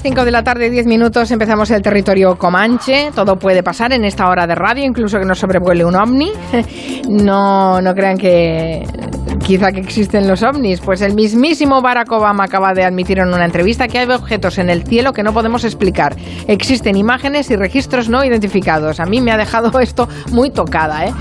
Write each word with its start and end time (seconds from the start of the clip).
las 0.00 0.14
5 0.14 0.24
de 0.24 0.30
la 0.30 0.42
tarde, 0.42 0.70
10 0.70 0.86
minutos, 0.86 1.30
empezamos 1.30 1.70
el 1.70 1.82
territorio 1.82 2.34
Comanche. 2.36 3.10
Todo 3.14 3.36
puede 3.36 3.62
pasar 3.62 3.92
en 3.92 4.06
esta 4.06 4.28
hora 4.28 4.46
de 4.46 4.54
radio, 4.54 4.82
incluso 4.82 5.18
que 5.18 5.26
nos 5.26 5.38
sobrevuele 5.38 5.84
un 5.84 5.94
ovni. 5.94 6.32
No, 7.10 7.80
no 7.80 7.92
crean 7.92 8.16
que 8.16 8.84
quizá 9.38 9.72
que 9.72 9.80
existen 9.80 10.28
los 10.28 10.42
ovnis. 10.42 10.80
Pues 10.80 11.00
el 11.02 11.14
mismísimo 11.14 11.82
Barack 11.82 12.10
Obama 12.12 12.44
acaba 12.44 12.72
de 12.72 12.84
admitir 12.84 13.18
en 13.18 13.28
una 13.28 13.44
entrevista 13.44 13.88
que 13.88 13.98
hay 13.98 14.10
objetos 14.10 14.58
en 14.58 14.70
el 14.70 14.84
cielo 14.84 15.12
que 15.12 15.22
no 15.22 15.32
podemos 15.32 15.64
explicar. 15.64 16.16
Existen 16.46 16.96
imágenes 16.96 17.50
y 17.50 17.56
registros 17.56 18.08
no 18.08 18.24
identificados. 18.24 19.00
A 19.00 19.06
mí 19.06 19.20
me 19.20 19.32
ha 19.32 19.36
dejado 19.36 19.78
esto 19.80 20.08
muy 20.32 20.50
tocada, 20.50 21.06
¿eh? 21.06 21.12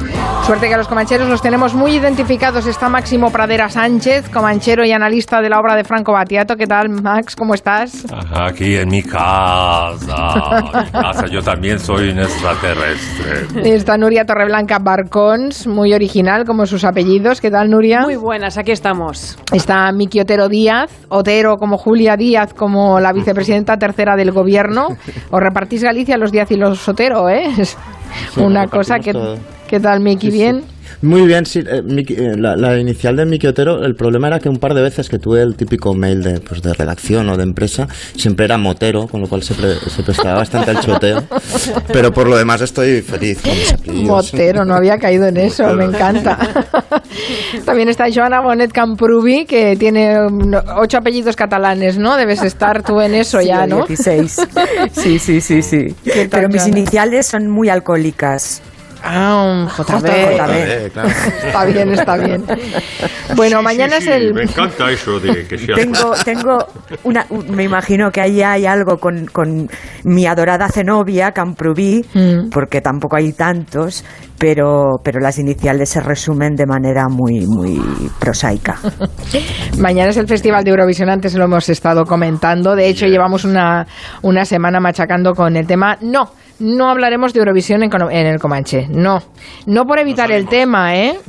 Suerte 0.45 0.70
que 0.70 0.77
los 0.77 0.88
comancheros 0.88 1.30
los 1.30 1.41
tenemos 1.41 1.73
muy 1.73 1.95
identificados. 1.95 2.66
Está 2.66 2.90
Máximo 2.90 3.32
Pradera 3.32 3.70
Sánchez, 3.70 4.30
comanchero 4.30 4.85
y 4.85 4.91
analista 4.91 5.41
de 5.41 5.49
la 5.49 5.60
obra 5.60 5.76
de 5.76 5.84
Franco 5.84 6.13
Batiato. 6.13 6.55
¿Qué 6.55 6.66
tal, 6.66 6.90
Max? 6.90 7.35
¿Cómo 7.35 7.54
estás? 7.54 8.05
Aquí 8.34 8.76
en 8.76 8.90
mi 8.90 9.04
casa. 9.04 10.62
mi 10.63 10.91
casa. 10.91 11.26
Yo 11.27 11.41
también 11.41 11.80
soy 11.80 12.10
un 12.10 12.20
extraterrestre. 12.20 13.76
Está 13.76 13.98
Nuria 13.98 14.26
Torreblanca 14.26 14.80
Barcons, 14.80 15.68
muy 15.68 15.94
original 15.94 16.46
como 16.46 16.66
sus 16.66 16.84
apellidos. 16.84 17.41
¿Qué 17.41 17.52
tal, 17.52 17.70
Nuria? 17.70 17.98
Muy 18.03 18.16
buenas, 18.16 18.58
aquí 18.58 18.71
estamos. 18.71 19.38
Está 19.53 19.91
Miki 19.91 20.20
Otero 20.20 20.48
Díaz, 20.49 20.91
Otero 21.09 21.57
como 21.57 21.77
Julia 21.77 22.16
Díaz, 22.16 22.53
como 22.53 22.99
la 22.99 23.13
vicepresidenta 23.13 23.77
tercera 23.77 24.16
del 24.16 24.31
gobierno. 24.31 24.88
Os 25.31 25.40
repartís 25.40 25.84
Galicia 25.84 26.17
los 26.17 26.31
Díaz 26.31 26.52
y 26.52 26.55
los 26.55 26.88
Otero, 26.88 27.30
¿eh? 27.30 27.49
Es 27.57 27.77
una 28.38 28.67
cosa 28.67 28.99
que... 28.99 29.13
¿Qué 29.67 29.80
tal, 29.80 29.99
Miki? 29.99 30.31
¿Bien? 30.31 30.63
Muy 31.02 31.26
bien, 31.26 31.45
sí. 31.45 31.59
Eh, 31.65 31.82
Miki, 31.84 32.13
eh, 32.13 32.35
la, 32.37 32.55
la, 32.55 32.77
inicial 32.77 33.15
de 33.15 33.26
Miki 33.26 33.48
Otero, 33.48 33.84
el 33.84 33.95
problema 33.95 34.27
era 34.27 34.40
que 34.40 34.49
un 34.49 34.57
par 34.57 34.73
de 34.73 34.82
veces 34.82 35.09
que 35.09 35.20
tuve 35.20 35.41
el 35.41 35.55
típico 35.55 35.93
mail 35.93 36.21
de, 36.21 36.40
pues, 36.40 36.62
de 36.62 36.73
redacción 36.73 37.29
o 37.29 37.37
de 37.37 37.43
empresa, 37.43 37.87
siempre 38.15 38.46
era 38.46 38.57
Motero, 38.57 39.07
con 39.07 39.21
lo 39.21 39.27
cual 39.27 39.43
se, 39.43 39.54
pre, 39.54 39.76
se 39.76 40.04
prestaba 40.04 40.35
bastante 40.40 40.71
al 40.71 40.79
choteo. 40.81 41.23
Pero 41.93 42.12
por 42.12 42.27
lo 42.27 42.37
demás 42.37 42.62
estoy 42.62 43.01
feliz 43.01 43.41
con 43.41 43.51
mis 43.51 43.73
apellidos. 43.73 44.07
Motero, 44.07 44.65
no 44.65 44.76
había 44.76 44.98
caído 44.98 45.27
en 45.27 45.37
eso, 45.37 45.73
me 45.76 45.85
encanta. 45.85 46.37
También 47.65 47.90
está 47.90 48.05
Joana 48.13 48.41
Bonet 48.41 48.71
Camprubi, 48.71 49.46
que 49.46 49.76
tiene 49.76 50.18
ocho 50.77 50.98
apellidos 50.98 51.35
catalanes, 51.35 51.98
¿no? 51.98 52.18
Debes 52.18 52.41
estar 52.43 52.84
tú 52.84 53.01
en 53.01 53.15
eso 53.15 53.40
sí, 53.40 53.48
ya, 53.48 53.65
¿no? 53.65 53.85
16. 53.85 54.48
Sí, 54.91 55.20
sí, 55.20 55.41
sí, 55.41 55.62
sí. 55.62 55.96
Pero 56.29 56.49
mis 56.49 56.68
iniciales 56.68 57.27
son 57.27 57.49
muy 57.49 57.70
alcohólicas. 57.70 58.62
Ah, 59.04 59.68
JB. 59.78 59.86
JB, 59.96 60.92
claro. 60.92 61.10
Está 61.46 61.66
bien, 61.66 61.90
está 61.92 62.18
bien. 62.18 62.44
Bueno, 63.36 63.60
Sí, 63.60 63.64
mañana 63.64 64.00
sí, 64.02 64.09
es 64.09 64.16
el... 64.16 64.34
Me 64.34 64.44
encanta 64.44 64.90
eso 64.92 65.19
de 65.19 65.46
que 65.47 65.58
sea. 65.58 65.75
Tengo, 65.75 66.14
tengo 66.25 66.58
una, 67.03 67.25
un- 67.30 67.50
me 67.56 67.64
imagino 67.64 68.12
que 68.12 68.22
ahí 68.22 68.42
hay 68.42 68.66
algo 68.66 68.97
con, 68.97 69.25
con 69.28 69.70
mi 70.03 70.25
adorada 70.25 70.68
Zenobia, 70.70 71.31
Camprubí, 71.31 72.06
Mm. 72.14 72.50
porque 72.50 72.81
tampoco 72.81 73.16
hay 73.18 73.34
tantos, 73.34 74.03
pero, 74.38 74.97
pero 75.03 75.20
las 75.20 75.38
iniciales 75.40 75.90
se 75.90 76.02
resumen 76.02 76.56
de 76.56 76.66
manera 76.66 77.08
muy, 77.09 77.46
muy 77.47 77.80
prosaica. 78.20 78.78
Mañana 79.80 80.09
es 80.09 80.18
el 80.18 80.28
Festival 80.28 80.64
de 80.64 80.72
Eurovisión, 80.72 81.09
antes 81.09 81.34
lo 81.36 81.46
hemos 81.46 81.70
estado 81.70 82.06
comentando. 82.06 82.75
De 82.75 82.88
hecho, 82.88 83.06
llevamos 83.08 83.46
una, 83.46 83.86
una 84.24 84.46
semana 84.46 84.80
machacando 84.80 85.34
con 85.34 85.56
el 85.56 85.66
tema. 85.68 85.97
No, 86.02 86.31
no 86.59 86.90
hablaremos 86.90 87.34
de 87.34 87.40
Eurovisión 87.40 87.84
en, 87.84 87.90
en 88.12 88.28
el 88.28 88.40
Comanche. 88.40 88.88
No, 88.90 89.19
no 89.66 89.85
por 89.85 90.00
evitar 90.00 90.31
el 90.31 90.47
tema, 90.47 90.96
¿eh? 90.96 91.18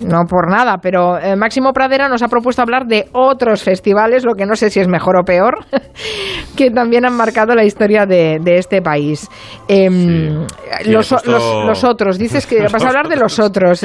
No 0.00 0.24
por 0.28 0.50
nada, 0.50 0.78
pero 0.82 1.16
eh, 1.16 1.36
Máximo 1.36 1.72
Pradera 1.72 2.08
nos 2.08 2.22
ha 2.22 2.28
propuesto 2.28 2.60
hablar 2.60 2.86
de 2.86 3.08
otros 3.12 3.62
festivales, 3.62 4.24
lo 4.24 4.34
que 4.34 4.46
no 4.46 4.56
sé 4.56 4.68
si 4.68 4.80
es 4.80 4.88
mejor 4.88 5.16
o 5.16 5.22
peor, 5.24 5.64
que 6.56 6.70
también 6.70 7.04
han 7.06 7.16
marcado 7.16 7.54
la 7.54 7.64
historia 7.64 8.04
de, 8.04 8.38
de 8.42 8.58
este 8.58 8.82
país. 8.82 9.28
Em, 9.68 10.46
Sí, 10.82 10.90
los, 10.90 11.10
los- 11.24 11.64
los 11.66 11.84
otros, 11.84 12.18
dices 12.18 12.46
que 12.46 12.62
vas 12.62 12.82
a 12.84 12.88
hablar 12.88 13.08
de 13.08 13.16
los 13.16 13.38
otros. 13.38 13.84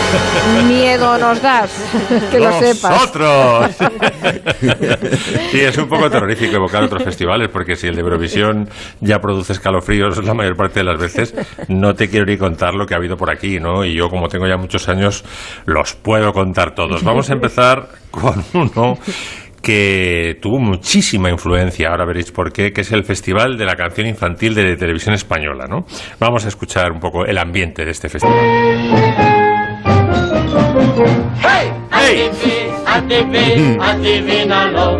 Miedo 0.68 1.18
nos 1.18 1.40
das, 1.40 1.70
que 2.30 2.38
lo 2.38 2.52
sepas. 2.58 2.90
¡Nosotros! 2.90 3.76
sí, 5.50 5.60
es 5.60 5.76
un 5.78 5.88
poco 5.88 6.10
terrorífico 6.10 6.56
evocar 6.56 6.82
otros 6.84 7.02
festivales, 7.02 7.48
porque 7.48 7.76
si 7.76 7.86
el 7.86 7.94
de 7.94 8.02
Eurovisión 8.02 8.68
ya 9.00 9.18
produce 9.18 9.52
escalofríos 9.52 10.22
la 10.24 10.34
mayor 10.34 10.56
parte 10.56 10.80
de 10.80 10.84
las 10.84 10.98
veces, 10.98 11.34
no 11.68 11.94
te 11.94 12.08
quiero 12.08 12.26
ni 12.26 12.36
contar 12.36 12.74
lo 12.74 12.86
que 12.86 12.94
ha 12.94 12.96
habido 12.98 13.16
por 13.16 13.30
aquí, 13.30 13.58
¿no? 13.60 13.84
Y 13.84 13.94
yo, 13.94 14.08
como 14.08 14.28
tengo 14.28 14.46
ya 14.46 14.56
muchos 14.56 14.88
años, 14.88 15.24
los 15.66 15.94
puedo 15.94 16.32
contar 16.32 16.74
todos. 16.74 17.02
Vamos 17.02 17.30
a 17.30 17.34
empezar 17.34 17.88
con 18.10 18.44
uno 18.54 18.98
que 19.66 20.38
tuvo 20.40 20.60
muchísima 20.60 21.28
influencia, 21.28 21.88
ahora 21.90 22.04
veréis 22.04 22.30
por 22.30 22.52
qué, 22.52 22.72
que 22.72 22.82
es 22.82 22.92
el 22.92 23.02
Festival 23.02 23.58
de 23.58 23.64
la 23.64 23.74
Canción 23.74 24.06
Infantil 24.06 24.54
de 24.54 24.76
Televisión 24.76 25.14
Española, 25.14 25.66
¿no? 25.68 25.86
Vamos 26.20 26.44
a 26.44 26.48
escuchar 26.48 26.92
un 26.92 27.00
poco 27.00 27.24
el 27.24 27.36
ambiente 27.36 27.84
de 27.84 27.90
este 27.90 28.08
festival. 28.08 29.25
¡Hey! 31.42 31.76
ATV, 32.86 33.78
adivínalo. 33.80 34.98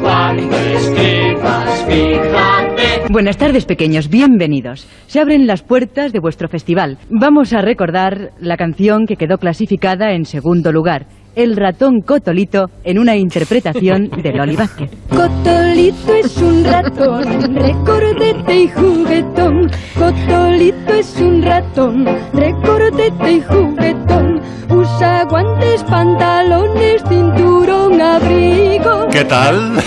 Cuando 0.00 0.56
escribas, 0.56 1.84
fíjate. 1.88 3.12
Buenas 3.12 3.36
tardes, 3.36 3.64
pequeños, 3.64 4.08
bienvenidos. 4.08 4.86
Se 5.06 5.20
abren 5.20 5.46
las 5.46 5.62
puertas 5.62 6.12
de 6.12 6.20
vuestro 6.20 6.48
festival. 6.48 6.98
Vamos 7.08 7.52
a 7.52 7.62
recordar 7.62 8.30
la 8.38 8.56
canción 8.56 9.06
que 9.06 9.16
quedó 9.16 9.38
clasificada 9.38 10.12
en 10.12 10.24
segundo 10.24 10.72
lugar, 10.72 11.06
El 11.34 11.56
ratón 11.56 12.02
Cotolito, 12.02 12.66
en 12.84 12.98
una 12.98 13.16
interpretación 13.16 14.10
de 14.10 14.32
Loli 14.32 14.54
Vázquez. 14.54 14.90
Cotolito 15.08 16.14
es 16.14 16.36
un 16.36 16.64
ratón, 16.64 17.54
recordete 17.54 18.54
y 18.54 18.68
juguetón. 18.68 19.70
Cotolito 19.98 20.92
es 20.92 21.16
un 21.16 21.42
ratón, 21.42 22.04
recordete 22.34 23.32
y 23.32 23.40
juguetón. 23.40 24.40
Usa 24.68 25.24
guantes, 25.24 25.82
pantalones, 25.84 27.02
cinturón, 27.08 28.00
abrigo. 28.00 29.08
¿Qué 29.10 29.24
tal? 29.24 29.72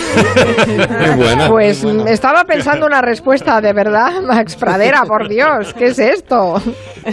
Muy 1.15 1.15
buena. 1.23 1.47
Pues 1.47 1.83
muy 1.83 1.93
buena. 1.95 2.11
estaba 2.11 2.43
pensando 2.43 2.85
una 2.85 3.01
respuesta 3.01 3.59
de 3.61 3.73
verdad, 3.73 4.21
Max 4.21 4.55
Pradera, 4.55 5.03
por 5.07 5.27
Dios, 5.27 5.73
¿qué 5.73 5.87
es 5.87 5.99
esto? 5.99 6.61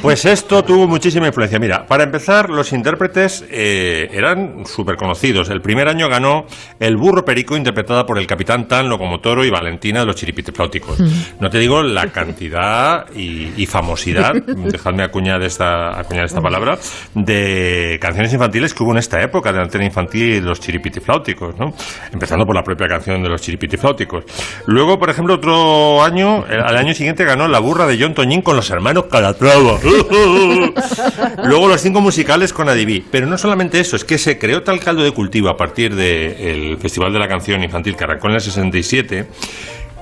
Pues 0.00 0.25
esto 0.25 0.62
tuvo 0.62 0.87
muchísima 0.87 1.26
influencia. 1.26 1.59
Mira, 1.59 1.87
para 1.87 2.04
empezar, 2.04 2.50
los 2.50 2.72
intérpretes 2.72 3.44
eh, 3.50 4.09
eran 4.22 4.65
súper 4.66 4.97
conocidos. 4.97 5.50
El 5.50 5.60
primer 5.60 5.88
año 5.88 6.09
ganó 6.09 6.47
El 6.81 6.97
burro 6.97 7.25
perico, 7.25 7.56
interpretada 7.56 8.06
por 8.06 8.19
el 8.19 8.27
capitán 8.27 8.66
Tan, 8.69 8.88
Locomotoro 8.88 9.44
y 9.44 9.50
Valentina 9.50 10.00
de 10.00 10.06
los 10.06 10.16
Chiripitefláuticos. 10.16 10.99
No 11.41 11.50
te 11.50 11.59
digo 11.59 11.83
la 11.83 12.06
cantidad 12.09 13.06
y, 13.15 13.50
y 13.56 13.66
famosidad, 13.66 14.32
dejadme 14.47 15.03
acuñar 15.03 15.43
esta, 15.43 15.99
acuñar 15.99 16.25
esta 16.25 16.41
palabra, 16.41 16.78
de 17.15 17.99
canciones 18.00 18.32
infantiles 18.32 18.75
que 18.75 18.82
hubo 18.82 18.93
en 18.93 18.99
esta 18.99 19.21
época 19.22 19.53
de 19.53 19.61
antena 19.61 19.84
infantil 19.84 20.22
y 20.34 20.41
los 20.41 20.61
Chiripitifláuticos, 20.61 21.59
¿no? 21.59 21.75
Empezando 22.12 22.44
por 22.47 22.55
la 22.55 22.62
propia 22.62 22.88
canción 22.88 23.22
de 23.22 23.28
los 23.28 23.41
Chiripitifláuticos. 23.43 24.25
Luego, 24.66 24.99
por 24.99 25.11
ejemplo, 25.11 25.34
otro 25.34 26.03
año, 26.03 26.44
el- 26.47 26.61
al 26.61 26.77
año 26.77 26.94
siguiente 26.94 27.25
ganó 27.25 27.49
La 27.49 27.59
burra 27.59 27.87
de 27.87 27.99
John 28.00 28.15
Toñín 28.15 28.43
con 28.43 28.56
los 28.56 28.71
hermanos 28.71 29.05
Calatrava. 29.11 29.78
Luego 31.44 31.69
los 31.69 31.81
cinco 31.81 32.00
musicales 32.00 32.53
con 32.53 32.69
Adiví. 32.69 33.05
Pero 33.11 33.27
no 33.27 33.37
solamente 33.38 33.81
eso, 33.81 33.97
es 33.97 34.05
que 34.05 34.12
se 34.19 34.39
creó 34.39 34.62
tal 34.62 34.81
caldo 34.81 35.03
de 35.03 35.12
cultivo 35.12 35.49
a 35.49 35.56
partir 35.56 35.95
del 35.95 36.78
Festival 36.78 37.12
de 37.12 37.19
la 37.19 37.28
Canción 37.28 37.62
Infantil 37.62 37.97
que 37.97 38.05
arrancó 38.05 38.28
en 38.28 38.34
el 38.34 38.41
67 38.41 39.28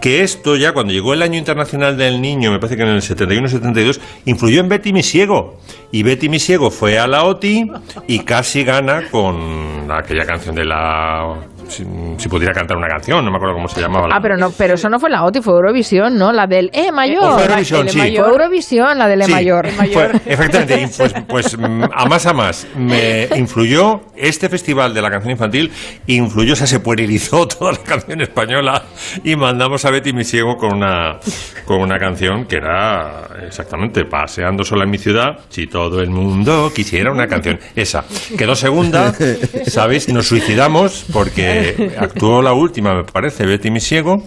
que 0.00 0.22
esto 0.22 0.56
ya 0.56 0.72
cuando 0.72 0.93
llegó 0.93 1.12
el 1.12 1.22
año 1.22 1.38
internacional 1.38 1.97
del 1.97 2.21
niño, 2.21 2.50
me 2.50 2.59
parece 2.59 2.76
que 2.76 2.82
en 2.82 2.88
el 2.88 3.03
71-72, 3.03 4.01
influyó 4.24 4.60
en 4.60 4.68
Betty 4.68 4.92
mi 4.92 5.03
ciego. 5.03 5.59
Y 5.92 6.03
Betty 6.03 6.28
mi 6.28 6.39
ciego 6.39 6.71
fue 6.71 6.98
a 6.98 7.07
la 7.07 7.24
OTI 7.24 7.71
y 8.07 8.21
casi 8.21 8.65
gana 8.65 9.09
con 9.10 9.91
aquella 9.91 10.24
canción 10.24 10.54
de 10.54 10.65
la... 10.65 11.36
Si, 11.70 11.84
si 12.18 12.28
pudiera 12.28 12.52
cantar 12.52 12.76
una 12.76 12.88
canción, 12.88 13.24
no 13.24 13.30
me 13.30 13.36
acuerdo 13.36 13.54
cómo 13.54 13.68
se 13.68 13.80
llamaba. 13.80 14.08
la- 14.08 14.16
Ah, 14.16 14.20
pero 14.20 14.36
no, 14.36 14.50
pero 14.50 14.74
eso 14.74 14.88
no 14.88 14.98
fue 14.98 15.08
la 15.10 15.24
OTI, 15.24 15.40
fue 15.40 15.54
Eurovisión, 15.54 16.18
¿no? 16.18 16.32
La 16.32 16.46
del 16.46 16.70
E 16.72 16.90
mayor. 16.92 17.34
Fue 17.34 17.42
Eurovisión, 17.44 17.86
E 17.86 17.90
sí. 17.90 17.98
Fue 17.98 18.08
Eurovisión, 18.16 18.98
la 18.98 19.08
del 19.08 19.22
E 19.22 19.24
Sí, 19.26 19.30
mayor. 19.32 19.68
fue- 19.92 20.10
efectivamente, 20.26 20.82
y 20.82 20.86
pues, 20.88 21.14
pues 21.28 21.54
a 21.54 22.04
más 22.06 22.26
a 22.26 22.32
más, 22.32 22.66
me 22.76 23.28
influyó 23.36 24.00
este 24.16 24.48
festival 24.48 24.92
de 24.92 25.02
la 25.02 25.10
canción 25.10 25.30
infantil, 25.32 25.70
influyó, 26.06 26.52
o 26.52 26.56
sea, 26.56 26.66
se 26.66 26.80
puerilizó 26.80 27.46
toda 27.48 27.72
la 27.72 27.78
canción 27.78 28.20
española 28.20 28.82
y 29.24 29.36
mandamos 29.36 29.84
a 29.84 29.90
Betty 29.90 30.12
mi 30.12 30.24
ciego 30.24 30.56
con 30.56 30.74
una, 30.74 31.18
con 31.64 31.80
una 31.80 31.98
canción 31.98 32.46
que 32.46 32.56
era 32.56 33.28
exactamente 33.46 34.04
paseando 34.04 34.64
sola 34.64 34.84
en 34.84 34.90
mi 34.90 34.98
ciudad, 34.98 35.38
si 35.48 35.66
todo 35.66 36.00
el 36.00 36.10
mundo 36.10 36.72
quisiera 36.74 37.10
una 37.12 37.26
canción. 37.28 37.58
Esa. 37.76 38.04
Quedó 38.36 38.54
segunda, 38.54 39.14
¿sabéis? 39.66 40.08
Nos 40.08 40.26
suicidamos 40.28 41.04
porque 41.12 41.59
actuó 41.98 42.42
la 42.42 42.53
última, 42.53 42.95
me 42.95 43.04
parece, 43.04 43.47
Betty 43.47 43.71
mi 43.71 43.80
ciego 43.80 44.22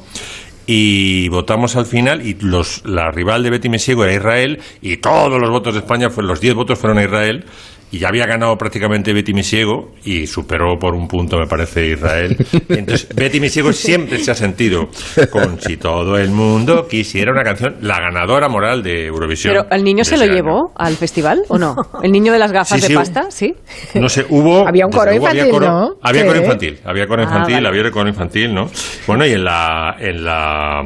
y 0.65 1.27
votamos 1.30 1.75
al 1.75 1.85
final 1.85 2.25
y 2.25 2.35
los, 2.39 2.85
la 2.85 3.12
rival 3.12 3.44
de 3.44 3.50
Betty 3.50 3.69
Mesiego 3.69 4.06
era 4.06 4.13
Israel 4.13 4.59
y 4.81 4.97
todos 4.97 5.39
los 5.39 5.50
votos 5.50 5.74
de 5.74 5.81
España, 5.81 6.09
los 6.15 6.39
10 6.39 6.56
votos 6.56 6.80
fueron 6.80 7.00
a 7.00 7.03
Israel 7.03 7.45
y 7.93 7.99
ya 7.99 8.07
había 8.07 8.25
ganado 8.25 8.57
prácticamente 8.57 9.13
Betty 9.13 9.33
Misiego 9.35 9.91
y 10.03 10.25
superó 10.25 10.79
por 10.79 10.95
un 10.95 11.07
punto, 11.07 11.37
me 11.37 11.45
parece, 11.45 11.89
Israel. 11.91 12.35
Entonces, 12.69 13.07
Betty 13.15 13.39
Misiego 13.39 13.71
siempre 13.71 14.17
se 14.17 14.31
ha 14.31 14.33
sentido 14.33 14.87
con 15.29 15.61
Si 15.61 15.77
todo 15.77 16.17
el 16.17 16.31
mundo 16.31 16.87
quisiera 16.89 17.31
una 17.31 17.43
canción, 17.43 17.75
la 17.81 17.99
ganadora 17.99 18.49
moral 18.49 18.81
de 18.81 19.05
Eurovisión. 19.05 19.53
Pero 19.53 19.67
el 19.69 19.83
niño 19.83 20.03
se 20.03 20.17
lo 20.17 20.23
año. 20.23 20.33
llevó 20.33 20.71
al 20.75 20.95
festival 20.95 21.43
o 21.49 21.59
no? 21.59 21.75
El 22.01 22.11
niño 22.11 22.33
de 22.33 22.39
las 22.39 22.51
gafas 22.51 22.79
Sí, 22.81 22.87
sí. 22.87 22.93
de 22.93 22.97
pasta, 22.99 23.29
¿sí. 23.29 23.53
No 23.93 24.09
sé, 24.09 24.25
hubo. 24.29 24.67
Había 24.67 24.87
un 24.87 24.91
coro 24.91 25.11
luego, 25.11 25.27
había 25.27 25.43
infantil, 25.45 25.51
coro- 25.51 25.67
¿no? 25.71 25.89
Había 26.01 26.25
coro 26.25 26.39
infantil, 26.39 26.79
había 26.83 27.07
coro 27.07 27.21
Ah, 27.21 27.25
infantil, 27.25 27.53
vale. 27.55 27.67
había 27.67 27.91
coro 27.91 28.09
infantil, 28.09 28.53
¿no? 28.55 28.69
Bueno, 29.05 29.23
y 29.27 29.33
en 29.33 29.43
la. 29.43 29.95
En 29.99 30.23
la 30.25 30.81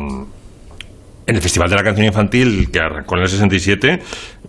en 1.30 1.36
el 1.36 1.42
Festival 1.42 1.70
de 1.70 1.76
la 1.76 1.84
Canción 1.84 2.06
Infantil, 2.08 2.72
que 2.72 2.80
arrancó 2.80 3.16
en 3.18 3.24
el 3.24 3.28
67, 3.28 4.00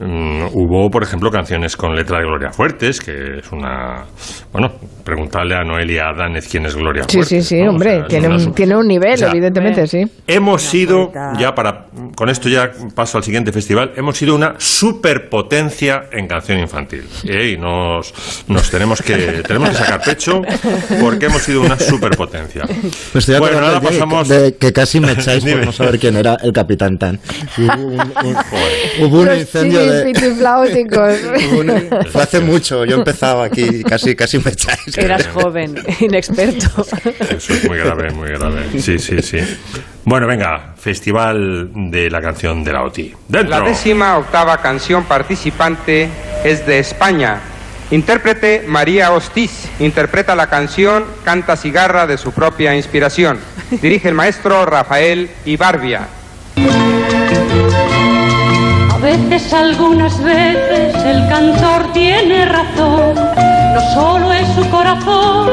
mm, 0.00 0.46
hubo, 0.54 0.90
por 0.90 1.02
ejemplo, 1.02 1.30
canciones 1.30 1.76
con 1.76 1.94
letra 1.94 2.18
de 2.18 2.24
Gloria 2.24 2.50
Fuertes, 2.50 3.00
que 3.00 3.38
es 3.38 3.52
una... 3.52 4.04
Bueno, 4.52 4.72
preguntarle 5.04 5.54
a 5.54 5.62
Noelia 5.62 6.12
Danez 6.16 6.48
quién 6.48 6.66
es 6.66 6.74
Gloria 6.76 7.04
Sí, 7.08 7.18
Fuertes. 7.18 7.28
sí, 7.46 7.56
sí, 7.56 7.62
¿no? 7.62 7.68
O 7.70 7.72
hombre, 7.74 7.98
sea, 7.98 8.06
tiene, 8.08 8.26
una 8.28 8.36
un, 8.36 8.52
tiene 8.54 8.76
un 8.76 8.86
nivel, 8.86 9.14
o 9.14 9.16
sea, 9.16 9.30
evidentemente, 9.30 9.86
sí. 9.86 10.02
Hemos 10.26 10.62
sido, 10.62 11.10
ya 11.38 11.52
para, 11.54 11.86
con 12.16 12.28
esto 12.28 12.48
ya 12.48 12.70
paso 12.94 13.18
al 13.18 13.24
siguiente 13.24 13.52
festival, 13.52 13.92
hemos 13.96 14.16
sido 14.18 14.34
una 14.34 14.54
superpotencia 14.58 16.02
en 16.12 16.26
canción 16.26 16.58
infantil. 16.58 17.04
¿eh? 17.24 17.52
Y 17.52 17.56
nos, 17.56 18.12
nos 18.48 18.70
tenemos 18.70 19.00
que 19.02 19.16
tenemos 19.46 19.70
que 19.70 19.74
sacar 19.76 20.00
pecho 20.02 20.40
porque 21.00 21.26
hemos 21.26 21.42
sido 21.42 21.62
una 21.62 21.78
superpotencia. 21.78 22.64
Me 23.14 23.18
estoy 23.20 23.38
bueno, 23.38 23.58
acordando 23.58 23.76
ahora 23.76 23.80
de- 23.80 23.86
pasamos... 23.86 24.28
de 24.28 24.56
que 24.56 24.72
casi 24.72 25.00
me 25.00 25.12
echáis 25.12 25.44
por 25.44 25.64
no 25.64 25.72
saber 25.72 25.98
quién 25.98 26.16
era 26.16 26.36
el 26.42 26.52
Capitán 26.52 26.98
Tan. 26.98 27.18
Hubo 27.58 27.86
un, 27.86 28.00
un- 28.00 28.36
hubo 29.06 29.20
un 29.20 29.26
Los 29.26 29.38
incendio 29.38 29.80
chiquis 29.80 29.87
de... 29.90 30.12
fue 32.10 32.22
hace 32.22 32.40
mucho, 32.40 32.84
yo 32.84 32.96
empezaba 32.96 33.44
aquí, 33.44 33.82
casi, 33.84 34.14
casi 34.14 34.38
me 34.38 34.50
echáis. 34.50 34.96
Eras 34.96 35.26
joven, 35.28 35.76
inexperto. 36.00 36.86
Eso 37.30 37.52
es 37.52 37.68
muy 37.68 37.78
grave, 37.78 38.10
muy 38.10 38.30
grave. 38.30 38.80
Sí, 38.80 38.98
sí, 38.98 39.22
sí. 39.22 39.38
Bueno, 40.04 40.26
venga, 40.26 40.74
Festival 40.78 41.70
de 41.90 42.10
la 42.10 42.22
Canción 42.22 42.64
de 42.64 42.72
la 42.72 42.82
OTI. 42.82 43.14
¡Dentro! 43.28 43.58
La 43.58 43.64
décima 43.64 44.16
octava 44.16 44.56
canción 44.58 45.04
participante 45.04 46.08
es 46.44 46.66
de 46.66 46.78
España. 46.78 47.40
Intérprete 47.90 48.64
María 48.66 49.12
Hostiz. 49.12 49.68
Interpreta 49.80 50.34
la 50.34 50.48
canción 50.48 51.04
Canta 51.24 51.56
Cigarra 51.56 52.06
de 52.06 52.18
su 52.18 52.32
propia 52.32 52.74
inspiración. 52.74 53.38
Dirige 53.70 54.08
el 54.08 54.14
maestro 54.14 54.64
Rafael 54.66 55.30
Ibarbia. 55.44 56.08
Veces, 59.08 59.54
algunas 59.54 60.22
veces, 60.22 60.94
el 61.02 61.26
cantor 61.30 61.90
tiene 61.94 62.44
razón. 62.44 63.14
No 63.14 63.80
solo 63.94 64.30
es 64.34 64.46
su 64.48 64.68
corazón 64.68 65.48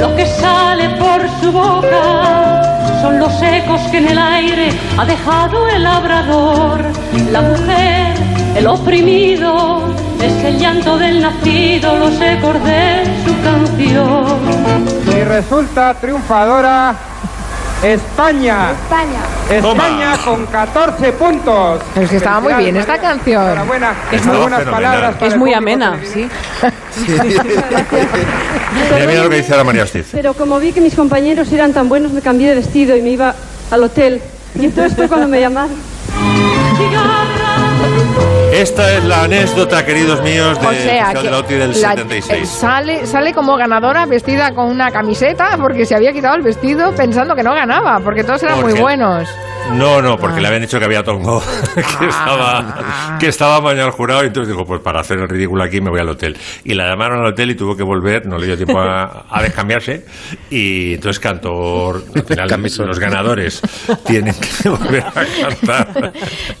lo 0.00 0.16
que 0.16 0.24
sale 0.24 0.88
por 0.96 1.20
su 1.38 1.52
boca, 1.52 2.62
son 3.02 3.18
los 3.18 3.42
ecos 3.42 3.82
que 3.90 3.98
en 3.98 4.08
el 4.08 4.18
aire 4.18 4.70
ha 4.96 5.04
dejado 5.04 5.68
el 5.68 5.82
labrador. 5.82 6.82
La 7.30 7.42
mujer, 7.42 8.14
el 8.56 8.66
oprimido, 8.66 9.82
es 10.22 10.42
el 10.42 10.58
llanto 10.58 10.96
del 10.96 11.20
nacido, 11.20 11.98
los 11.98 12.18
ecos 12.18 12.54
de 12.64 13.04
su 13.26 13.34
canción. 13.42 14.38
Y 15.14 15.24
resulta 15.24 15.92
triunfadora 16.00 16.94
España. 17.84 18.70
España. 18.72 19.20
España 19.50 20.16
con 20.24 20.46
14 20.46 21.12
puntos. 21.12 21.82
Es 21.94 22.08
que 22.08 22.16
estaba 22.16 22.40
muy 22.40 22.54
bien 22.54 22.76
esta 22.76 22.98
canción. 22.98 23.42
Enhorabuena. 23.44 23.92
Estaba 24.10 24.32
Muy 24.32 24.42
buenas 24.42 24.58
fenomenal. 24.60 24.82
palabras. 24.90 25.14
para 25.16 25.26
Es 25.26 25.36
muy 25.36 25.52
amena, 25.52 25.90
televidente. 25.92 26.34
sí. 26.94 27.06
Mira, 28.94 29.06
mira 29.06 29.22
lo 29.24 29.30
que 29.30 29.36
dice 29.36 29.52
ahora 29.52 29.64
María. 29.64 29.84
Pero 30.12 30.34
como 30.34 30.58
vi 30.58 30.72
que 30.72 30.80
mis 30.80 30.94
compañeros 30.94 31.52
eran 31.52 31.72
tan 31.72 31.88
buenos, 31.88 32.12
me 32.12 32.22
cambié 32.22 32.48
de 32.48 32.54
vestido 32.54 32.96
y 32.96 33.02
me 33.02 33.10
iba 33.10 33.34
al 33.70 33.82
hotel. 33.82 34.22
Y 34.58 34.64
entonces 34.64 34.96
fue 34.96 35.08
cuando 35.08 35.28
me 35.28 35.40
llamaron. 35.40 35.76
Esta 38.52 38.96
es 38.96 39.04
la 39.04 39.24
anécdota, 39.24 39.84
queridos 39.84 40.22
míos, 40.22 40.58
del 40.60 40.68
O 40.68 40.72
sea, 40.72 41.06
Festival 41.06 41.22
de 41.24 41.30
la 41.30 41.38
OTI 41.38 41.48
que 41.48 41.58
del 41.58 41.70
la- 41.82 41.90
76. 41.90 42.42
eh, 42.42 42.46
sale, 42.46 43.06
sale 43.06 43.32
como 43.34 43.56
ganadora 43.56 44.06
vestida 44.06 44.54
con 44.54 44.66
una 44.68 44.90
camiseta 44.92 45.56
porque 45.60 45.84
se 45.84 45.94
había 45.96 46.12
quitado 46.12 46.36
el 46.36 46.42
vestido 46.42 46.92
pensando 46.94 47.34
que 47.34 47.42
no 47.42 47.52
ganaba, 47.52 47.98
porque 48.00 48.22
todos 48.22 48.42
eran 48.44 48.56
muy 48.60 48.64
Porque- 48.70 48.80
buenos. 48.82 49.28
No, 49.72 50.02
no, 50.02 50.18
porque 50.18 50.36
Ah. 50.36 50.40
le 50.42 50.48
habían 50.48 50.62
dicho 50.62 50.78
que 50.78 50.84
había 50.84 51.02
tongo, 51.02 51.42
que, 51.74 52.06
estaba, 52.06 53.16
que 53.18 53.28
estaba 53.28 53.62
mañana 53.62 53.86
al 53.86 53.92
jurado, 53.92 54.22
y 54.22 54.26
entonces 54.26 54.52
dijo, 54.52 54.66
pues 54.66 54.82
para 54.82 55.00
hacer 55.00 55.18
el 55.18 55.26
ridículo 55.26 55.64
aquí 55.64 55.80
me 55.80 55.88
voy 55.88 56.00
al 56.00 56.08
hotel. 56.10 56.36
Y 56.64 56.74
la 56.74 56.86
llamaron 56.86 57.20
al 57.20 57.28
hotel 57.32 57.50
y 57.50 57.54
tuvo 57.54 57.74
que 57.74 57.82
volver, 57.82 58.26
no 58.26 58.36
le 58.36 58.44
dio 58.46 58.56
tiempo 58.58 58.78
a, 58.78 59.24
a 59.30 59.42
descambiarse, 59.42 60.04
y 60.50 60.94
entonces 60.94 61.18
cantó, 61.18 61.92
al 61.94 62.24
final 62.28 62.46
Camisón. 62.50 62.88
los 62.88 62.98
ganadores 63.00 63.62
tienen 64.04 64.34
que 64.62 64.68
volver 64.68 65.02
a 65.02 65.12
cantar. 65.40 66.12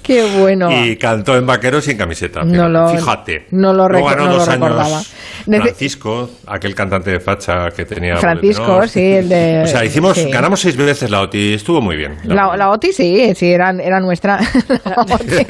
Qué 0.02 0.24
bueno. 0.38 0.70
Y 0.72 0.96
en 1.14 1.46
vaquero 1.46 1.80
sin 1.80 1.96
camiseta. 1.96 2.42
No 2.44 2.68
lo- 2.68 2.88
Fíjate. 2.88 3.46
no 3.50 3.72
lo 3.72 3.84
ganó 3.88 4.16
no 4.16 4.26
lo 4.32 4.32
dos 4.38 4.48
recordaba. 4.48 4.84
años 4.86 5.12
Francisco, 5.46 6.30
aquel 6.46 6.74
cantante 6.74 7.10
de 7.10 7.20
facha 7.20 7.70
que 7.70 7.84
tenía... 7.84 8.16
Francisco, 8.16 8.80
¿no? 8.80 8.88
sí, 8.88 9.00
el 9.00 9.28
de- 9.28 9.62
O 9.64 9.66
sea, 9.66 9.84
hicimos, 9.84 10.16
sí. 10.16 10.30
ganamos 10.30 10.60
seis 10.60 10.76
veces 10.76 11.10
la 11.10 11.20
OTI, 11.20 11.54
estuvo 11.54 11.80
muy 11.80 11.96
bien. 11.96 12.16
La, 12.24 12.56
la 12.56 12.70
OTI 12.70 12.92
sí, 12.92 13.32
sí, 13.34 13.52
era, 13.52 13.70
era 13.70 14.00
nuestra. 14.00 14.38
La 14.84 15.02
OTI 15.02 15.46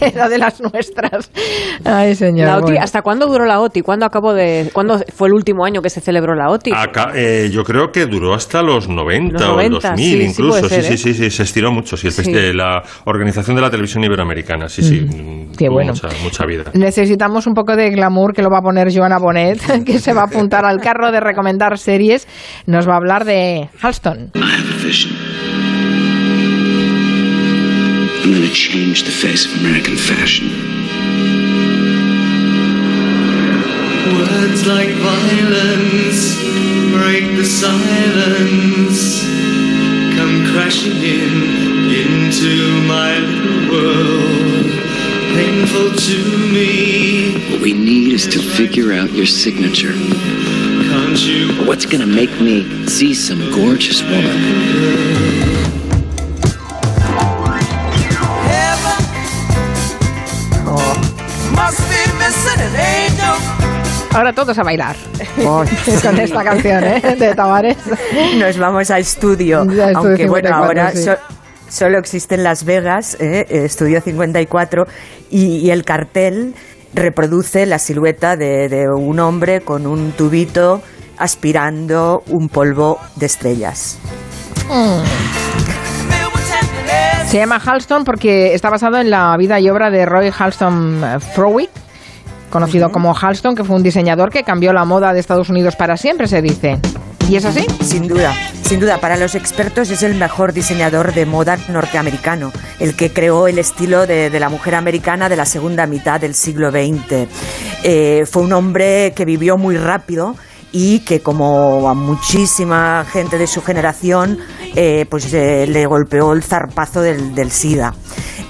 era 0.00 0.28
de 0.28 0.38
las 0.38 0.60
nuestras. 0.60 1.30
Ay, 1.84 2.14
señor. 2.14 2.46
La 2.46 2.56
OTI, 2.58 2.62
bueno. 2.64 2.80
¿hasta 2.82 3.02
cuándo 3.02 3.26
duró 3.26 3.44
la 3.44 3.60
OTI? 3.60 3.82
¿Cuándo 3.82 4.06
acabó 4.06 4.32
de 4.34 4.70
cuándo 4.72 5.00
fue 5.14 5.28
el 5.28 5.34
último 5.34 5.64
año 5.64 5.82
que 5.82 5.90
se 5.90 6.00
celebró 6.00 6.34
la 6.34 6.48
OTI? 6.50 6.72
Acá, 6.74 7.12
eh, 7.14 7.48
yo 7.52 7.64
creo 7.64 7.92
que 7.92 8.06
duró 8.06 8.34
hasta 8.34 8.62
los 8.62 8.88
90 8.88 9.32
Los 9.34 9.42
o 9.42 9.52
90, 9.54 9.74
los 9.74 9.82
2000 9.82 10.04
sí, 10.06 10.18
sí 10.18 10.24
incluso. 10.30 10.68
ser, 10.68 10.82
sí, 10.84 10.94
¿eh? 10.94 10.96
sí, 10.96 11.14
sí, 11.14 11.24
sí, 11.24 11.30
se 11.30 11.42
estiró 11.42 11.70
mucho. 11.72 11.96
Sí, 11.96 12.06
el 12.08 12.12
Sí. 12.12 12.32
la 12.54 12.82
Organización 13.04 13.56
de 13.56 13.62
la 13.62 13.70
Televisión 13.70 14.02
Iberoamericana, 14.04 14.68
sí, 14.68 14.82
sí. 14.82 14.95
Mm, 15.00 15.52
qué 15.56 15.68
bueno. 15.68 15.92
Mucha, 15.92 16.08
mucha 16.22 16.46
vida. 16.46 16.64
Necesitamos 16.74 17.46
un 17.46 17.54
poco 17.54 17.76
de 17.76 17.90
glamour 17.90 18.34
que 18.34 18.42
lo 18.42 18.50
va 18.50 18.58
a 18.58 18.62
poner 18.62 18.92
Joana 18.92 19.18
Bonet, 19.18 19.60
que 19.84 19.98
se 19.98 20.12
va 20.12 20.22
a 20.22 20.26
apuntar 20.26 20.64
al 20.64 20.80
carro 20.80 21.10
de 21.12 21.20
recomendar 21.20 21.78
series. 21.78 22.26
Nos 22.66 22.88
va 22.88 22.94
a 22.94 22.96
hablar 22.96 23.24
de 23.24 23.68
Halston. 23.80 24.32
I 24.34 24.38
have 24.38 24.70
a 24.70 24.84
vision. 24.84 25.12
I'm 28.24 28.32
going 28.32 28.48
to 28.48 28.54
change 28.54 29.04
the 29.04 29.12
face 29.12 29.46
of 29.46 29.60
American 29.60 29.96
fashion. 29.96 30.50
Words 34.12 34.66
like 34.66 34.90
violence 34.96 36.46
break 36.98 37.36
the 37.36 37.44
silence. 37.44 39.22
Come 40.16 40.46
crashing 40.52 40.96
in 41.16 41.34
into 42.02 42.52
my 42.86 43.18
little 43.18 43.62
world. 43.70 44.65
Painful 45.36 45.90
to 45.92 46.18
me. 46.54 47.50
What 47.52 47.60
we 47.60 47.74
need 47.74 48.12
is 48.14 48.26
to 48.28 48.38
figure 48.40 48.92
out 48.92 49.10
your 49.12 49.26
signature. 49.26 49.92
What's 51.66 51.84
to 52.00 52.06
make 52.06 52.30
me 52.40 52.86
see 52.86 53.12
some 53.12 53.38
gorgeous 53.52 54.02
woman? 54.02 55.46
Ahora 64.14 64.32
todos 64.32 64.58
a 64.58 64.62
bailar 64.62 64.96
Oh, 65.44 65.62
con 66.02 66.18
esta 66.18 66.42
canción 66.42 66.82
¿eh? 66.84 67.16
de 67.18 67.34
Tavares. 67.34 67.76
Nos 68.38 68.56
vamos 68.56 68.90
a 68.90 68.98
estudio, 68.98 69.66
Ya, 69.70 69.90
aunque 69.94 70.26
bueno, 70.26 70.48
54, 70.48 70.54
ahora 70.54 70.92
sí. 70.92 71.04
so- 71.04 71.35
solo 71.68 71.98
existe 71.98 72.34
en 72.34 72.44
Las 72.44 72.64
Vegas, 72.64 73.16
eh, 73.20 73.46
eh, 73.48 73.64
Estudio 73.64 74.00
54, 74.00 74.84
y, 75.30 75.58
y 75.58 75.70
el 75.70 75.84
cartel 75.84 76.54
reproduce 76.94 77.66
la 77.66 77.78
silueta 77.78 78.36
de, 78.36 78.68
de 78.68 78.88
un 78.88 79.20
hombre 79.20 79.60
con 79.60 79.86
un 79.86 80.12
tubito 80.12 80.80
aspirando 81.18 82.22
un 82.28 82.48
polvo 82.48 82.98
de 83.16 83.26
estrellas. 83.26 83.98
Se 87.26 87.38
llama 87.38 87.60
Halston 87.64 88.04
porque 88.04 88.54
está 88.54 88.70
basado 88.70 88.98
en 88.98 89.10
la 89.10 89.36
vida 89.36 89.58
y 89.60 89.68
obra 89.68 89.90
de 89.90 90.06
Roy 90.06 90.30
Halston 90.36 91.20
Frowick, 91.34 91.70
conocido 92.50 92.90
como 92.90 93.14
Halston, 93.14 93.54
que 93.54 93.64
fue 93.64 93.76
un 93.76 93.82
diseñador 93.82 94.30
que 94.30 94.42
cambió 94.42 94.72
la 94.72 94.84
moda 94.84 95.12
de 95.12 95.20
Estados 95.20 95.50
Unidos 95.50 95.76
para 95.76 95.96
siempre, 95.96 96.28
se 96.28 96.40
dice. 96.40 96.78
¿Y 97.28 97.34
es 97.34 97.44
así? 97.44 97.66
Sin 97.82 98.06
duda, 98.06 98.32
sin 98.62 98.78
duda, 98.78 98.98
para 98.98 99.16
los 99.16 99.34
expertos 99.34 99.90
es 99.90 100.04
el 100.04 100.14
mejor 100.14 100.52
diseñador 100.52 101.12
de 101.12 101.26
moda 101.26 101.58
norteamericano, 101.68 102.52
el 102.78 102.94
que 102.94 103.12
creó 103.12 103.48
el 103.48 103.58
estilo 103.58 104.06
de, 104.06 104.30
la 104.38 104.48
mujer 104.48 104.76
americana 104.76 105.28
de 105.28 105.34
la 105.34 105.44
segunda 105.44 105.86
mitad 105.86 106.20
del 106.20 106.36
siglo 106.36 106.70
XX. 106.70 107.28
Eh, 107.82 108.24
fue 108.30 108.42
un 108.42 108.52
hombre 108.52 109.12
que 109.16 109.24
vivió 109.24 109.56
muy 109.56 109.76
rápido 109.76 110.36
y 110.70 111.00
que 111.00 111.20
como 111.20 111.88
a 111.88 111.94
muchísima 111.94 113.04
gente 113.10 113.38
de 113.38 113.48
su 113.48 113.60
generación, 113.60 114.38
eh, 114.74 115.06
pues 115.08 115.32
eh, 115.32 115.66
le 115.66 115.86
golpeó 115.86 116.32
el 116.32 116.42
zarpazo 116.42 117.00
del, 117.00 117.34
del 117.34 117.50
SIDA. 117.50 117.94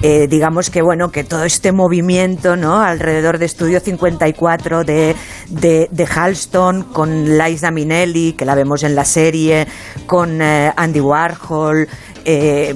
Eh, 0.03 0.27
digamos 0.29 0.71
que 0.71 0.83
bueno, 0.83 1.11
que 1.11 1.25
todo 1.25 1.45
este 1.45 1.73
movimiento, 1.73 2.57
¿no? 2.57 2.83
Alrededor 2.83 3.39
de 3.39 3.47
Estudio 3.47 3.81
54 3.81 4.85
de, 4.85 5.17
de, 5.49 6.07
Halston 6.07 6.85
con 6.93 7.39
Liza 7.39 7.71
Minnelli, 7.71 8.35
que 8.35 8.45
la 8.45 8.55
vemos 8.55 8.83
en 8.83 8.95
la 8.95 9.05
serie, 9.05 9.67
con 10.07 10.43
Andy 10.43 11.01
Warhol, 11.01 11.89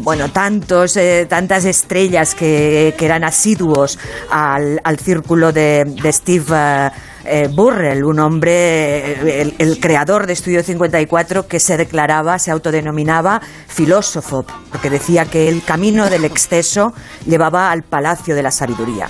bueno, 0.01 0.31
tantos, 0.31 0.99
tantas 1.29 1.67
estrellas 1.67 2.35
que, 2.35 2.95
que 2.97 3.05
eran 3.05 3.23
asiduos 3.23 3.99
al, 4.31 4.81
al 4.83 4.99
círculo 4.99 5.53
de, 5.53 5.85
Steve 6.13 6.91
eh, 7.31 7.49
Burrell, 7.49 8.05
un 8.05 8.19
hombre, 8.19 9.13
eh, 9.13 9.43
el, 9.43 9.55
el 9.59 9.81
creador 9.81 10.27
de 10.27 10.33
Estudio 10.33 10.63
54, 10.63 11.47
que 11.47 11.61
se 11.61 11.77
declaraba, 11.77 12.39
se 12.39 12.51
autodenominaba 12.51 13.41
filósofo, 13.69 14.45
porque 14.71 14.91
decía 14.91 15.25
que 15.25 15.49
el 15.49 15.63
camino 15.63 16.11
del 16.11 16.25
exceso 16.25 16.93
llevaba 17.27 17.71
al 17.71 17.83
palacio 17.83 18.35
de 18.35 18.43
la 18.43 18.51
sabiduría. 18.51 19.09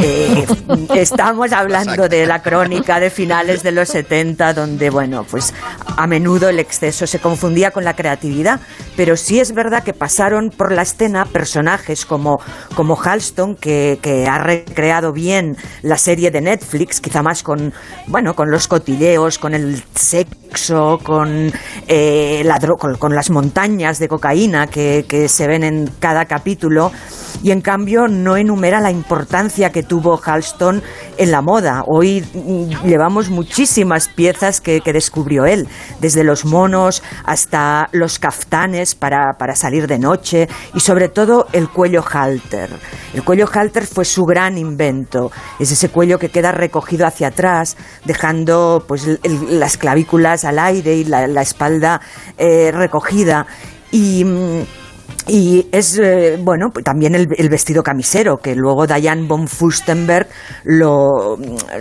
Eh, 0.00 0.46
estamos 0.94 1.52
hablando 1.52 2.08
de 2.08 2.26
la 2.26 2.42
crónica 2.42 3.00
de 3.00 3.10
finales 3.10 3.62
de 3.62 3.72
los 3.72 3.88
70, 3.88 4.54
donde, 4.54 4.90
bueno, 4.90 5.24
pues 5.24 5.52
a 5.96 6.06
menudo 6.06 6.48
el 6.48 6.60
exceso 6.60 7.06
se 7.06 7.18
confundía 7.18 7.70
con 7.70 7.84
la 7.84 7.96
creatividad, 7.96 8.60
pero 8.96 9.16
sí 9.16 9.40
es 9.40 9.52
verdad 9.52 9.82
que 9.82 9.94
pasaron 9.94 10.50
por 10.50 10.72
la 10.72 10.82
escena 10.82 11.24
personajes 11.24 12.06
como, 12.06 12.40
como 12.74 13.00
Halston, 13.00 13.56
que, 13.56 13.98
que 14.00 14.26
ha 14.28 14.38
recreado 14.38 15.12
bien 15.12 15.56
la 15.82 15.98
serie 15.98 16.30
de 16.30 16.40
Netflix, 16.40 17.00
quizá 17.00 17.22
más 17.22 17.42
con, 17.42 17.72
bueno, 18.06 18.34
con 18.34 18.50
los 18.50 18.68
cotilleos, 18.68 19.38
con 19.38 19.54
el 19.54 19.82
sexo, 19.94 20.36
con, 21.02 21.52
eh, 21.86 22.48
con, 22.98 23.14
las 23.14 23.30
montañas 23.30 23.98
de 23.98 24.08
cocaína 24.08 24.66
que, 24.66 25.26
se 25.28 25.46
ven 25.46 25.64
en 25.64 25.90
cada 25.98 26.26
capítulo, 26.26 26.92
y 27.42 27.50
en 27.52 27.60
cambio 27.60 28.08
no 28.08 28.36
enumera 28.36 28.80
la 28.80 28.90
importancia 28.90 29.70
que 29.70 29.82
tuvo 29.82 30.20
Halston 30.22 30.82
en 31.18 31.30
la 31.30 31.40
moda. 31.40 31.84
Hoy 31.86 32.24
mm, 32.34 32.86
llevamos 32.86 33.30
muchísimas 33.30 34.08
piezas 34.08 34.60
que, 34.60 34.82
descubrió 34.88 35.44
él, 35.44 35.68
desde 36.00 36.24
los 36.24 36.46
monos 36.46 37.02
hasta 37.24 37.88
los 37.92 38.18
caftanes 38.18 38.94
para, 38.94 39.34
para 39.38 39.54
salir 39.54 39.86
de 39.86 39.98
noche 39.98 40.48
y 40.74 40.80
sobre 40.80 41.08
todo 41.08 41.46
el 41.52 41.68
cuello 41.68 42.02
halter. 42.02 42.70
El 43.12 43.22
cuello 43.22 43.48
halter 43.52 43.86
fue 43.86 44.04
su 44.04 44.24
gran 44.24 44.56
invento. 44.56 45.30
Es 45.58 45.70
ese 45.70 45.90
cuello 45.90 46.18
que 46.18 46.30
queda 46.30 46.52
recogido 46.52 47.06
hacia 47.06 47.28
atrás, 47.28 47.76
dejando 48.04 48.84
pues, 48.88 49.06
las 49.48 49.76
clavículas 49.76 50.37
al 50.44 50.58
aire 50.58 50.94
y 50.96 51.04
la, 51.04 51.26
la 51.26 51.42
espalda 51.42 52.00
eh, 52.36 52.70
recogida. 52.72 53.46
Y. 53.90 54.24
mm, 54.24 54.62
y 55.30 55.66
es, 55.72 55.98
eh, 55.98 56.38
bueno, 56.40 56.70
pues 56.72 56.84
también 56.84 57.14
el, 57.14 57.28
el 57.36 57.48
vestido 57.50 57.82
camisero, 57.82 58.38
que 58.38 58.54
luego 58.54 58.86
Diane 58.86 59.26
von 59.26 59.46
Furstenberg 59.46 60.26
lo, 60.64 61.36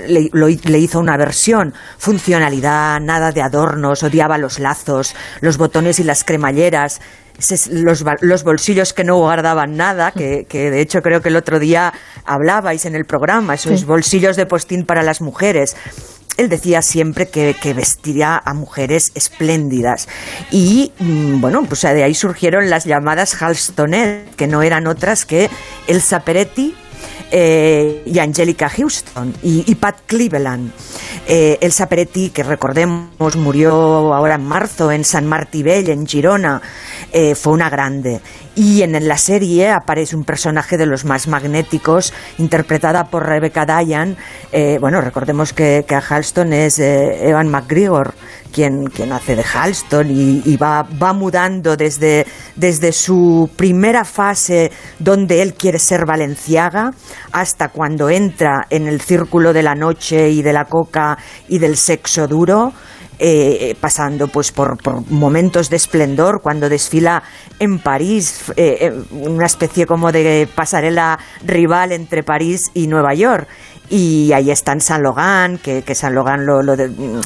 le, 0.05 0.29
lo 0.33 0.49
hi- 0.49 0.59
le 0.65 0.79
hizo 0.79 0.99
una 0.99 1.15
versión. 1.15 1.73
Funcionalidad, 1.97 2.99
nada 2.99 3.31
de 3.31 3.41
adornos, 3.41 4.03
odiaba 4.03 4.37
los 4.37 4.59
lazos, 4.59 5.15
los 5.39 5.57
botones 5.57 5.99
y 5.99 6.03
las 6.03 6.25
cremalleras. 6.25 6.99
Los, 7.69 8.03
los 8.21 8.43
bolsillos 8.43 8.93
que 8.93 9.03
no 9.03 9.15
guardaban 9.17 9.77
nada, 9.77 10.11
que, 10.11 10.45
que 10.49 10.71
de 10.71 10.81
hecho 10.81 11.01
creo 11.01 11.21
que 11.21 11.29
el 11.29 11.35
otro 11.35 11.59
día 11.59 11.93
hablabais 12.25 12.85
en 12.85 12.95
el 12.95 13.05
programa, 13.05 13.53
esos 13.53 13.81
Sí. 13.81 13.85
bolsillos 13.85 14.35
de 14.35 14.47
postín 14.47 14.85
para 14.85 15.03
las 15.03 15.21
mujeres 15.21 15.75
él 16.37 16.49
decía 16.49 16.81
siempre 16.81 17.27
que, 17.29 17.55
que 17.61 17.73
vestiría 17.73 18.41
a 18.43 18.53
mujeres 18.53 19.11
espléndidas. 19.15 20.07
Y 20.51 20.91
mm, 20.99 21.41
bueno, 21.41 21.63
pues 21.63 21.81
de 21.81 22.03
ahí 22.03 22.13
surgieron 22.13 22.69
las 22.69 22.85
llamadas 22.85 23.41
Halstonet, 23.41 24.35
que 24.35 24.47
no 24.47 24.61
eran 24.61 24.87
otras 24.87 25.25
que 25.25 25.49
Elsa 25.87 26.21
Peretti. 26.21 26.75
eh, 27.29 28.03
y 28.05 28.19
Angelica 28.19 28.69
Houston 28.69 29.33
y, 29.43 29.75
Pat 29.75 29.97
Cleveland. 30.05 30.71
Eh, 31.27 31.57
Elsa 31.61 31.87
Peretti, 31.89 32.29
que 32.29 32.43
recordemos 32.43 33.35
murió 33.35 34.13
ahora 34.13 34.35
en 34.35 34.45
marzo 34.45 34.91
en 34.91 35.03
San 35.03 35.27
Martí 35.27 35.61
Vell, 35.61 35.89
en 35.89 36.07
Girona, 36.07 36.61
eh, 37.11 37.35
fue 37.35 37.53
una 37.53 37.69
grande. 37.69 38.21
Y 38.57 38.81
en, 38.81 39.07
la 39.07 39.19
serie 39.19 39.69
aparece 39.69 40.15
un 40.15 40.23
personaje 40.23 40.77
de 40.77 40.87
los 40.87 41.05
más 41.05 41.27
magnéticos, 41.27 42.11
interpretada 42.39 43.03
por 43.03 43.27
Rebecca 43.27 43.67
Diane. 43.67 44.15
Eh, 44.51 44.79
bueno, 44.81 44.99
recordemos 44.99 45.53
que, 45.53 45.85
que 45.87 45.93
a 45.93 45.99
Halston 45.99 46.53
es 46.53 46.79
eh, 46.79 47.29
Evan 47.29 47.49
McGregor 47.49 48.15
quien, 48.51 48.87
quien 48.87 49.11
hace 49.11 49.35
de 49.35 49.43
Halston 49.43 50.09
y, 50.09 50.41
y 50.43 50.57
va, 50.57 50.81
va 50.81 51.13
mudando 51.13 51.77
desde, 51.77 52.25
desde 52.55 52.91
su 52.93 53.47
primera 53.55 54.03
fase 54.03 54.71
donde 54.97 55.43
él 55.43 55.53
quiere 55.53 55.77
ser 55.77 56.07
Valenciaga 56.07 56.91
hasta 57.31 57.69
cuando 57.69 58.09
entra 58.09 58.65
en 58.71 58.87
el 58.87 59.01
círculo 59.01 59.53
de 59.53 59.61
la 59.61 59.75
noche 59.75 60.31
y 60.31 60.41
de 60.41 60.53
la 60.53 60.65
coca 60.65 61.19
y 61.47 61.59
del 61.59 61.77
sexo 61.77 62.27
duro 62.27 62.73
eh, 63.19 63.75
pasando 63.79 64.27
pues 64.27 64.51
por, 64.51 64.77
por 64.81 65.09
momentos 65.09 65.69
de 65.69 65.75
esplendor 65.77 66.41
cuando 66.41 66.69
desfila 66.69 67.23
en 67.59 67.79
París 67.79 68.43
eh, 68.55 68.77
eh, 68.81 68.93
una 69.11 69.45
especie 69.45 69.85
como 69.85 70.11
de 70.11 70.47
pasarela 70.53 71.17
rival 71.45 71.91
entre 71.91 72.23
París 72.23 72.69
y 72.73 72.87
Nueva 72.87 73.13
York 73.13 73.47
y 73.89 74.33
ahí 74.33 74.51
está 74.51 74.73
en 74.73 74.81
San 74.81 75.01
Logan, 75.01 75.59
que, 75.59 75.81
que 75.81 75.95
San 75.95 76.13
Logan 76.13 76.45
lo, 76.45 76.61
lo 76.61 76.75
de- 76.75 76.89
mm, 76.89 77.21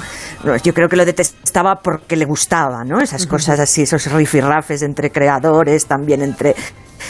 yo 0.64 0.74
creo 0.76 0.88
que 0.88 0.96
lo 0.96 1.06
detestaba 1.06 1.80
porque 1.82 2.16
le 2.16 2.26
gustaba, 2.26 2.84
¿no? 2.86 3.02
Esas 3.02 3.26
cosas 3.26 3.60
así, 3.60 3.82
esos 3.82 4.12
rifirrafes 4.12 4.84
entre 4.84 5.12
creadores, 5.12 5.88
también 5.88 6.22
entre 6.22 6.56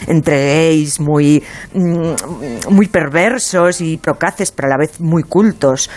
entre 0.07 0.37
gays 0.69 1.01
muy, 1.01 1.43
mm, 1.73 2.69
muy 2.69 2.87
perversos 2.87 3.81
y 3.81 3.97
procaces, 3.97 4.51
pero 4.53 4.67
a 4.67 4.71
la 4.71 4.77
vez 4.77 5.01
muy 5.01 5.23
cultos. 5.23 5.89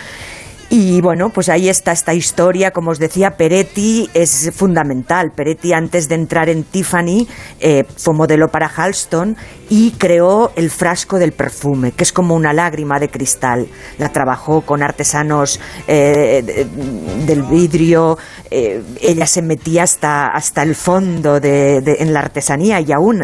Y 0.67 0.99
bueno, 0.99 1.29
pues 1.29 1.47
ahí 1.49 1.69
está 1.69 1.91
esta 1.91 2.13
historia, 2.15 2.71
como 2.71 2.89
os 2.91 2.97
decía, 2.99 3.37
Peretti 3.37 4.09
es 4.15 4.51
fundamental. 4.53 5.31
Peretti 5.31 5.73
antes 5.73 6.09
de 6.09 6.15
entrar 6.15 6.49
en 6.49 6.63
Tiffany 6.63 7.27
eh, 7.59 7.85
fue 7.97 8.13
modelo 8.15 8.47
para 8.49 8.67
Halston 8.67 9.37
y 9.69 9.91
creó 9.91 10.51
el 10.55 10.71
frasco 10.71 11.19
del 11.19 11.33
perfume, 11.33 11.91
que 11.91 12.03
es 12.03 12.11
como 12.11 12.33
una 12.35 12.51
lágrima 12.51 12.99
de 12.99 13.09
cristal. 13.09 13.67
La 13.99 14.09
trabajó 14.09 14.61
con 14.61 14.81
artesanos 14.81 15.59
eh, 15.87 16.41
de- 16.43 16.65
del 17.25 17.43
vidrio, 17.43 18.17
eh, 18.49 18.81
ella 19.01 19.27
se 19.27 19.43
metía 19.43 19.83
hasta, 19.83 20.27
hasta 20.27 20.63
el 20.63 20.75
fondo 20.75 21.39
de- 21.39 21.97
en 21.99 22.11
la 22.11 22.21
artesanía 22.21 22.79
y 22.81 22.91
aún 22.91 23.23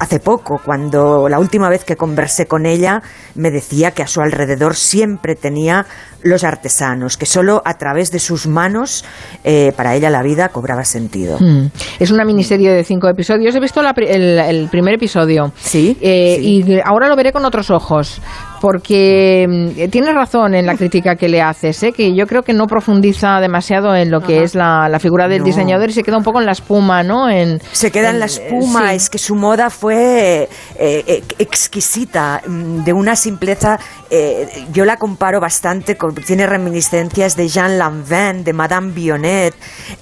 Hace 0.00 0.20
poco, 0.20 0.60
cuando 0.64 1.28
la 1.28 1.38
última 1.40 1.68
vez 1.68 1.84
que 1.84 1.96
conversé 1.96 2.46
con 2.46 2.66
ella, 2.66 3.02
me 3.34 3.50
decía 3.50 3.90
que 3.90 4.02
a 4.02 4.06
su 4.06 4.20
alrededor 4.20 4.76
siempre 4.76 5.34
tenía 5.34 5.86
los 6.22 6.44
artesanos, 6.44 7.16
que 7.16 7.26
solo 7.26 7.62
a 7.64 7.74
través 7.74 8.10
de 8.10 8.18
sus 8.18 8.46
manos 8.46 9.04
eh, 9.44 9.72
para 9.76 9.94
ella 9.94 10.10
la 10.10 10.22
vida 10.22 10.48
cobraba 10.50 10.84
sentido. 10.84 11.38
Mm. 11.40 11.66
Es 11.98 12.10
una 12.10 12.24
miniserie 12.24 12.70
de 12.72 12.84
cinco 12.84 13.08
episodios. 13.08 13.54
He 13.54 13.60
visto 13.60 13.82
la 13.82 13.90
el, 13.96 14.38
el 14.38 14.68
primer 14.68 14.94
episodio. 14.94 15.52
Sí, 15.56 15.96
Eh, 16.00 16.36
sí. 16.40 16.64
Y 16.68 16.80
ahora 16.84 17.08
lo 17.08 17.16
veré 17.16 17.32
con 17.32 17.44
otros 17.44 17.70
ojos. 17.70 18.20
Porque 18.60 19.46
mm, 19.48 19.90
tienes 19.90 20.14
razón 20.14 20.54
en 20.54 20.66
la 20.66 20.74
crítica 20.76 21.16
que 21.16 21.28
le 21.28 21.40
haces, 21.42 21.82
¿eh? 21.82 21.92
que 21.92 22.14
yo 22.14 22.26
creo 22.26 22.42
que 22.42 22.52
no 22.52 22.66
profundiza 22.66 23.40
demasiado 23.40 23.94
en 23.94 24.10
lo 24.10 24.20
que 24.20 24.42
es 24.42 24.54
la, 24.54 24.88
la 24.88 24.98
figura 24.98 25.28
del 25.28 25.38
No. 25.40 25.44
diseñador 25.44 25.90
y 25.90 25.92
se 25.92 26.02
queda 26.02 26.16
un 26.16 26.24
poco 26.24 26.40
en 26.40 26.46
la 26.46 26.52
espuma, 26.52 27.02
¿no? 27.02 27.28
En, 27.30 27.60
Se 27.72 27.90
queda 27.90 28.10
en 28.10 28.18
la 28.18 28.26
eh, 28.26 28.28
espuma, 28.28 28.90
sí. 28.90 28.96
es 28.96 29.10
que 29.10 29.18
su 29.18 29.34
moda 29.34 29.70
fue 29.70 30.48
eh, 30.78 31.04
eh, 31.06 31.22
exquisita, 31.38 32.40
mm, 32.46 32.84
de 32.84 32.92
una 32.92 33.14
simpleza. 33.16 33.78
eh, 34.10 34.48
yo 34.72 34.84
la 34.84 34.96
comparo 34.96 35.38
bastante, 35.40 35.96
con, 35.96 36.14
tiene 36.14 36.46
reminiscencias 36.46 37.36
de 37.36 37.46
Jean 37.48 37.78
Lanvin, 37.78 38.42
de 38.44 38.52
Madame 38.52 38.92
Bionnet. 38.92 39.54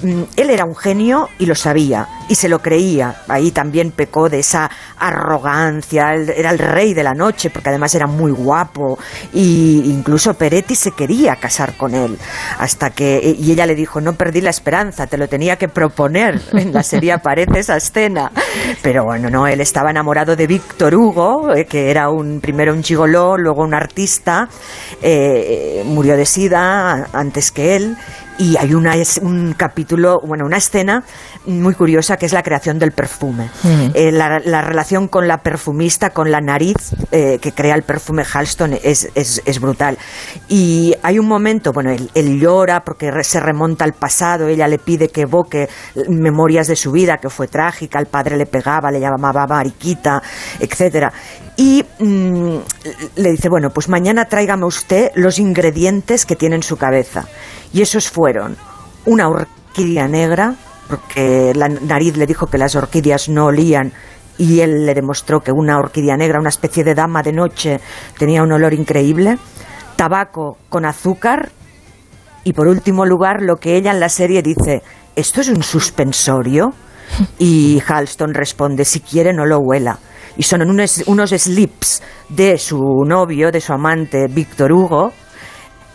Mm, 0.02 0.22
él 0.36 0.50
era 0.50 0.64
un 0.64 0.76
genio 0.76 1.28
y 1.38 1.46
lo 1.46 1.54
sabía, 1.54 2.06
y 2.28 2.34
se 2.36 2.48
lo 2.48 2.60
creía. 2.60 3.16
Ahí 3.28 3.50
también 3.50 3.90
pecó 3.90 4.28
de 4.28 4.38
esa 4.40 4.70
arrogancia, 4.98 6.14
él 6.14 6.30
era 6.36 6.50
el 6.50 6.58
rey 6.58 6.94
de 6.94 7.02
la 7.02 7.14
noche, 7.14 7.50
porque 7.50 7.68
además 7.68 7.94
era 7.94 8.06
muy 8.06 8.30
guapo, 8.30 8.45
y 9.32 9.82
incluso 9.86 10.34
Peretti 10.34 10.74
se 10.74 10.92
quería 10.92 11.36
casar 11.36 11.76
con 11.76 11.94
él, 11.94 12.18
hasta 12.58 12.90
que, 12.90 13.34
y 13.38 13.52
ella 13.52 13.66
le 13.66 13.74
dijo, 13.74 14.00
no 14.00 14.14
perdí 14.14 14.40
la 14.40 14.50
esperanza, 14.50 15.06
te 15.06 15.18
lo 15.18 15.28
tenía 15.28 15.56
que 15.56 15.68
proponer. 15.68 16.40
En 16.66 16.72
la 16.72 16.82
serie 16.82 17.12
aparece 17.12 17.60
esa 17.60 17.76
escena. 17.76 18.32
Pero 18.82 19.04
bueno, 19.04 19.28
no, 19.30 19.46
él 19.46 19.60
estaba 19.60 19.90
enamorado 19.90 20.34
de 20.34 20.46
Víctor 20.46 20.94
Hugo, 20.94 21.54
eh, 21.54 21.66
que 21.66 21.90
era 21.90 22.08
un 22.08 22.40
primero 22.40 22.72
un 22.72 22.82
gigoló, 22.82 23.36
luego 23.36 23.62
un 23.62 23.74
artista, 23.74 24.48
eh, 25.02 25.82
murió 25.84 26.16
de 26.16 26.26
sida 26.26 27.08
antes 27.12 27.52
que 27.52 27.76
él, 27.76 27.96
y 28.38 28.56
hay 28.56 28.74
una, 28.74 28.96
es 28.96 29.18
un 29.22 29.54
capítulo, 29.56 30.18
bueno, 30.26 30.44
una 30.46 30.56
escena 30.58 31.02
muy 31.46 31.74
curiosa 31.74 32.16
que 32.16 32.26
es 32.26 32.32
la 32.32 32.42
creación 32.42 32.78
del 32.78 32.92
perfume. 32.92 33.48
Eh, 33.94 34.12
la, 34.12 34.40
la 34.44 34.60
relación 34.62 35.08
con 35.08 35.26
la 35.28 35.38
perfumista, 35.38 36.10
con 36.10 36.30
la 36.30 36.40
nariz 36.40 36.76
eh, 37.12 37.38
que 37.40 37.52
crea 37.52 37.74
el 37.74 37.82
perfume 37.82 38.24
Halston 38.30 38.74
es, 38.82 39.08
es- 39.14 39.42
es 39.44 39.60
brutal. 39.60 39.96
Y 40.48 40.94
hay 41.02 41.18
un 41.18 41.26
momento, 41.26 41.72
bueno, 41.72 41.90
él, 41.90 42.10
él 42.14 42.38
llora 42.40 42.80
porque 42.84 43.10
re- 43.10 43.24
se 43.24 43.40
remonta 43.40 43.84
al 43.84 43.92
pasado, 43.94 44.48
ella 44.48 44.68
le 44.68 44.78
pide 44.78 45.08
que 45.08 45.22
evoque 45.22 45.68
memorias 46.08 46.66
de 46.66 46.76
su 46.76 46.92
vida, 46.92 47.18
que 47.18 47.30
fue 47.30 47.48
trágica, 47.48 47.98
el 47.98 48.06
padre 48.06 48.36
le 48.36 48.46
pegaba, 48.46 48.90
le 48.90 49.00
llamaba 49.00 49.46
mariquita, 49.46 50.22
etcétera. 50.60 51.12
Y 51.56 51.82
mm, 52.00 52.56
le 53.16 53.30
dice, 53.30 53.48
bueno, 53.48 53.70
pues 53.70 53.88
mañana 53.88 54.26
tráigame 54.26 54.66
usted 54.66 55.10
los 55.14 55.38
ingredientes 55.38 56.26
que 56.26 56.36
tiene 56.36 56.56
en 56.56 56.62
su 56.62 56.76
cabeza. 56.76 57.24
Y 57.72 57.82
esos 57.82 58.08
fueron 58.08 58.56
una 59.04 59.28
orquídea 59.28 60.08
negra, 60.08 60.54
porque 60.88 61.52
la 61.54 61.68
nariz 61.68 62.16
le 62.16 62.26
dijo 62.26 62.46
que 62.46 62.58
las 62.58 62.74
orquídeas 62.74 63.28
no 63.28 63.46
olían 63.46 63.92
y 64.38 64.60
él 64.60 64.84
le 64.84 64.94
demostró 64.94 65.40
que 65.40 65.52
una 65.52 65.78
orquídea 65.78 66.16
negra, 66.16 66.40
una 66.40 66.50
especie 66.50 66.84
de 66.84 66.94
dama 66.94 67.22
de 67.22 67.32
noche, 67.32 67.80
tenía 68.18 68.42
un 68.42 68.52
olor 68.52 68.74
increíble, 68.74 69.38
tabaco 69.96 70.58
con 70.68 70.84
azúcar 70.84 71.50
y 72.44 72.52
por 72.52 72.68
último 72.68 73.04
lugar 73.04 73.42
lo 73.42 73.56
que 73.56 73.76
ella 73.76 73.90
en 73.90 74.00
la 74.00 74.08
serie 74.08 74.42
dice, 74.42 74.82
¿esto 75.16 75.40
es 75.40 75.48
un 75.48 75.62
suspensorio? 75.62 76.72
Y 77.38 77.82
Halston 77.86 78.34
responde, 78.34 78.84
si 78.84 79.00
quiere 79.00 79.32
no 79.32 79.46
lo 79.46 79.58
huela. 79.58 79.98
Y 80.36 80.42
son 80.42 80.62
unos, 80.62 81.02
unos 81.06 81.30
slips 81.30 82.02
de 82.28 82.58
su 82.58 82.78
novio, 83.06 83.50
de 83.50 83.60
su 83.60 83.72
amante, 83.72 84.26
Víctor 84.28 84.72
Hugo, 84.72 85.12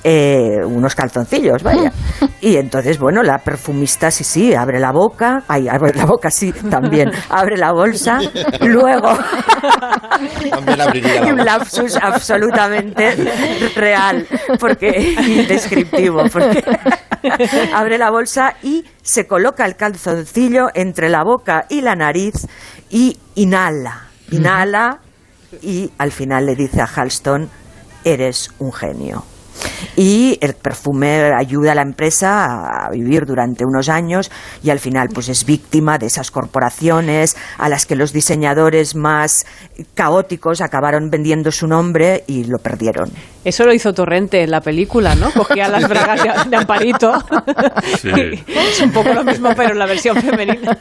eh, 0.03 0.63
unos 0.65 0.95
calzoncillos, 0.95 1.63
vaya. 1.63 1.91
Y 2.43 2.57
entonces, 2.57 2.97
bueno, 2.97 3.21
la 3.21 3.37
perfumista 3.37 4.09
sí, 4.09 4.23
sí, 4.23 4.55
abre 4.55 4.79
la 4.79 4.91
boca, 4.91 5.43
ay, 5.47 5.67
abre 5.69 5.93
la 5.93 6.05
boca, 6.05 6.31
sí, 6.31 6.51
también, 6.51 7.11
abre 7.29 7.55
la 7.55 7.71
bolsa, 7.71 8.17
luego... 8.61 9.09
También 10.49 10.81
abriría 10.81 11.21
la 11.21 11.27
un 11.33 11.45
lapsus 11.45 11.95
absolutamente 11.97 13.15
real, 13.75 14.25
porque 14.59 15.13
indescriptivo, 15.27 16.23
porque 16.33 16.63
abre 17.75 17.99
la 17.99 18.09
bolsa 18.09 18.55
y 18.63 18.85
se 19.03 19.27
coloca 19.27 19.63
el 19.65 19.75
calzoncillo 19.75 20.69
entre 20.73 21.09
la 21.09 21.23
boca 21.23 21.65
y 21.69 21.81
la 21.81 21.95
nariz 21.95 22.47
y 22.89 23.19
inhala, 23.35 24.07
inhala 24.31 24.99
y 25.61 25.91
al 25.99 26.11
final 26.11 26.47
le 26.47 26.55
dice 26.55 26.81
a 26.81 26.85
Halston, 26.85 27.49
eres 28.03 28.49
un 28.57 28.73
genio. 28.73 29.23
Y 29.95 30.37
el 30.41 30.53
perfume 30.53 31.31
ayuda 31.37 31.71
a 31.71 31.75
la 31.75 31.81
empresa 31.81 32.85
a 32.85 32.89
vivir 32.91 33.25
durante 33.25 33.65
unos 33.65 33.89
años 33.89 34.31
y 34.63 34.69
al 34.69 34.79
final 34.79 35.09
pues 35.13 35.29
es 35.29 35.45
víctima 35.45 35.97
de 35.97 36.07
esas 36.07 36.31
corporaciones 36.31 37.35
a 37.57 37.69
las 37.69 37.85
que 37.85 37.95
los 37.95 38.13
diseñadores 38.13 38.95
más 38.95 39.45
caóticos 39.93 40.61
acabaron 40.61 41.09
vendiendo 41.09 41.51
su 41.51 41.67
nombre 41.67 42.23
y 42.27 42.45
lo 42.45 42.57
perdieron. 42.59 43.09
Eso 43.43 43.65
lo 43.65 43.73
hizo 43.73 43.93
Torrente 43.93 44.43
en 44.43 44.51
la 44.51 44.61
película, 44.61 45.15
¿no? 45.15 45.31
Cogía 45.31 45.67
las 45.67 45.87
bragas 45.89 46.23
de, 46.23 46.49
de 46.49 46.55
Amparito. 46.57 47.13
Sí. 47.99 48.09
es 48.47 48.81
un 48.81 48.91
poco 48.91 49.13
lo 49.13 49.23
mismo, 49.23 49.49
pero 49.55 49.71
en 49.71 49.79
la 49.79 49.87
versión 49.87 50.15
femenina. 50.17 50.77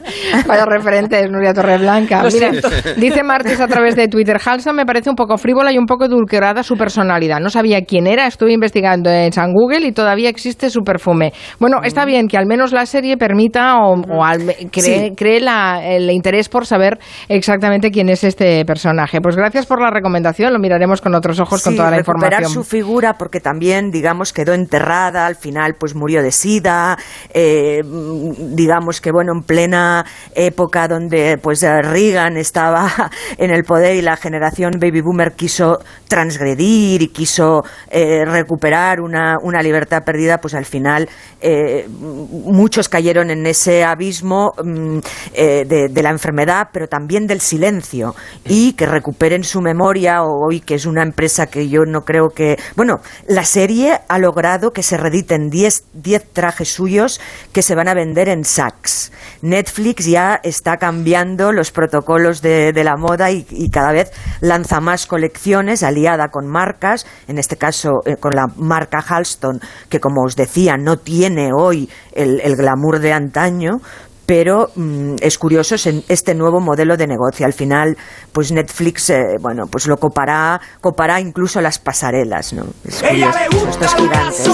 Vaya 0.47 0.67
referentes, 0.67 1.31
Nuria 1.31 1.55
Torreblanca. 1.55 2.23
Lo 2.23 2.31
Mira, 2.31 2.51
siento. 2.51 2.69
dice 2.97 3.23
Martis 3.23 3.61
a 3.61 3.67
través 3.67 3.97
de 3.97 4.09
Twitter, 4.09 4.39
Halsa 4.45 4.73
me 4.73 4.85
parece 4.85 5.09
un 5.09 5.17
poco 5.17 5.39
frívola 5.39 5.73
y 5.73 5.79
un 5.79 5.87
poco 5.87 6.05
edulcorada 6.05 6.63
su 6.63 6.77
personalidad. 6.77 7.41
No 7.41 7.49
sabía 7.49 7.83
quién 7.85 8.07
era, 8.07 8.27
estuve 8.27 8.53
investigando 8.53 8.90
en 8.95 9.33
San 9.33 9.53
Google 9.53 9.87
y 9.87 9.93
todavía 9.93 10.29
existe 10.29 10.71
su 10.71 10.81
perfume. 10.83 11.33
Bueno, 11.59 11.79
está 11.83 12.05
bien 12.05 12.29
que 12.29 12.37
al 12.37 12.47
menos 12.47 12.73
la 12.73 12.87
serie 12.87 13.17
permita 13.17 13.77
o, 13.79 14.01
o 14.01 14.25
al- 14.25 14.55
cree, 14.71 15.09
Sí. 15.09 15.15
cree 15.17 15.41
la- 15.41 15.81
el 15.85 16.11
interés 16.11 16.49
por 16.49 16.67
saber 16.67 16.99
exactamente 17.29 17.91
quién 17.91 18.09
es 18.09 18.25
este 18.25 18.65
personaje. 18.65 19.21
Pues 19.21 19.37
gracias 19.37 19.67
por 19.67 19.81
la 19.81 19.91
recomendación, 19.91 20.53
lo 20.53 20.59
miraremos 20.59 21.01
con 21.01 21.15
otros 21.15 21.39
ojos 21.41 21.63
con 21.63 21.73
Sí, 21.73 21.77
toda 21.77 21.91
la 21.91 21.99
recuperar 21.99 22.43
información. 22.43 22.65
su 22.65 22.69
figura 22.69 23.15
porque 23.19 23.41
también, 23.41 23.91
digamos, 23.91 24.33
quedó 24.33 24.55
enterrada, 24.55 25.27
al 25.27 25.37
final 25.37 25.75
pues 25.79 25.95
murió 25.95 26.23
de 26.23 26.33
sida, 26.33 26.97
eh, 27.33 27.83
digamos 27.85 29.01
que 29.01 29.11
bueno, 29.13 29.33
en 29.37 29.43
plena 29.43 30.05
época 30.35 30.89
donde 30.89 31.39
pues 31.43 31.63
Reagan 31.63 32.37
estaba 32.37 32.89
en 33.39 33.51
el 33.51 33.65
poder 33.65 33.97
y 33.97 34.03
la 34.03 34.17
generación 34.17 34.73
baby 34.81 35.01
boomer 35.01 35.33
quiso 35.33 35.79
transgredir 36.09 37.03
y 37.03 37.09
quiso 37.09 37.63
eh, 37.91 38.25
recuperar 38.25 38.80
una, 39.01 39.37
una 39.43 39.63
libertad 39.63 40.03
perdida, 40.05 40.39
pues 40.39 40.55
al 40.55 40.65
final 40.65 41.09
eh, 41.41 41.87
muchos 41.89 42.89
cayeron 42.89 43.31
en 43.31 43.47
ese 43.47 43.85
abismo 43.85 44.53
mm, 44.63 44.99
eh, 45.35 45.65
de, 45.67 46.03
la 46.03 46.11
enfermedad, 46.11 46.69
pero 46.73 46.87
también 46.87 47.27
del 47.27 47.41
silencio 47.41 48.15
y 48.47 48.73
que 48.73 48.87
recuperen 48.87 49.45
su 49.45 49.61
memoria 49.61 50.23
hoy, 50.23 50.61
que 50.61 50.75
es 50.77 50.87
una 50.87 51.03
empresa 51.03 51.47
que 51.47 51.69
yo 51.69 51.85
no 51.85 52.03
creo 52.03 52.31
que... 52.31 52.59
Bueno, 52.75 53.01
la 53.29 53.45
serie 53.45 53.99
ha 54.09 54.19
logrado 54.19 54.71
que 54.71 54.83
se 54.83 54.97
rediten 54.97 55.51
10 55.51 55.85
10 55.93 56.33
trajes 56.33 56.73
suyos 56.73 57.21
que 57.53 57.63
se 57.63 57.75
van 57.75 57.89
a 57.89 57.95
vender 57.95 58.29
en 58.29 58.45
Saks. 58.45 59.13
Netflix 59.43 60.07
ya 60.07 60.41
está 60.43 60.79
cambiando 60.79 61.53
los 61.53 61.71
protocolos 61.71 62.41
de, 62.41 62.73
de 62.73 62.85
la 62.85 62.97
moda 62.97 63.31
y, 63.31 63.47
y 63.51 63.69
cada 63.71 63.93
vez 63.93 64.11
lanza 64.41 64.81
más 64.81 65.07
colecciones 65.07 65.83
aliada 65.83 66.29
con 66.29 66.47
marcas, 66.47 67.07
en 67.29 67.39
este 67.39 67.57
caso 67.57 68.01
eh, 68.07 68.17
con 68.17 68.35
la 68.35 68.47
marca 68.75 68.99
Halston, 69.07 69.61
que 69.91 69.99
como 70.01 70.23
os 70.25 70.37
decía 70.37 70.77
no 70.77 70.97
tiene 70.97 71.51
hoy 71.53 71.89
el, 72.13 72.41
el 72.41 72.55
glamour 72.57 73.01
de 73.01 73.13
antaño, 73.13 73.79
pero 74.27 74.71
mm, 74.77 75.17
es 75.21 75.37
curioso 75.39 75.75
es- 75.75 75.89
este 76.09 76.35
nuevo 76.37 76.61
modelo 76.61 76.97
de 76.97 77.07
negocio. 77.09 77.45
Al 77.47 77.53
final, 77.53 77.97
pues 78.33 78.53
Netflix, 78.53 79.11
eh, 79.11 79.37
bueno, 79.41 79.65
pues 79.71 79.89
lo 79.89 79.97
copará, 79.97 80.61
copará 80.81 81.21
incluso 81.21 81.61
las 81.61 81.79
pasarelas, 81.81 82.53
¿no? 82.53 82.65
Es 82.85 83.03
curioso, 83.03 83.39
estos 83.71 83.95
gigantes. 83.97 84.49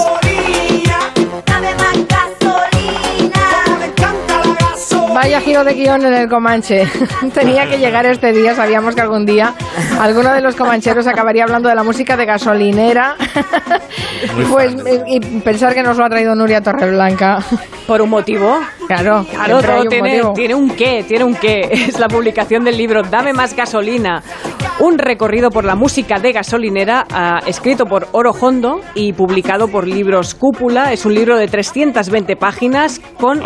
Vaya 5.16 5.40
giro 5.40 5.64
de 5.64 5.72
guion 5.72 6.05
en 6.05 6.12
el 6.12 6.29
Comanche. 6.29 6.87
Tenía 7.35 7.66
que 7.66 7.79
llegar 7.79 8.05
este 8.05 8.33
día, 8.33 8.55
sabíamos 8.55 8.94
que 8.94 9.00
algún 9.00 9.24
día 9.24 9.55
alguno 9.98 10.31
de 10.35 10.42
los 10.42 10.55
comancheros 10.57 11.07
acabaría 11.07 11.44
hablando 11.44 11.70
de 11.70 11.74
la 11.74 11.83
música 11.83 12.18
de 12.18 12.26
gasolinera. 12.26 13.16
pues 14.50 14.74
eh, 14.85 15.05
y 15.07 15.20
pensar 15.40 15.72
que 15.72 15.83
nos 15.83 15.96
lo 15.96 16.05
ha 16.05 16.11
traído 16.11 16.35
Nuria 16.35 16.61
Torreblanca. 16.61 17.38
Por 17.87 18.02
un 18.02 18.11
motivo. 18.11 18.61
Claro, 18.88 19.24
Claro, 19.31 19.62
todo 19.62 19.88
tiene, 19.88 20.11
motivo. 20.11 20.33
tiene 20.35 20.55
un 20.55 20.68
qué, 20.76 21.02
tiene 21.09 21.24
un 21.24 21.35
qué. 21.35 21.61
Es 21.88 21.98
la 21.98 22.09
publicación 22.09 22.62
del 22.62 22.76
libro 22.76 23.02
Dame 23.02 23.33
más 23.33 23.57
gasolina. 23.57 24.22
Un 24.79 24.99
recorrido 24.99 25.49
por 25.49 25.65
la 25.65 25.75
música 25.75 26.19
de 26.19 26.33
gasolinera, 26.33 27.07
ah, 27.11 27.41
escrito 27.47 27.87
por 27.87 28.09
Oro 28.12 28.33
Hondo 28.39 28.81
y 28.95 29.15
publicado 29.15 29.69
por 29.69 29.89
Libros 29.89 30.35
Cúpula. 30.35 30.93
Es 30.93 31.07
un 31.07 31.15
libro 31.15 31.39
de 31.39 31.49
320 31.49 32.37
páginas 32.37 33.01
con 33.19 33.41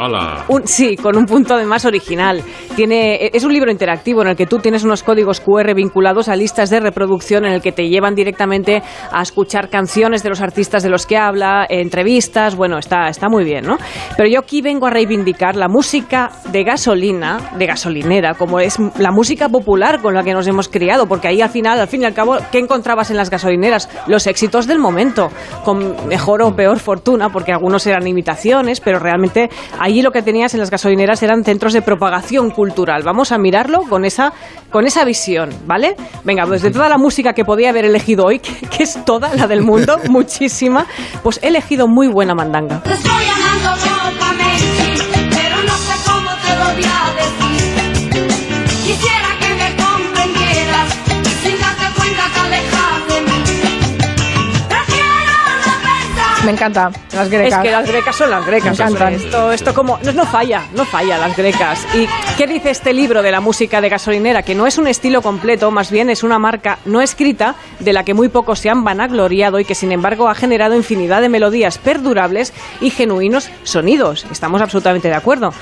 un, 0.49 0.67
sí, 0.67 0.97
con 0.97 1.17
un 1.17 1.27
punto 1.27 1.57
de 1.57 1.67
más 1.67 1.85
original. 1.85 2.43
Tiene, 2.75 3.31
es 3.33 3.45
un 3.45 3.53
libro 3.53 3.71
interactivo 3.71 4.23
en 4.23 4.29
el 4.29 4.37
que 4.37 4.47
tú 4.47 4.59
tienes 4.59 4.83
unos 4.83 5.05
códigos 5.05 5.41
QR 5.41 5.73
vinculados 5.73 6.29
a 6.29 6.35
listas 6.35 6.69
de 6.69 6.81
reproducción 6.81 7.45
en 7.45 7.53
el 7.53 7.63
que 7.63 7.71
te 7.71 7.89
llevan 7.89 8.17
directamente 8.17 8.83
a 9.13 9.23
escuchar 9.23 9.69
canciones 9.69 10.25
de 10.25 10.31
los 10.31 10.41
artistas 10.41 10.83
de 10.83 10.91
los 10.91 11.07
que 11.07 11.17
habla, 11.17 11.65
entrevistas. 11.69 12.57
Bueno, 12.57 12.77
está, 12.79 13.07
está 13.07 13.29
muy 13.29 13.45
bien, 13.45 13.67
¿no? 13.67 13.79
Pero 14.17 14.29
yo 14.29 14.41
aquí 14.41 14.63
vengo 14.63 14.87
a 14.87 14.91
reivindicar 14.91 15.55
la 15.55 15.69
música 15.69 16.33
de 16.51 16.65
gasolina, 16.65 17.53
de 17.57 17.67
gasolinera, 17.67 18.35
como 18.35 18.59
es 18.59 18.79
la 18.99 19.13
música 19.13 19.49
popular 19.49 20.01
con 20.01 20.13
la 20.13 20.25
que 20.25 20.35
nos 20.35 20.49
hemos 20.49 20.69
criado, 20.69 21.07
porque 21.07 21.20
ahí 21.29 21.41
al 21.41 21.51
final, 21.51 21.81
al 21.81 21.89
fin 21.89 22.03
y 22.03 22.05
al 22.05 22.15
cabo, 22.15 22.37
¿qué 22.51 22.59
encontrabas 22.59 23.11
en 23.11 23.17
las 23.17 23.31
gasolineras? 23.31 23.89
Los 24.07 24.27
éxitos 24.27 24.67
del 24.67 24.79
momento, 24.79 25.29
con 25.65 26.07
mejor 26.07 26.43
o 26.43 26.55
peor 26.55 26.79
fortuna, 26.79 27.31
porque 27.31 27.53
algunos 27.53 27.87
eran 27.87 28.07
imitaciones, 28.07 28.81
pero 28.81 28.99
realmente 28.99 29.51
allí 29.79 30.03
lo 30.03 30.11
que 30.11 30.23
tenías 30.23 30.55
en 30.55 30.61
las 30.61 30.71
gasolineras 30.71 31.23
eran 31.23 31.45
centros 31.45 31.73
de 31.73 31.83
propagación 31.83 32.51
cultural. 32.51 33.03
Vamos 33.05 33.33
a 33.33 33.39
mirarlo 33.39 33.83
con 33.89 34.05
esa, 34.05 34.33
con 34.71 34.87
esa 34.87 35.05
visión, 35.05 35.51
¿vale? 35.67 35.97
Venga, 36.25 36.47
pues 36.47 36.63
de 36.63 36.71
toda 36.71 36.89
la 36.89 36.99
música 36.99 37.33
que 37.33 37.45
podía 37.45 37.71
haber 37.71 37.85
elegido 37.85 38.27
hoy, 38.27 38.39
que, 38.41 38.53
que 38.67 38.83
es 38.83 39.05
toda 39.05 39.35
la 39.35 39.47
del 39.47 39.63
mundo, 39.63 39.99
muchísima, 40.09 40.87
pues 41.23 41.41
he 41.43 41.49
elegido 41.49 41.87
muy 41.89 42.09
buena 42.09 42.35
mandanga. 42.35 42.83
Estoy 42.85 43.31
Me 56.51 56.55
encanta. 56.55 56.91
Las 57.15 57.31
grecas. 57.31 57.59
Es 57.59 57.63
que 57.63 57.71
las 57.71 57.87
grecas 57.87 58.17
son 58.17 58.29
las 58.29 58.45
grecas. 58.45 58.77
Me 58.77 58.85
encantan. 58.85 59.15
Esto, 59.15 59.53
esto 59.53 59.73
como 59.73 60.01
no, 60.03 60.13
no 60.13 60.27
falla, 60.27 60.65
no 60.75 60.85
falla 60.85 61.17
las 61.17 61.37
grecas. 61.37 61.87
¿Y 61.95 62.09
qué 62.37 62.49
dice 62.49 62.71
este 62.71 62.93
libro 62.93 63.23
de 63.23 63.31
la 63.31 63.41
música 63.41 63.81
de 63.81 63.89
gasolinera? 63.89 64.43
Que 64.43 64.57
no 64.57 64.67
es 64.67 64.77
un 64.77 64.89
estilo 64.89 65.23
completo, 65.23 65.71
más 65.71 65.93
bien 65.93 66.11
es 66.11 66.25
una 66.25 66.41
marca 66.41 66.81
no 66.87 67.03
escrita 67.03 67.55
de 67.79 67.93
la 67.93 68.03
que 68.03 68.15
muy 68.15 68.29
pocos 68.31 68.59
se 68.59 68.69
han 68.69 68.83
vanagloriado 68.83 69.61
y 69.61 69.65
que 69.65 69.77
sin 69.77 69.93
embargo 69.93 70.29
ha 70.29 70.35
generado 70.35 70.75
infinidad 70.75 71.21
de 71.21 71.29
melodías 71.29 71.79
perdurables 71.79 72.53
y 72.81 72.91
genuinos 72.91 73.49
sonidos. 73.63 74.27
Estamos 74.33 74.61
absolutamente 74.61 75.07
de 75.07 75.15
acuerdo. 75.15 75.53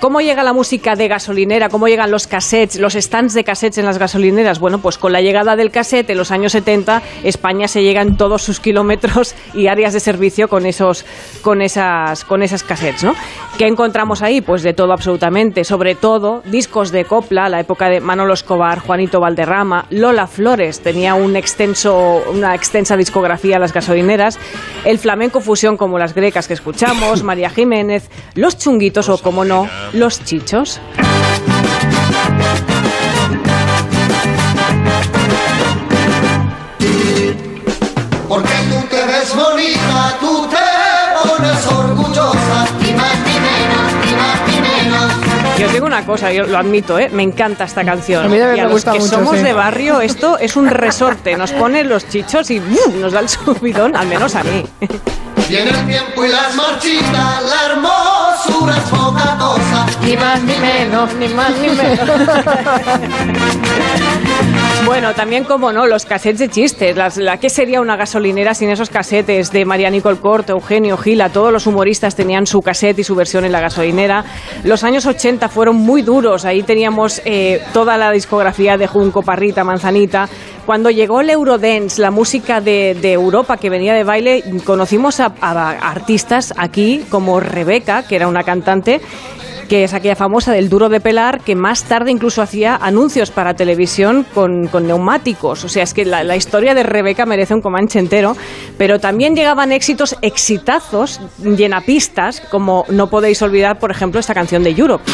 ¿Cómo 0.00 0.20
llega 0.20 0.44
la 0.44 0.52
música 0.52 0.94
de 0.94 1.08
gasolinera? 1.08 1.68
¿Cómo 1.68 1.88
llegan 1.88 2.12
los 2.12 2.28
cassettes, 2.28 2.78
los 2.78 2.92
stands 2.92 3.34
de 3.34 3.42
cassettes 3.42 3.78
en 3.78 3.84
las 3.84 3.98
gasolineras? 3.98 4.60
Bueno, 4.60 4.78
pues 4.78 4.96
con 4.96 5.12
la 5.12 5.20
llegada 5.20 5.56
del 5.56 5.72
cassette 5.72 6.10
en 6.10 6.18
los 6.18 6.30
años 6.30 6.52
70, 6.52 7.02
España 7.24 7.66
se 7.66 7.82
llega 7.82 8.00
en 8.00 8.16
todos 8.16 8.42
sus 8.42 8.60
kilómetros 8.60 9.34
y 9.54 9.66
áreas 9.66 9.92
de 9.92 9.98
servicio 9.98 10.37
con 10.46 10.66
esos, 10.66 11.04
con 11.42 11.60
esas, 11.62 12.24
con 12.24 12.42
esas 12.42 12.62
cassettes, 12.62 13.02
¿no? 13.02 13.14
¿Qué 13.58 13.66
encontramos 13.66 14.22
ahí? 14.22 14.40
Pues 14.40 14.62
de 14.62 14.74
todo 14.74 14.92
absolutamente, 14.92 15.64
sobre 15.64 15.96
todo 15.96 16.42
discos 16.44 16.92
de 16.92 17.04
copla, 17.04 17.48
la 17.48 17.58
época 17.58 17.88
de 17.88 18.00
Manolo 18.00 18.34
Escobar, 18.34 18.78
Juanito 18.78 19.18
Valderrama, 19.18 19.86
Lola 19.90 20.28
Flores 20.28 20.80
tenía 20.80 21.14
un 21.14 21.34
extenso, 21.34 22.22
una 22.32 22.54
extensa 22.54 22.96
discografía 22.96 23.56
en 23.56 23.62
las 23.62 23.72
gasolineras, 23.72 24.38
el 24.84 24.98
flamenco 24.98 25.40
fusión 25.40 25.76
como 25.76 25.98
las 25.98 26.14
grecas 26.14 26.46
que 26.46 26.54
escuchamos, 26.54 27.22
María 27.24 27.50
Jiménez, 27.50 28.08
los 28.34 28.58
chunguitos 28.58 29.08
o 29.08 29.18
como 29.18 29.44
no, 29.44 29.68
los 29.92 30.22
chichos. 30.24 30.80
Porque 38.28 38.77
te 41.38 41.44
pones 41.44 41.66
orgullosa, 41.66 42.66
ni 42.80 42.92
más 42.92 43.16
ni 43.26 43.40
menos, 43.40 43.92
ni 44.04 44.12
más 44.14 44.40
ni 44.48 44.60
menos. 44.60 45.12
Y 45.58 45.64
os 45.64 45.72
digo 45.72 45.86
una 45.86 46.04
cosa, 46.04 46.32
yo 46.32 46.44
lo 46.46 46.58
admito, 46.58 46.98
¿eh? 46.98 47.08
me 47.12 47.22
encanta 47.22 47.64
esta 47.64 47.84
canción. 47.84 48.26
A 48.26 48.28
mí 48.28 48.38
también 48.38 48.56
y 48.56 48.60
a 48.60 48.64
me 48.64 48.68
los 48.70 48.72
gusta 48.72 48.92
que 48.92 48.98
mucho, 49.00 49.14
somos 49.16 49.36
sí. 49.36 49.42
de 49.42 49.52
barrio, 49.52 50.00
esto 50.00 50.38
es 50.38 50.56
un 50.56 50.68
resorte. 50.68 51.36
Nos 51.36 51.52
pone 51.52 51.84
los 51.84 52.08
chichos 52.08 52.50
y 52.50 52.58
¡bum! 52.58 53.00
nos 53.00 53.12
da 53.12 53.20
el 53.20 53.28
subidón, 53.28 53.96
al 53.96 54.06
menos 54.06 54.34
a 54.34 54.42
mí. 54.44 54.64
Viene 55.48 55.70
el 55.70 55.86
tiempo 55.86 56.24
y 56.24 56.28
las 56.28 56.54
marchitas, 56.54 57.42
la 57.42 57.72
hermosura 57.72 58.76
es 58.76 58.82
poca 58.90 59.36
cosa. 59.38 59.86
Ni 60.02 60.16
más 60.16 60.42
ni 60.42 60.56
menos, 60.56 61.14
ni 61.14 61.28
más 61.28 61.50
ni 61.58 61.68
menos. 61.68 62.08
Bueno, 64.88 65.12
también 65.12 65.44
como 65.44 65.70
no, 65.70 65.86
los 65.86 66.06
cassettes 66.06 66.38
de 66.38 66.48
chistes. 66.48 66.96
Las, 66.96 67.18
la 67.18 67.36
¿Qué 67.36 67.50
sería 67.50 67.82
una 67.82 67.94
gasolinera 67.94 68.54
sin 68.54 68.70
esos 68.70 68.88
casetes 68.88 69.52
de 69.52 69.66
María 69.66 69.90
Nicole 69.90 70.16
Corte, 70.16 70.52
Eugenio 70.52 70.96
Gila? 70.96 71.28
Todos 71.28 71.52
los 71.52 71.66
humoristas 71.66 72.16
tenían 72.16 72.46
su 72.46 72.62
cassette 72.62 73.00
y 73.00 73.04
su 73.04 73.14
versión 73.14 73.44
en 73.44 73.52
la 73.52 73.60
gasolinera. 73.60 74.24
Los 74.64 74.84
años 74.84 75.04
80 75.04 75.50
fueron 75.50 75.76
muy 75.76 76.00
duros. 76.00 76.46
Ahí 76.46 76.62
teníamos 76.62 77.20
eh, 77.26 77.60
toda 77.74 77.98
la 77.98 78.10
discografía 78.12 78.78
de 78.78 78.86
Junco, 78.86 79.20
Parrita, 79.20 79.62
Manzanita. 79.62 80.26
Cuando 80.64 80.88
llegó 80.88 81.20
el 81.20 81.28
Eurodance, 81.28 82.00
la 82.00 82.10
música 82.10 82.62
de, 82.62 82.96
de 82.98 83.12
Europa 83.12 83.58
que 83.58 83.68
venía 83.68 83.92
de 83.92 84.04
baile, 84.04 84.42
conocimos 84.64 85.20
a, 85.20 85.34
a 85.42 85.70
artistas 85.90 86.54
aquí 86.56 87.04
como 87.10 87.40
Rebeca, 87.40 88.04
que 88.04 88.16
era 88.16 88.26
una 88.26 88.42
cantante 88.42 89.02
que 89.68 89.84
es 89.84 89.94
aquella 89.94 90.16
famosa 90.16 90.52
del 90.52 90.68
duro 90.68 90.88
de 90.88 91.00
pelar, 91.00 91.40
que 91.40 91.54
más 91.54 91.84
tarde 91.84 92.10
incluso 92.10 92.42
hacía 92.42 92.76
anuncios 92.76 93.30
para 93.30 93.54
televisión 93.54 94.26
con, 94.34 94.66
con 94.68 94.86
neumáticos. 94.86 95.64
O 95.64 95.68
sea, 95.68 95.82
es 95.82 95.94
que 95.94 96.04
la, 96.04 96.24
la 96.24 96.36
historia 96.36 96.74
de 96.74 96.82
Rebeca 96.82 97.26
merece 97.26 97.54
un 97.54 97.60
comanche 97.60 97.98
entero, 97.98 98.36
pero 98.76 98.98
también 98.98 99.36
llegaban 99.36 99.72
éxitos, 99.72 100.16
exitazos, 100.22 101.20
llenapistas, 101.38 102.40
como 102.40 102.84
no 102.88 103.08
podéis 103.08 103.42
olvidar, 103.42 103.78
por 103.78 103.90
ejemplo, 103.90 104.20
esta 104.20 104.34
canción 104.34 104.62
de 104.64 104.70
Europe. 104.70 105.04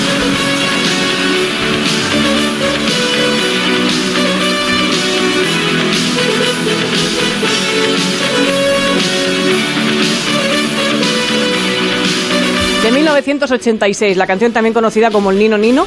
1986, 13.23 14.17
la 14.17 14.27
canción 14.27 14.53
también 14.53 14.75
conocida 14.75 15.11
como 15.11 15.31
El 15.31 15.39
Nino 15.39 15.59
Nino, 15.59 15.87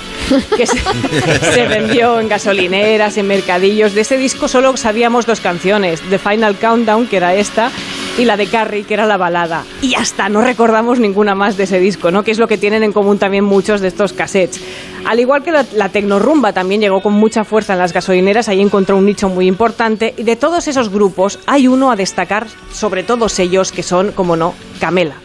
que 0.56 0.66
se, 0.66 0.78
se 1.54 1.68
vendió 1.68 2.20
en 2.20 2.28
gasolineras, 2.30 3.18
en 3.18 3.28
mercadillos. 3.28 3.94
De 3.94 4.02
ese 4.02 4.18
disco 4.18 4.48
solo 4.48 4.76
sabíamos 4.78 5.26
dos 5.26 5.40
canciones, 5.40 6.02
The 6.10 6.20
Final 6.20 6.56
Countdown, 6.56 7.08
que 7.08 7.18
era 7.18 7.36
esta, 7.36 7.72
y 8.18 8.26
la 8.26 8.38
de 8.38 8.48
Carrie, 8.48 8.84
que 8.84 8.94
era 8.94 9.06
la 9.06 9.18
balada. 9.18 9.64
Y 9.82 9.96
hasta 9.96 10.30
no 10.30 10.42
recordamos 10.42 11.00
ninguna 11.00 11.36
más 11.36 11.58
de 11.58 11.66
ese 11.66 11.80
disco, 11.80 12.12
¿no? 12.12 12.24
Que 12.24 12.32
es 12.32 12.40
lo 12.40 12.48
que 12.48 12.58
tienen 12.58 12.84
en 12.84 12.94
común 12.94 13.20
también 13.20 13.44
muchos 13.44 13.82
de 13.82 13.90
estos 13.90 14.14
cassettes. 14.14 14.62
Al 15.06 15.20
igual 15.20 15.44
que 15.44 15.52
la, 15.52 15.66
la 15.74 15.90
tecnorumba 15.90 16.54
también 16.54 16.82
llegó 16.82 17.02
con 17.02 17.14
mucha 17.14 17.44
fuerza 17.44 17.74
en 17.74 17.80
las 17.80 17.94
gasolineras, 17.94 18.50
ahí 18.50 18.62
encontró 18.62 18.98
un 18.98 19.06
nicho 19.06 19.30
muy 19.30 19.48
importante. 19.48 20.14
Y 20.18 20.24
de 20.24 20.36
todos 20.36 20.68
esos 20.68 20.90
grupos 20.90 21.40
hay 21.46 21.68
uno 21.68 21.92
a 21.92 21.96
destacar, 21.96 22.48
sobre 22.72 23.04
todos 23.04 23.40
ellos, 23.40 23.72
que 23.72 23.84
son, 23.84 24.12
como 24.12 24.36
no, 24.36 24.54
Camela. 24.80 25.16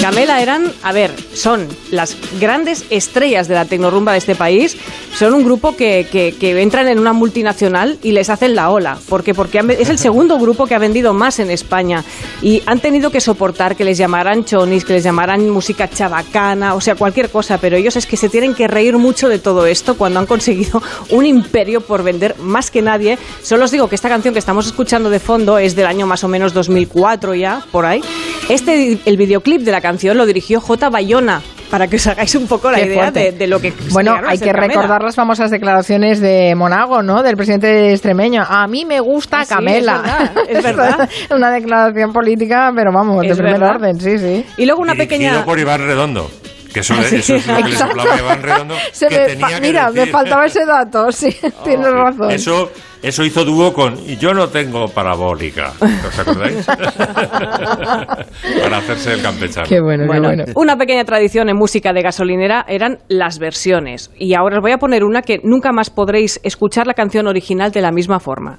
Camela 0.00 0.40
eran, 0.40 0.72
a 0.82 0.92
ver, 0.92 1.12
son 1.38 1.68
las 1.90 2.16
grandes 2.40 2.84
estrellas 2.90 3.46
de 3.48 3.54
la 3.54 3.64
tecnorumba 3.64 4.12
de 4.12 4.18
este 4.18 4.34
país. 4.34 4.76
Son 5.16 5.32
un 5.34 5.44
grupo 5.44 5.76
que, 5.76 6.06
que- 6.10 6.34
que 6.38 6.60
entran 6.60 6.88
en 6.88 6.98
una 6.98 7.12
multinacional 7.12 7.98
y 8.02 8.12
les 8.12 8.28
hacen 8.30 8.54
la 8.54 8.70
ola. 8.70 8.98
¿Por 9.08 9.22
qué? 9.22 9.34
Porque 9.34 9.58
han 9.58 9.70
es 9.70 9.88
el 9.88 9.98
segundo 9.98 10.38
grupo 10.38 10.66
que 10.66 10.74
ha 10.74 10.78
vendido 10.78 11.12
más 11.14 11.38
en 11.38 11.50
España. 11.50 12.04
Y 12.42 12.62
han 12.66 12.80
tenido 12.80 13.10
que 13.10 13.20
soportar 13.20 13.76
que 13.76 13.84
les 13.84 13.98
llamaran 13.98 14.44
chonis, 14.44 14.84
que 14.84 14.94
les 14.94 15.04
llamaran 15.04 15.48
música 15.48 15.88
chabacana, 15.88 16.74
o 16.74 16.80
sea, 16.80 16.94
cualquier 16.96 17.30
cosa. 17.30 17.58
Pero 17.58 17.76
ellos 17.76 17.96
es 17.96 18.06
que 18.06 18.16
se 18.16 18.28
tienen 18.28 18.54
que 18.54 18.66
reír 18.66 18.96
mucho 18.98 19.28
de 19.28 19.38
todo 19.38 19.66
esto 19.66 19.96
cuando 19.96 20.18
han 20.20 20.26
conseguido 20.26 20.82
un 21.10 21.24
imperio 21.26 21.80
por 21.82 22.02
vender 22.02 22.36
más 22.40 22.70
que 22.70 22.82
nadie. 22.82 23.18
Solo 23.42 23.64
os 23.66 23.70
digo 23.70 23.88
que 23.88 23.94
esta 23.94 24.08
canción 24.08 24.34
que 24.34 24.40
estamos 24.40 24.66
escuchando 24.66 25.10
de 25.10 25.20
fondo 25.20 25.58
es 25.58 25.76
del 25.76 25.86
año 25.86 26.06
más 26.06 26.24
o 26.24 26.28
menos 26.28 26.52
2004 26.52 27.34
ya, 27.34 27.62
por 27.70 27.86
ahí. 27.86 28.00
Este, 28.48 28.98
el 29.04 29.16
videoclip 29.18 29.60
de 29.62 29.72
la 29.72 29.80
canción 29.80 30.16
lo 30.16 30.24
dirigió 30.24 30.60
J. 30.60 30.88
Bayona, 30.88 31.27
para 31.70 31.86
que 31.86 31.96
os 31.96 32.06
hagáis 32.06 32.34
un 32.34 32.46
poco 32.46 32.70
la 32.70 32.78
Qué 32.78 32.86
idea 32.86 33.10
de, 33.10 33.32
de 33.32 33.46
lo 33.46 33.60
que 33.60 33.72
Bueno, 33.92 34.14
hay 34.26 34.38
que 34.38 34.46
Camela. 34.50 34.66
recordar 34.68 35.02
las 35.02 35.14
famosas 35.14 35.50
declaraciones 35.50 36.20
de 36.20 36.54
Monago, 36.56 37.02
¿no? 37.02 37.22
Del 37.22 37.36
presidente 37.36 37.92
extremeño. 37.92 38.42
A 38.48 38.66
mí 38.66 38.84
me 38.86 39.00
gusta 39.00 39.40
Ah, 39.40 39.44
sí, 39.44 39.54
Camela. 39.54 39.96
es 39.96 40.02
verdad, 40.02 40.48
es 40.48 40.62
verdad. 40.98 41.10
Una 41.30 41.50
declaración 41.50 42.12
política, 42.12 42.72
pero 42.74 42.90
vamos, 42.92 43.20
de 43.22 43.34
primer 43.34 43.62
orden, 43.62 44.00
sí, 44.00 44.16
sí. 44.18 44.44
Y 44.56 44.64
luego 44.66 44.80
una 44.80 44.94
Dirigido 44.94 45.18
pequeña... 45.18 45.44
por 45.44 45.58
Iván 45.58 45.80
Redondo. 45.86 46.30
Que 46.78 46.82
eso, 46.82 46.94
Ah, 46.96 47.02
sí. 47.02 47.16
eso 47.16 47.34
es 47.34 47.46
lo 47.48 47.56
que 47.56 47.62
le 47.64 47.70
Exacto. 47.70 47.96
soplaba 47.96 48.14
a 48.14 48.18
Iván 48.20 48.42
Redondo. 48.42 48.74
Se 48.92 49.08
que 49.08 49.18
me 49.18 49.26
tenía 49.26 49.48
fa- 49.48 49.54
que 49.56 49.60
mira, 49.60 49.90
me 49.90 50.06
faltaba 50.06 50.46
ese 50.46 50.64
dato, 50.64 51.10
sí, 51.10 51.28
tienes 51.64 51.90
razón. 51.90 52.30
Eso, 52.30 52.70
eso 53.02 53.24
hizo 53.24 53.44
dúo 53.44 53.72
con 53.72 53.98
Y 54.08 54.16
yo 54.16 54.32
no 54.32 54.48
tengo 54.48 54.86
parabólica. 54.88 55.72
¿Os 55.80 56.18
acordáis? 56.20 56.64
Para 58.62 58.78
hacerse 58.78 59.12
el 59.14 59.22
campechano. 59.22 59.66
Qué 59.68 59.80
bueno, 59.80 60.04
qué 60.04 60.06
Bueno, 60.08 60.28
bueno. 60.28 60.44
una 60.54 60.76
pequeña 60.76 61.04
tradición 61.04 61.48
en 61.48 61.56
música 61.56 61.92
de 61.92 62.02
gasolinera 62.02 62.64
eran 62.68 62.98
las 63.08 63.38
versiones. 63.38 64.10
Y 64.16 64.34
ahora 64.34 64.58
os 64.58 64.62
voy 64.62 64.72
a 64.72 64.78
poner 64.78 65.02
una 65.04 65.22
que 65.22 65.40
nunca 65.42 65.72
más 65.72 65.90
podréis 65.90 66.38
escuchar 66.42 66.86
la 66.86 66.94
canción 66.94 67.26
original 67.26 67.72
de 67.72 67.80
la 67.80 67.90
misma 67.90 68.20
forma. 68.20 68.58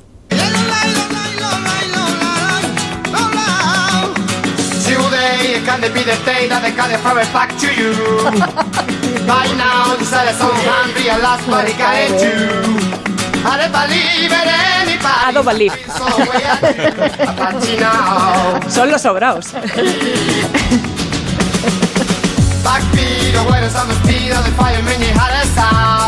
Today, 5.59 5.71
can 5.71 5.81
they 5.81 5.89
be 5.89 6.03
the 6.03 6.15
day 6.23 6.47
that 6.47 6.61
they 6.63 6.71
got 6.71 6.91
it 6.91 6.99
from 6.99 7.17
it 7.17 7.27
back 7.33 7.51
to 7.59 7.67
you? 7.75 7.91
By 9.27 9.47
now, 9.57 9.95
the 9.95 10.05
citizens 10.05 10.55
can 10.63 10.93
realize 10.95 11.43
what 11.47 11.65
they 11.65 11.73
got. 11.75 11.95
I 13.43 13.57
don't 13.59 13.71
believe 13.71 14.31
in 14.31 14.47
anybody. 14.79 15.19
I 15.19 15.31
don't 15.33 15.45
believe. 15.45 15.75
Son 18.71 18.89
los 18.89 19.01
sobraos. 19.01 19.53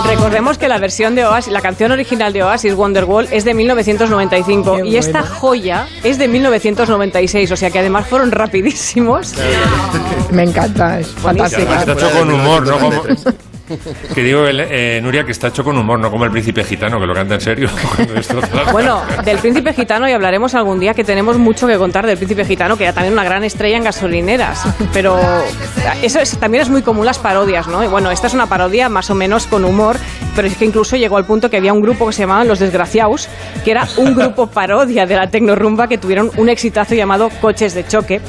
Recordemos 0.06 0.58
que 0.58 0.68
la 0.68 0.78
versión 0.78 1.16
de 1.16 1.26
Oasis, 1.26 1.52
la 1.52 1.62
canción 1.62 1.92
original 1.92 2.34
de 2.34 2.44
Oasis, 2.44 2.74
Wonderwall, 2.74 3.28
es 3.32 3.46
de 3.46 3.54
1995 3.54 4.78
Qué 4.78 4.88
y 4.88 4.98
esta 4.98 5.24
joya 5.24 5.88
es 6.04 6.18
de 6.18 6.28
1996, 6.28 7.52
o 7.52 7.56
sea 7.56 7.72
que 7.72 7.80
además 7.80 8.08
fueron 8.08 8.32
rapidísimos. 8.32 9.34
Me 10.32 10.44
encanta, 10.44 11.00
es 11.00 11.14
además 11.26 11.54
está 11.54 11.94
hecho 11.94 12.12
con 12.12 12.32
humor, 12.32 12.68
¿no? 12.68 13.42
Que 14.16 14.24
digo, 14.24 14.46
el- 14.46 14.60
eh, 14.62 15.00
Nuria, 15.02 15.24
que 15.26 15.32
está 15.32 15.48
hecho 15.48 15.64
con 15.64 15.78
humor, 15.78 16.00
no 16.00 16.10
como 16.12 16.26
el 16.26 16.32
príncipe 16.32 16.64
gitano, 16.64 17.00
que 17.00 17.06
lo 17.06 17.14
canta 17.14 17.36
en 17.36 17.42
serio. 17.42 17.70
Bueno, 18.72 19.02
del 19.24 19.38
príncipe 19.38 19.74
gitano 19.74 20.08
y 20.08 20.12
hablaremos 20.12 20.54
algún 20.56 20.80
día 20.80 20.94
que 20.94 21.04
tenemos 21.04 21.38
mucho 21.38 21.68
que 21.68 21.78
contar 21.78 22.06
del 22.06 22.18
príncipe 22.18 22.46
gitano, 22.46 22.78
que 22.78 22.84
era 22.84 22.94
también 22.94 23.14
una 23.14 23.24
gran 23.24 23.44
estrella 23.44 23.78
en 23.78 23.84
gasolineras. 23.84 24.64
Pero 24.94 25.20
eso 26.02 26.20
es- 26.20 26.38
también 26.38 26.64
es 26.64 26.70
muy 26.70 26.82
común 26.82 27.06
las 27.06 27.20
parodias, 27.20 27.68
¿no? 27.68 27.84
Y 27.84 27.88
bueno, 27.88 28.12
esta 28.12 28.28
es 28.28 28.34
una 28.34 28.48
parodia 28.48 28.90
más 28.90 29.10
o 29.10 29.16
menos 29.16 29.48
con 29.48 29.66
humor, 29.66 29.98
pero 30.36 30.48
es 30.48 30.56
que 30.58 30.66
incluso 30.66 30.96
llegó 30.96 31.18
al 31.18 31.26
punto 31.26 31.50
que 31.50 31.58
había 31.58 31.74
un 31.74 31.82
grupo 31.82 32.08
que 32.08 32.14
se 32.14 32.22
llamaban 32.24 32.48
Los 32.48 32.60
Desgraciados, 32.60 33.28
que 33.64 33.72
era 33.72 33.88
un 33.98 34.16
grupo 34.16 34.48
parodia 34.48 35.06
de 35.06 35.16
la 35.16 35.28
tecnorumba 35.30 35.88
que 35.88 35.98
tuvieron 35.98 36.32
un 36.38 36.50
exitazo 36.50 36.96
llamado 36.96 37.30
Coches 37.42 37.74
de 37.74 37.86
Choque. 37.88 38.22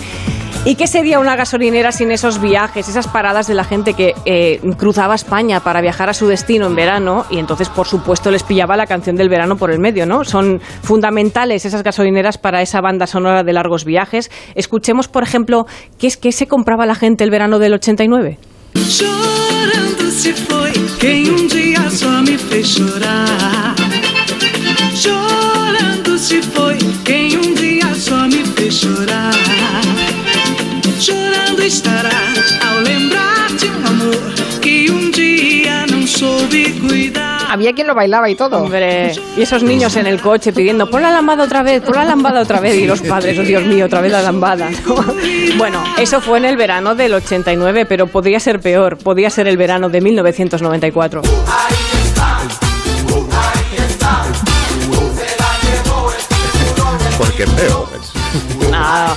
¿Y 0.65 0.77
qué 0.77 0.87
sería 0.87 1.19
una 1.19 1.35
gasolinera 1.35 1.91
sin 1.91 2.13
esos 2.13 2.41
viajes, 2.41 2.89
esas 2.89 3.09
paradas 3.09 3.49
de 3.49 3.55
la 3.55 3.65
gente 3.65 3.95
que 3.95 4.15
eh, 4.25 4.61
cruzaba 4.79 5.17
España 5.17 5.59
para 5.59 5.81
viajar 5.81 6.09
a 6.09 6.15
su 6.15 6.29
destino 6.29 6.69
en 6.69 6.77
verano? 6.77 7.27
Y 7.31 7.39
entonces, 7.39 7.69
por 7.69 7.89
supuesto, 7.89 8.31
les 8.31 8.45
pillaba 8.45 8.77
la 8.77 8.87
canción 8.87 9.17
del 9.17 9.29
verano 9.29 9.57
por 9.57 9.73
el 9.73 9.81
medio, 9.81 10.07
¿no? 10.07 10.25
Son 10.25 10.61
fundamentales 10.83 11.65
esas 11.65 11.83
gasolineras 11.83 12.39
para 12.39 12.63
esa 12.63 12.81
banda 12.81 13.09
sonora 13.09 13.43
de 13.43 13.53
largos 13.53 13.85
viajes. 13.85 14.31
Escuchemos, 14.55 15.09
por 15.09 15.25
ejemplo, 15.25 15.67
¿qué 15.99 16.07
es 16.07 16.17
que 16.17 16.31
se 16.31 16.47
compraba 16.47 16.87
la 16.87 16.95
gente 16.95 17.25
el 17.25 17.31
verano 17.31 17.59
del 17.59 17.75
89? 17.75 18.39
Chorando 18.89 20.11
se 20.13 20.33
foi 20.33 20.73
quem 21.01 21.29
um 21.29 21.49
dia 21.49 21.91
só 21.91 22.23
me 22.23 22.39
fez 22.39 22.77
se 26.19 26.41
foi 26.41 26.79
quem 27.05 27.37
um 27.37 27.55
dia 27.55 27.93
só 27.97 28.29
me 28.29 28.45
fez. 28.45 29.82
Chorando 31.63 31.67
estará 31.67 32.11
ao 32.69 32.81
lembrar 32.81 33.49
de 33.53 33.69
um 33.69 33.87
amor 33.87 34.35
que 34.61 34.91
um 34.91 35.13
dia 35.13 35.87
não 35.87 36.05
soube 36.07 36.73
cuidar. 36.81 37.47
Había 37.51 37.73
quien 37.73 37.87
lo 37.87 37.95
bailaba 37.95 38.29
y 38.29 38.35
todo. 38.35 38.57
Hombre, 38.59 39.13
y 39.37 39.43
esos 39.43 39.63
niños 39.63 39.95
en 39.95 40.09
el 40.09 40.21
coche 40.21 40.53
pidiendo, 40.53 40.91
pon 40.91 41.03
la 41.03 41.13
lambada 41.13 41.45
otra 41.45 41.63
vez, 41.63 41.81
pon 41.83 41.95
la 41.95 42.05
lambada 42.05 42.41
otra 42.41 42.59
vez. 42.59 42.75
Y 42.75 42.87
los 42.87 43.01
padres, 43.03 43.39
oh 43.39 43.43
Dios 43.43 43.65
mío, 43.65 43.87
otra 43.87 44.01
vez 44.01 44.11
la 44.11 44.23
lambada. 44.23 44.71
¿no? 44.71 44.97
Bueno, 45.57 45.85
eso 45.99 46.21
fue 46.21 46.39
en 46.39 46.47
el 46.47 46.57
verano 46.57 46.97
del 46.97 47.15
89, 47.15 47.87
pero 47.87 48.09
podría 48.09 48.41
ser 48.41 48.59
peor. 48.59 48.97
Podría 48.97 49.31
ser 49.31 49.47
el 49.47 49.57
verano 49.57 49.89
de 49.89 50.01
1994. 50.01 51.23
Porque 57.19 57.45
veo. 57.45 57.89
Ah, 58.73 59.15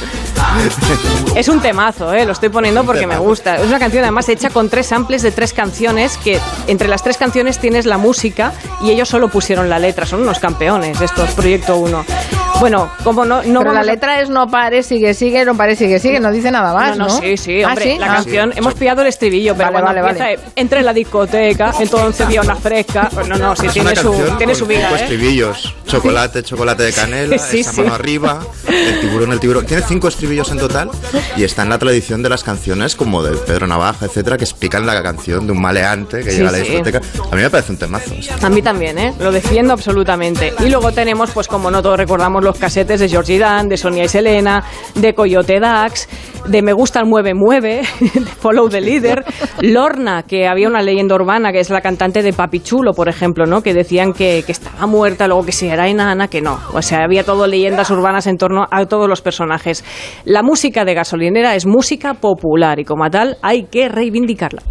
es 1.35 1.47
un 1.47 1.59
temazo, 1.59 2.13
¿eh? 2.13 2.25
lo 2.25 2.31
estoy 2.31 2.49
poniendo 2.49 2.83
porque 2.85 3.07
me 3.07 3.17
gusta. 3.17 3.57
Es 3.57 3.67
una 3.67 3.79
canción 3.79 4.03
además 4.03 4.29
hecha 4.29 4.49
con 4.49 4.69
tres 4.69 4.87
samples 4.87 5.21
de 5.21 5.31
tres 5.31 5.53
canciones 5.53 6.17
que 6.17 6.39
entre 6.67 6.87
las 6.87 7.03
tres 7.03 7.17
canciones 7.17 7.59
tienes 7.59 7.85
la 7.85 7.97
música 7.97 8.53
y 8.81 8.91
ellos 8.91 9.09
solo 9.09 9.27
pusieron 9.27 9.69
la 9.69 9.79
letra. 9.79 10.05
Son 10.05 10.21
unos 10.21 10.39
campeones 10.39 11.01
estos, 11.01 11.31
Proyecto 11.31 11.77
1. 11.77 12.44
Bueno, 12.59 12.89
como 13.03 13.25
no... 13.25 13.43
no 13.43 13.59
Pero 13.59 13.73
la 13.73 13.83
letra 13.83 14.21
es 14.21 14.29
no 14.29 14.49
pares, 14.49 14.85
sigue, 14.85 15.13
sigue, 15.13 15.43
no 15.45 15.55
pares, 15.55 15.77
sigue, 15.77 15.99
sigue. 15.99 16.19
No 16.19 16.31
dice 16.31 16.49
nada 16.51 16.73
más, 16.73 16.97
¿no? 16.97 17.07
No, 17.07 17.13
no, 17.13 17.19
sí, 17.21 17.37
sí, 17.37 17.61
¿Ah, 17.63 17.69
hombre, 17.69 17.83
sí? 17.93 17.97
la 17.99 18.05
Ah. 18.11 18.15
canción, 18.15 18.53
hemos 18.55 18.73
pillado 18.75 19.01
el 19.01 19.07
estribillo, 19.07 19.53
pero 19.55 19.71
Vale, 19.71 19.83
cuando 19.83 20.01
vale, 20.01 20.19
empieza, 20.19 20.41
vale. 20.41 20.51
entra 20.55 20.79
en 20.79 20.85
la 20.85 20.93
discoteca, 20.93 21.73
entonces 21.79 22.27
vía 22.27 22.41
una 22.41 22.55
fresca, 22.55 23.09
pues 23.13 23.27
no, 23.27 23.35
no, 23.37 23.55
sí, 23.55 23.67
tiene 23.67 23.95
su, 23.95 24.11
tiene 24.37 24.55
su 24.55 24.65
vida, 24.65 24.87
cinco 24.87 24.95
¿eh? 24.95 25.01
estribillos. 25.03 25.75
Chocolate, 25.85 26.43
chocolate 26.43 26.83
de 26.83 26.93
canela, 26.93 27.37
Sí, 27.45 27.59
esa 27.59 27.73
sí. 27.73 27.81
mano 27.81 27.93
arriba, 27.93 28.39
el 28.67 28.99
tiburón, 29.01 29.31
el 29.33 29.39
tiburón. 29.39 29.65
Tiene 29.65 29.83
cinco 29.87 30.07
estribillos 30.07 30.49
en 30.51 30.57
total 30.59 30.89
y 31.37 31.43
está 31.43 31.63
en 31.63 31.69
la 31.69 31.77
tradición 31.77 32.23
de 32.23 32.29
las 32.29 32.43
canciones 32.43 32.95
como 32.95 33.21
de 33.21 33.35
Pedro 33.37 33.67
Navaja, 33.67 34.05
etcétera, 34.05 34.37
que 34.37 34.43
explican 34.45 34.85
la 34.85 35.01
canción 35.03 35.45
de 35.45 35.51
un 35.51 35.61
maleante 35.61 36.23
que 36.23 36.31
Sí, 36.31 36.37
llega 36.37 36.49
a 36.49 36.51
la 36.53 36.57
sí. 36.59 36.63
discoteca. 36.69 37.01
A 37.31 37.35
mí 37.35 37.41
me 37.41 37.49
parece 37.49 37.71
un 37.73 37.77
temazo. 37.77 38.15
A 38.41 38.49
mí 38.49 38.61
también, 38.61 38.97
¿eh? 38.97 39.13
Lo 39.19 39.31
defiendo 39.31 39.73
absolutamente. 39.73 40.53
Y 40.59 40.69
luego 40.69 40.91
tenemos, 40.91 41.31
pues 41.31 41.47
como 41.47 41.69
no 41.69 41.81
todos 41.81 41.97
recordamos, 41.97 42.43
los 42.45 42.59
casetes 42.59 42.99
de 42.99 43.09
Georgie 43.09 43.39
Dan, 43.39 43.67
de 43.67 43.75
Sonia 43.75 44.03
y 44.03 44.07
Selena, 44.07 44.63
de 44.93 45.15
Coyote 45.15 45.59
Dax, 45.59 46.07
de 46.47 46.61
Me 46.61 46.73
gusta 46.73 46.99
el 46.99 47.07
mueve 47.07 47.33
mueve, 47.33 47.81
de 47.99 48.21
Follow 48.21 48.69
the 48.69 48.79
Leader, 48.79 49.25
Lorna, 49.61 50.23
que 50.23 50.47
había 50.47 50.67
una 50.67 50.83
leyenda 50.83 51.15
urbana, 51.15 51.51
que 51.51 51.59
es 51.59 51.71
la 51.71 51.81
cantante 51.81 52.21
de 52.21 52.33
Papi 52.33 52.59
Chulo, 52.59 52.93
por 52.93 53.09
ejemplo, 53.09 53.47
¿no? 53.47 53.63
Que 53.63 53.73
decían 53.73 54.13
que, 54.13 54.45
estaba 54.47 54.85
muerta, 54.85 55.27
luego 55.27 55.43
que 55.43 55.51
si 55.51 55.67
era 55.67 55.87
enana, 55.87 56.27
que 56.27 56.41
no. 56.41 56.59
O 56.73 56.83
sea, 56.83 57.03
había 57.03 57.23
todo 57.23 57.47
leyendas 57.47 57.89
urbanas 57.89 58.27
en 58.27 58.37
torno 58.37 58.65
a 58.69 58.85
todos 58.85 59.09
los 59.09 59.21
personajes. 59.21 59.83
La 60.23 60.43
música 60.43 60.85
de 60.85 60.93
gasolinera 60.93 61.55
es 61.55 61.65
música 61.65 62.13
popular 62.13 62.79
y 62.79 62.85
como 62.85 63.09
tal 63.09 63.37
hay 63.41 63.63
que 63.63 63.89
reivindicarla. 63.89 64.61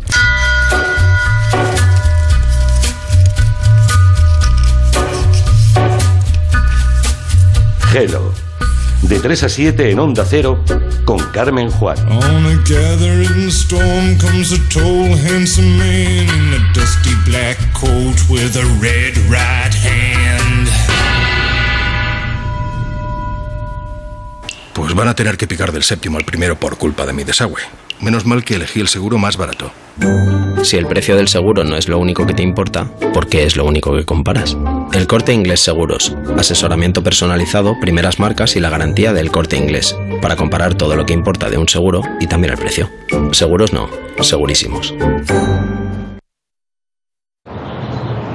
Hello. 7.97 8.33
De 9.03 9.21
3 9.21 9.45
a 9.45 9.49
7 9.49 9.91
en 9.93 10.01
Onda 10.01 10.25
Cero 10.29 10.59
con 11.05 11.17
Carmen 11.31 11.71
Juan. 11.71 11.97
On 12.11 12.47
a 12.47 12.57
gathering 12.69 13.47
storm 13.53 14.19
comes 14.19 14.53
a 14.53 14.59
tall, 14.69 15.17
handsome 15.17 15.79
man 15.79 16.27
in 16.27 16.55
a 16.55 16.73
dusty 16.75 17.15
black 17.25 17.57
coat 17.73 18.19
with 18.29 18.57
a 18.57 18.65
red 18.81 19.17
right 19.31 19.73
hand. 19.73 20.69
Pues 24.73 24.93
van 24.93 25.07
a 25.07 25.15
tener 25.15 25.37
que 25.37 25.47
picar 25.47 25.71
del 25.71 25.85
séptimo 25.85 26.19
al 26.19 26.25
primero 26.25 26.57
por 26.57 26.77
culpa 26.77 27.07
de 27.07 27.13
mi 27.13 27.23
desagüe. 27.23 27.63
Menos 28.01 28.27
mal 28.27 28.43
que 28.43 28.57
elegí 28.57 28.81
el 28.81 28.89
seguro 28.89 29.19
más 29.19 29.37
barato. 29.37 29.71
Si 30.63 30.77
el 30.77 30.87
precio 30.87 31.17
del 31.17 31.29
seguro 31.29 31.63
no 31.63 31.77
es 31.77 31.89
lo 31.89 31.99
único 31.99 32.27
que 32.27 32.35
te 32.35 32.43
importa, 32.43 32.87
¿por 33.13 33.29
qué 33.29 33.45
es 33.45 33.57
lo 33.57 33.65
único 33.67 33.95
que 33.95 34.05
comparas? 34.05 34.57
El 34.93 35.07
Corte 35.07 35.33
Inglés 35.33 35.61
Seguros. 35.61 36.17
Asesoramiento 36.39 37.03
personalizado, 37.03 37.79
primeras 37.81 38.19
marcas 38.19 38.57
y 38.57 38.61
la 38.61 38.71
garantía 38.71 39.13
del 39.13 39.31
Corte 39.31 39.57
Inglés. 39.57 39.97
Para 40.23 40.37
comparar 40.37 40.75
todo 40.75 40.97
lo 40.97 41.05
que 41.05 41.13
importa 41.13 41.51
de 41.51 41.59
un 41.59 41.69
seguro 41.69 42.03
y 42.19 42.27
también 42.27 42.53
el 42.55 42.59
precio. 42.59 42.89
Seguros 43.33 43.73
no, 43.73 43.89
segurísimos. 44.21 44.95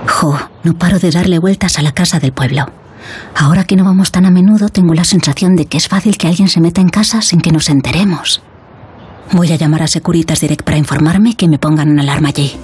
Jo, 0.06 0.40
no 0.64 0.78
paro 0.78 1.00
de 1.00 1.12
darle 1.12 1.40
vueltas 1.40 1.80
a 1.80 1.82
la 1.82 1.94
casa 1.94 2.20
del 2.20 2.32
pueblo. 2.32 2.66
Ahora 3.36 3.64
que 3.64 3.76
no 3.76 3.86
vamos 3.86 4.12
tan 4.12 4.26
a 4.26 4.32
menudo, 4.32 4.70
tengo 4.70 4.94
la 4.94 5.04
sensación 5.04 5.56
de 5.56 5.66
que 5.66 5.78
es 5.78 5.88
fácil 5.88 6.18
que 6.18 6.28
alguien 6.28 6.50
se 6.50 6.62
meta 6.62 6.82
en 6.82 6.90
casa 6.90 7.22
sin 7.22 7.42
que 7.42 7.52
nos 7.52 7.70
enteremos. 7.70 8.42
Voy 9.32 9.52
a 9.52 9.56
llamar 9.56 9.84
a 9.84 9.88
Securitas 9.88 10.42
Direct 10.42 10.64
para 10.64 10.78
informarme 10.78 11.36
que 11.36 11.48
me 11.48 11.60
pongan 11.60 11.90
una 11.90 12.02
alarma 12.02 12.30
allí. 12.30 12.56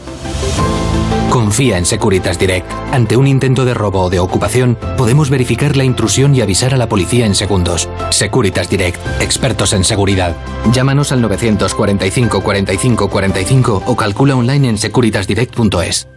Confía 1.29 1.77
en 1.77 1.85
Securitas 1.85 2.39
Direct. 2.39 2.71
Ante 2.91 3.17
un 3.17 3.27
intento 3.27 3.65
de 3.65 3.73
robo 3.73 4.03
o 4.03 4.09
de 4.09 4.19
ocupación, 4.19 4.77
podemos 4.97 5.29
verificar 5.29 5.75
la 5.75 5.83
intrusión 5.83 6.33
y 6.33 6.41
avisar 6.41 6.73
a 6.73 6.77
la 6.77 6.87
policía 6.87 7.25
en 7.25 7.35
segundos. 7.35 7.89
Securitas 8.09 8.69
Direct, 8.69 8.99
expertos 9.21 9.73
en 9.73 9.83
seguridad. 9.83 10.35
Llámanos 10.71 11.11
al 11.11 11.21
945 11.21 12.41
45 12.41 13.09
45 13.09 13.83
o 13.85 13.95
calcula 13.95 14.35
online 14.35 14.69
en 14.69 14.77
securitasdirect.es. 14.77 16.07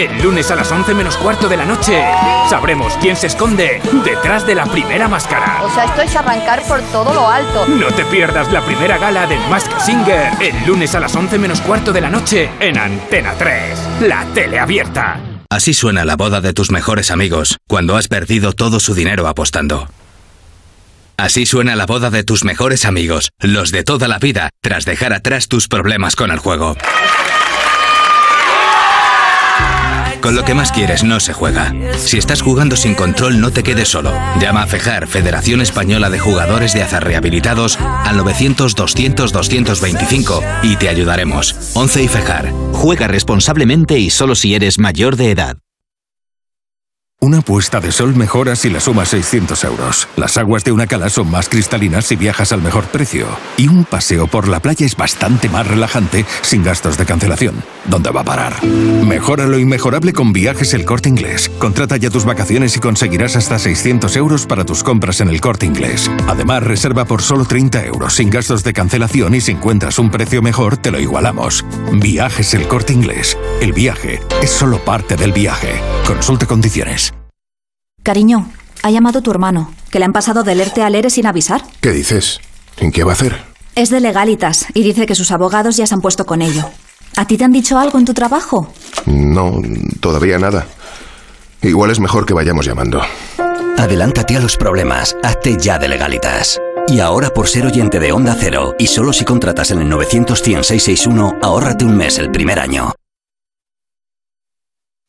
El 0.00 0.22
lunes 0.22 0.50
a 0.50 0.56
las 0.56 0.72
11 0.72 0.94
menos 0.94 1.18
cuarto 1.18 1.46
de 1.46 1.58
la 1.58 1.66
noche 1.66 2.02
sabremos 2.48 2.94
quién 3.02 3.16
se 3.16 3.26
esconde 3.26 3.82
detrás 4.02 4.46
de 4.46 4.54
la 4.54 4.64
primera 4.64 5.08
máscara. 5.08 5.62
O 5.62 5.74
sea, 5.74 5.84
esto 5.84 6.00
es 6.00 6.16
arrancar 6.16 6.62
por 6.62 6.80
todo 6.84 7.12
lo 7.12 7.28
alto. 7.28 7.66
No 7.66 7.88
te 7.88 8.06
pierdas 8.06 8.50
la 8.50 8.64
primera 8.64 8.96
gala 8.96 9.26
del 9.26 9.46
Mask 9.50 9.70
Singer 9.78 10.32
el 10.40 10.66
lunes 10.66 10.94
a 10.94 11.00
las 11.00 11.14
11 11.14 11.36
menos 11.38 11.60
cuarto 11.60 11.92
de 11.92 12.00
la 12.00 12.08
noche 12.08 12.48
en 12.60 12.78
Antena 12.78 13.34
3, 13.36 13.78
la 14.00 14.24
tele 14.32 14.58
abierta. 14.58 15.20
Así 15.50 15.74
suena 15.74 16.06
la 16.06 16.16
boda 16.16 16.40
de 16.40 16.54
tus 16.54 16.70
mejores 16.70 17.10
amigos 17.10 17.58
cuando 17.68 17.98
has 17.98 18.08
perdido 18.08 18.54
todo 18.54 18.80
su 18.80 18.94
dinero 18.94 19.28
apostando. 19.28 19.90
Así 21.18 21.44
suena 21.44 21.76
la 21.76 21.84
boda 21.84 22.08
de 22.08 22.24
tus 22.24 22.44
mejores 22.44 22.86
amigos, 22.86 23.32
los 23.38 23.70
de 23.70 23.84
toda 23.84 24.08
la 24.08 24.18
vida, 24.18 24.48
tras 24.62 24.86
dejar 24.86 25.12
atrás 25.12 25.48
tus 25.48 25.68
problemas 25.68 26.16
con 26.16 26.30
el 26.30 26.38
juego. 26.38 26.78
Con 30.20 30.34
lo 30.34 30.44
que 30.44 30.52
más 30.54 30.72
quieres 30.72 31.02
no 31.02 31.18
se 31.20 31.32
juega. 31.32 31.72
Si 31.96 32.18
estás 32.18 32.42
jugando 32.42 32.76
sin 32.76 32.94
control, 32.94 33.40
no 33.40 33.50
te 33.50 33.62
quedes 33.62 33.88
solo. 33.88 34.12
Llama 34.40 34.62
a 34.62 34.66
FEJAR, 34.66 35.06
Federación 35.06 35.62
Española 35.62 36.10
de 36.10 36.18
Jugadores 36.18 36.74
de 36.74 36.82
Azar 36.82 37.04
Rehabilitados, 37.04 37.78
al 37.80 38.18
900-200-225 38.18 40.42
y 40.62 40.76
te 40.76 40.88
ayudaremos. 40.88 41.54
11 41.74 42.02
y 42.02 42.08
FEJAR. 42.08 42.50
Juega 42.72 43.06
responsablemente 43.08 43.98
y 43.98 44.08
solo 44.10 44.34
si 44.34 44.54
eres 44.54 44.78
mayor 44.78 45.16
de 45.16 45.30
edad. 45.30 45.56
Una 47.22 47.42
puesta 47.42 47.80
de 47.80 47.92
sol 47.92 48.16
mejora 48.16 48.56
si 48.56 48.70
la 48.70 48.80
sumas 48.80 49.10
600 49.10 49.64
euros. 49.64 50.08
Las 50.16 50.38
aguas 50.38 50.64
de 50.64 50.72
una 50.72 50.86
cala 50.86 51.10
son 51.10 51.30
más 51.30 51.50
cristalinas 51.50 52.06
si 52.06 52.16
viajas 52.16 52.50
al 52.50 52.62
mejor 52.62 52.86
precio. 52.86 53.26
Y 53.58 53.68
un 53.68 53.84
paseo 53.84 54.26
por 54.26 54.48
la 54.48 54.60
playa 54.60 54.86
es 54.86 54.96
bastante 54.96 55.50
más 55.50 55.66
relajante 55.66 56.24
sin 56.40 56.62
gastos 56.62 56.96
de 56.96 57.04
cancelación. 57.04 57.62
¿Dónde 57.84 58.08
va 58.08 58.22
a 58.22 58.24
parar? 58.24 58.64
Mejora 58.64 59.46
lo 59.46 59.58
inmejorable 59.58 60.14
con 60.14 60.32
Viajes 60.32 60.72
El 60.72 60.86
Corte 60.86 61.10
Inglés. 61.10 61.50
Contrata 61.58 61.98
ya 61.98 62.08
tus 62.08 62.24
vacaciones 62.24 62.74
y 62.78 62.80
conseguirás 62.80 63.36
hasta 63.36 63.58
600 63.58 64.16
euros 64.16 64.46
para 64.46 64.64
tus 64.64 64.82
compras 64.82 65.20
en 65.20 65.28
El 65.28 65.42
Corte 65.42 65.66
Inglés. 65.66 66.10
Además, 66.26 66.62
reserva 66.62 67.04
por 67.04 67.20
solo 67.20 67.44
30 67.44 67.84
euros 67.84 68.14
sin 68.14 68.30
gastos 68.30 68.64
de 68.64 68.72
cancelación 68.72 69.34
y 69.34 69.42
si 69.42 69.52
encuentras 69.52 69.98
un 69.98 70.10
precio 70.10 70.40
mejor, 70.40 70.78
te 70.78 70.90
lo 70.90 70.98
igualamos. 70.98 71.66
Viajes 71.92 72.54
El 72.54 72.66
Corte 72.66 72.94
Inglés. 72.94 73.36
El 73.60 73.74
viaje 73.74 74.20
es 74.42 74.50
solo 74.50 74.82
parte 74.82 75.16
del 75.16 75.32
viaje. 75.32 75.82
Consulta 76.06 76.46
condiciones. 76.46 77.09
Cariño, 78.02 78.50
ha 78.82 78.90
llamado 78.90 79.22
tu 79.22 79.30
hermano, 79.30 79.72
que 79.90 79.98
le 79.98 80.06
han 80.06 80.12
pasado 80.12 80.42
del 80.42 80.60
ERTE 80.60 80.82
al 80.82 80.94
ERE 80.94 81.10
sin 81.10 81.26
avisar. 81.26 81.62
¿Qué 81.80 81.90
dices? 81.90 82.40
¿En 82.78 82.92
qué 82.92 83.04
va 83.04 83.12
a 83.12 83.14
hacer? 83.14 83.36
Es 83.74 83.90
de 83.90 84.00
legalitas 84.00 84.66
y 84.74 84.82
dice 84.82 85.06
que 85.06 85.14
sus 85.14 85.30
abogados 85.30 85.76
ya 85.76 85.86
se 85.86 85.94
han 85.94 86.00
puesto 86.00 86.24
con 86.24 86.42
ello. 86.42 86.64
¿A 87.16 87.26
ti 87.26 87.36
te 87.36 87.44
han 87.44 87.52
dicho 87.52 87.78
algo 87.78 87.98
en 87.98 88.04
tu 88.04 88.14
trabajo? 88.14 88.72
No, 89.06 89.60
todavía 90.00 90.38
nada. 90.38 90.66
Igual 91.62 91.90
es 91.90 92.00
mejor 92.00 92.24
que 92.24 92.34
vayamos 92.34 92.64
llamando. 92.64 93.02
Adelántate 93.76 94.36
a 94.36 94.40
los 94.40 94.56
problemas. 94.56 95.16
Hazte 95.22 95.56
ya 95.58 95.78
de 95.78 95.88
legalitas. 95.88 96.58
Y 96.88 97.00
ahora 97.00 97.30
por 97.30 97.48
ser 97.48 97.66
oyente 97.66 98.00
de 98.00 98.12
Onda 98.12 98.36
Cero 98.38 98.74
y 98.78 98.86
solo 98.86 99.12
si 99.12 99.24
contratas 99.24 99.70
en 99.70 99.80
el 99.80 99.88
900 99.88 100.38
661 100.38 101.38
ahórrate 101.42 101.84
un 101.84 101.96
mes 101.96 102.18
el 102.18 102.30
primer 102.30 102.58
año. 102.58 102.92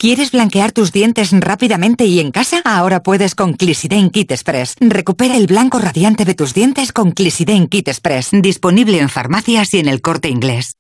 ¿Quieres 0.02 0.32
blanquear 0.32 0.72
tus 0.72 0.92
dientes 0.92 1.30
rápidamente 1.32 2.06
y 2.06 2.20
en 2.20 2.32
casa? 2.32 2.60
Ahora 2.66 3.04
puedes 3.04 3.36
con 3.36 3.54
Clisiden 3.54 4.10
Kit 4.10 4.32
Express. 4.32 4.76
Recupera 4.80 5.38
el 5.38 5.46
blanco 5.46 5.78
radiante 5.78 6.26
de 6.26 6.34
tus 6.34 6.56
dientes 6.56 6.92
con 6.92 7.12
Clisiden 7.12 7.68
Kit 7.68 7.88
Express. 7.88 8.32
Disponible 8.32 8.98
en 8.98 9.10
farmacias 9.10 9.76
y 9.76 9.80
en 9.80 9.88
el 9.88 10.02
corte 10.02 10.28
inglés. 10.28 10.76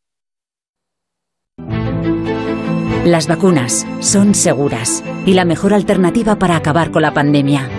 Las 3.05 3.27
vacunas 3.27 3.85
son 3.99 4.33
seguras 4.33 5.03
y 5.27 5.35
la 5.35 5.45
mejor 5.45 5.75
alternativa 5.75 6.39
para 6.39 6.55
acabar 6.55 6.89
con 6.89 7.03
la 7.03 7.13
pandemia. 7.13 7.69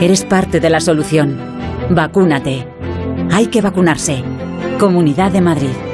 Eres 0.00 0.24
parte 0.24 0.58
de 0.58 0.70
la 0.70 0.80
solución. 0.80 1.38
Vacúnate. 1.90 2.66
Hay 3.30 3.46
que 3.46 3.60
vacunarse. 3.60 4.24
Comunidad 4.80 5.30
de 5.30 5.40
Madrid. 5.40 5.93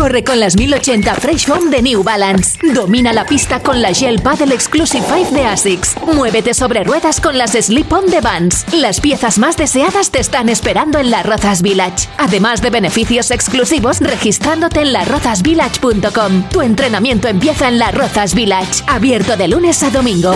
Corre 0.00 0.24
con 0.24 0.40
las 0.40 0.56
1080 0.56 1.14
Fresh 1.16 1.46
Foam 1.46 1.68
de 1.68 1.82
New 1.82 2.02
Balance. 2.02 2.58
Domina 2.72 3.12
la 3.12 3.26
pista 3.26 3.60
con 3.60 3.82
la 3.82 3.92
Gel 3.92 4.22
Paddle 4.22 4.54
Exclusive 4.54 5.04
5 5.06 5.34
de 5.34 5.44
ASICS. 5.44 5.96
Muévete 6.14 6.54
sobre 6.54 6.84
ruedas 6.84 7.20
con 7.20 7.36
las 7.36 7.50
Slip 7.50 7.92
On 7.92 8.06
de 8.06 8.22
Vans. 8.22 8.64
Las 8.72 8.98
piezas 8.98 9.36
más 9.36 9.58
deseadas 9.58 10.10
te 10.10 10.18
están 10.18 10.48
esperando 10.48 10.98
en 10.98 11.10
la 11.10 11.22
Rozas 11.22 11.60
Village. 11.60 12.08
Además 12.16 12.62
de 12.62 12.70
beneficios 12.70 13.30
exclusivos 13.30 14.00
registrándote 14.00 14.80
en 14.80 14.94
larrozasvillage.com. 14.94 16.48
Tu 16.48 16.62
entrenamiento 16.62 17.28
empieza 17.28 17.68
en 17.68 17.78
la 17.78 17.90
Rozas 17.90 18.34
Village. 18.34 18.82
Abierto 18.86 19.36
de 19.36 19.48
lunes 19.48 19.82
a 19.82 19.90
domingo. 19.90 20.34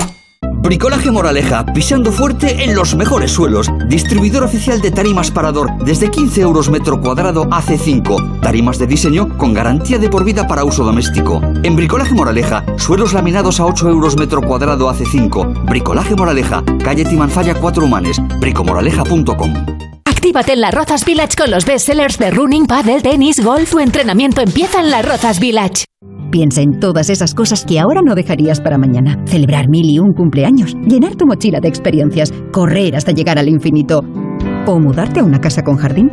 Bricolaje 0.52 1.10
Moraleja, 1.10 1.64
pisando 1.66 2.10
fuerte 2.10 2.64
en 2.64 2.74
los 2.74 2.94
mejores 2.94 3.32
suelos. 3.32 3.70
Distribuidor 3.88 4.44
oficial 4.44 4.80
de 4.80 4.90
tarimas 4.90 5.30
Parador, 5.30 5.70
desde 5.84 6.10
15 6.10 6.40
euros 6.40 6.70
metro 6.70 7.00
cuadrado 7.00 7.44
AC5. 7.44 8.40
Tarimas 8.40 8.78
de 8.78 8.86
diseño 8.86 9.36
con 9.36 9.52
garantía 9.52 9.98
de 9.98 10.08
por 10.08 10.24
vida 10.24 10.46
para 10.46 10.64
uso 10.64 10.84
doméstico. 10.84 11.40
En 11.62 11.76
Bricolaje 11.76 12.14
Moraleja, 12.14 12.64
suelos 12.76 13.12
laminados 13.12 13.60
a 13.60 13.66
8 13.66 13.88
euros 13.88 14.16
metro 14.16 14.40
cuadrado 14.40 14.88
AC5. 14.90 15.66
Bricolaje 15.66 16.16
Moraleja, 16.16 16.64
calle 16.82 17.04
Timanfaya 17.04 17.54
4 17.54 17.84
Humanes, 17.84 18.20
bricomoraleja.com. 18.40 19.54
Actívate 20.06 20.54
en 20.54 20.62
la 20.62 20.70
Rozas 20.70 21.04
Village 21.04 21.36
con 21.36 21.50
los 21.50 21.66
bestsellers 21.66 22.16
de 22.18 22.30
running, 22.30 22.66
paddle, 22.66 23.02
tenis, 23.02 23.44
golf. 23.44 23.70
Tu 23.70 23.78
entrenamiento 23.78 24.40
empieza 24.40 24.80
en 24.80 24.90
la 24.90 25.02
Rozas 25.02 25.38
Village. 25.38 25.84
Piensa 26.34 26.62
en 26.62 26.80
todas 26.80 27.10
esas 27.10 27.32
cosas 27.32 27.64
que 27.64 27.78
ahora 27.78 28.02
no 28.02 28.16
dejarías 28.16 28.60
para 28.60 28.76
mañana. 28.76 29.22
Celebrar 29.24 29.68
mil 29.68 29.88
y 29.88 30.00
un 30.00 30.12
cumpleaños, 30.14 30.74
llenar 30.84 31.14
tu 31.14 31.28
mochila 31.28 31.60
de 31.60 31.68
experiencias, 31.68 32.34
correr 32.50 32.96
hasta 32.96 33.12
llegar 33.12 33.38
al 33.38 33.48
infinito 33.48 34.00
o 34.66 34.80
mudarte 34.80 35.20
a 35.20 35.22
una 35.22 35.40
casa 35.40 35.62
con 35.62 35.76
jardín. 35.76 36.10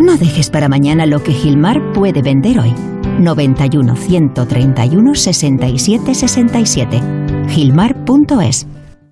No 0.00 0.16
dejes 0.16 0.50
para 0.50 0.68
mañana 0.68 1.04
lo 1.04 1.20
que 1.20 1.32
Gilmar 1.32 1.80
puede 1.94 2.22
vender 2.22 2.60
hoy. 2.60 2.72
91 3.18 3.96
131 3.96 5.14
67 5.16 6.14
67. 6.14 7.00
Gilmar.es 7.48 8.68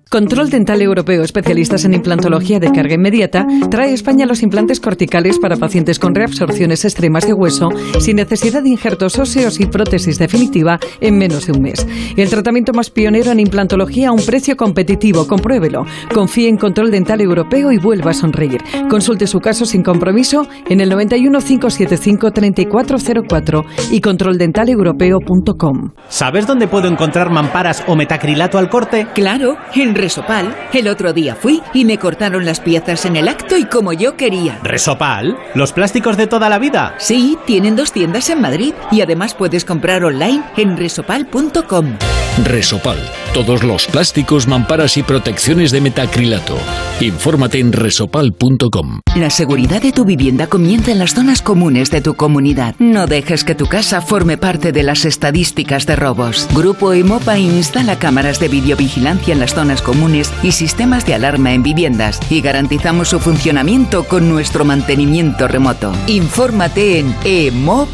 Control 0.09 0.49
Dental 0.49 0.81
Europeo, 0.81 1.23
especialistas 1.23 1.83
en 1.83 1.93
implantología 1.95 2.59
de 2.59 2.71
carga 2.71 2.93
inmediata, 2.93 3.45
trae 3.69 3.89
a 3.89 3.93
España 3.93 4.25
los 4.25 4.43
implantes 4.43 4.79
corticales 4.79 5.39
para 5.39 5.57
pacientes 5.57 5.97
con 5.99 6.13
reabsorciones 6.13 6.85
extremas 6.85 7.25
de 7.25 7.33
hueso 7.33 7.69
sin 7.99 8.17
necesidad 8.17 8.61
de 8.61 8.69
injertos 8.69 9.17
óseos 9.17 9.59
y 9.59 9.65
prótesis 9.65 10.19
definitiva 10.19 10.79
en 11.01 11.17
menos 11.17 11.47
de 11.47 11.53
un 11.53 11.63
mes. 11.63 11.87
El 12.15 12.29
tratamiento 12.29 12.71
más 12.71 12.91
pionero 12.91 13.31
en 13.31 13.39
implantología 13.39 14.09
a 14.09 14.11
un 14.11 14.23
precio 14.23 14.55
competitivo. 14.55 15.27
Compruébelo. 15.27 15.85
Confíe 16.13 16.49
en 16.49 16.57
Control 16.57 16.91
Dental 16.91 17.19
Europeo 17.19 17.71
y 17.71 17.77
vuelva 17.77 18.11
a 18.11 18.13
sonreír. 18.13 18.61
Consulte 18.89 19.25
su 19.25 19.39
caso 19.39 19.65
sin 19.65 19.81
compromiso 19.81 20.47
en 20.69 20.81
el 20.81 20.89
91 20.89 21.39
575 21.39 22.31
3404 22.31 23.65
y 23.91 24.01
controldentaleuropeo.com. 24.01 25.93
¿Sabes 26.09 26.45
dónde 26.45 26.67
puedo 26.67 26.87
encontrar 26.87 27.31
mamparas 27.31 27.83
o 27.87 27.95
metacrilato 27.95 28.59
al 28.59 28.69
corte? 28.69 29.07
Claro, 29.13 29.57
en 29.73 29.94
Resopal. 29.95 30.55
El 30.73 30.89
otro 30.89 31.13
día 31.13 31.35
fui 31.35 31.63
y 31.73 31.85
me 31.85 31.97
cortaron 31.97 32.45
las 32.45 32.59
piezas 32.59 33.05
en 33.05 33.15
el 33.15 33.29
acto 33.29 33.57
y 33.57 33.65
como 33.65 33.93
yo 33.93 34.17
quería. 34.17 34.59
¿Resopal? 34.61 35.37
¿Los 35.55 35.71
plásticos 35.71 36.17
de 36.17 36.27
toda 36.27 36.49
la 36.49 36.59
vida? 36.59 36.95
Sí, 36.99 37.37
tienen 37.45 37.75
dos 37.75 37.93
tiendas 37.93 38.29
en 38.29 38.41
Madrid 38.41 38.73
y 38.91 39.01
además 39.01 39.33
puedes 39.33 39.63
comprar 39.63 40.03
online 40.03 40.43
en 40.57 40.75
resopal.com. 40.77 41.97
Resopal. 42.43 42.97
Todos 43.33 43.63
los 43.63 43.87
plásticos, 43.87 44.47
mamparas 44.47 44.97
y 44.97 45.03
protecciones 45.03 45.71
de 45.71 45.79
metacrilato. 45.79 46.57
Infórmate 46.99 47.59
en 47.59 47.71
resopal.com. 47.71 48.99
La 49.15 49.29
seguridad 49.29 49.81
de 49.81 49.93
tu 49.93 50.03
vivienda 50.03 50.47
comienza 50.47 50.91
en 50.91 50.99
las 50.99 51.13
zonas 51.13 51.41
comunes 51.41 51.91
de 51.91 52.01
tu 52.01 52.15
comunidad. 52.15 52.75
No 52.79 53.07
dejes 53.07 53.45
que 53.45 53.55
tu 53.55 53.67
casa 53.67 54.01
forme 54.01 54.37
parte 54.37 54.73
de 54.73 54.83
las 54.83 55.05
estadísticas 55.05 55.85
de 55.85 55.95
robos. 55.95 56.47
Grupo 56.53 56.91
Emopa 56.93 57.37
instala 57.37 57.97
cámaras 57.97 58.39
de 58.39 58.49
videovigilancia 58.49 59.33
en 59.33 59.39
las 59.39 59.53
zonas 59.53 59.81
comunes 59.85 60.33
y 60.43 60.51
sistemas 60.51 61.05
de 61.05 61.13
alarma 61.13 61.53
en 61.53 61.63
viviendas 61.63 62.19
y 62.29 62.41
garantizamos 62.41 63.07
su 63.09 63.21
funcionamiento 63.21 64.03
con 64.03 64.27
nuestro 64.27 64.65
mantenimiento 64.65 65.47
remoto. 65.47 65.93
Infórmate 66.07 66.99
en 66.99 67.15
emopa.com. 67.23 67.85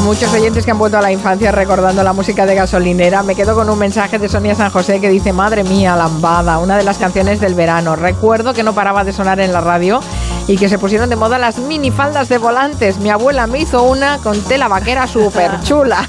Muchos 0.06 0.32
oyentes 0.32 0.64
que 0.64 0.70
han 0.70 0.78
vuelto 0.78 0.96
a 0.96 1.02
la 1.02 1.10
infancia 1.10 1.50
recordando 1.50 2.04
la 2.04 2.12
música 2.12 2.46
de 2.46 2.54
gasolinera. 2.54 3.24
Me 3.24 3.34
quedo 3.34 3.56
con 3.56 3.68
un 3.68 3.76
mensaje 3.76 4.20
de 4.20 4.28
Sonia 4.28 4.54
San 4.54 4.70
José 4.70 5.00
que 5.00 5.08
dice, 5.08 5.32
madre 5.32 5.64
mía, 5.64 5.96
lambada, 5.96 6.58
una 6.58 6.78
de 6.78 6.84
las 6.84 6.98
canciones 6.98 7.40
del 7.40 7.54
verano. 7.54 7.96
Recuerdo 7.96 8.54
que 8.54 8.62
no 8.62 8.72
paraba 8.72 9.02
de 9.02 9.12
sonar 9.12 9.40
en 9.40 9.52
la 9.52 9.60
radio 9.60 9.98
y 10.46 10.58
que 10.58 10.68
se 10.68 10.78
pusieron 10.78 11.10
de 11.10 11.16
moda 11.16 11.38
las 11.38 11.58
minifaldas 11.58 12.28
de 12.28 12.38
volantes. 12.38 12.98
Mi 12.98 13.10
abuela 13.10 13.48
me 13.48 13.58
hizo 13.58 13.82
una 13.82 14.18
con 14.18 14.40
tela 14.42 14.68
vaquera 14.68 15.08
súper 15.08 15.60
chula. 15.64 16.06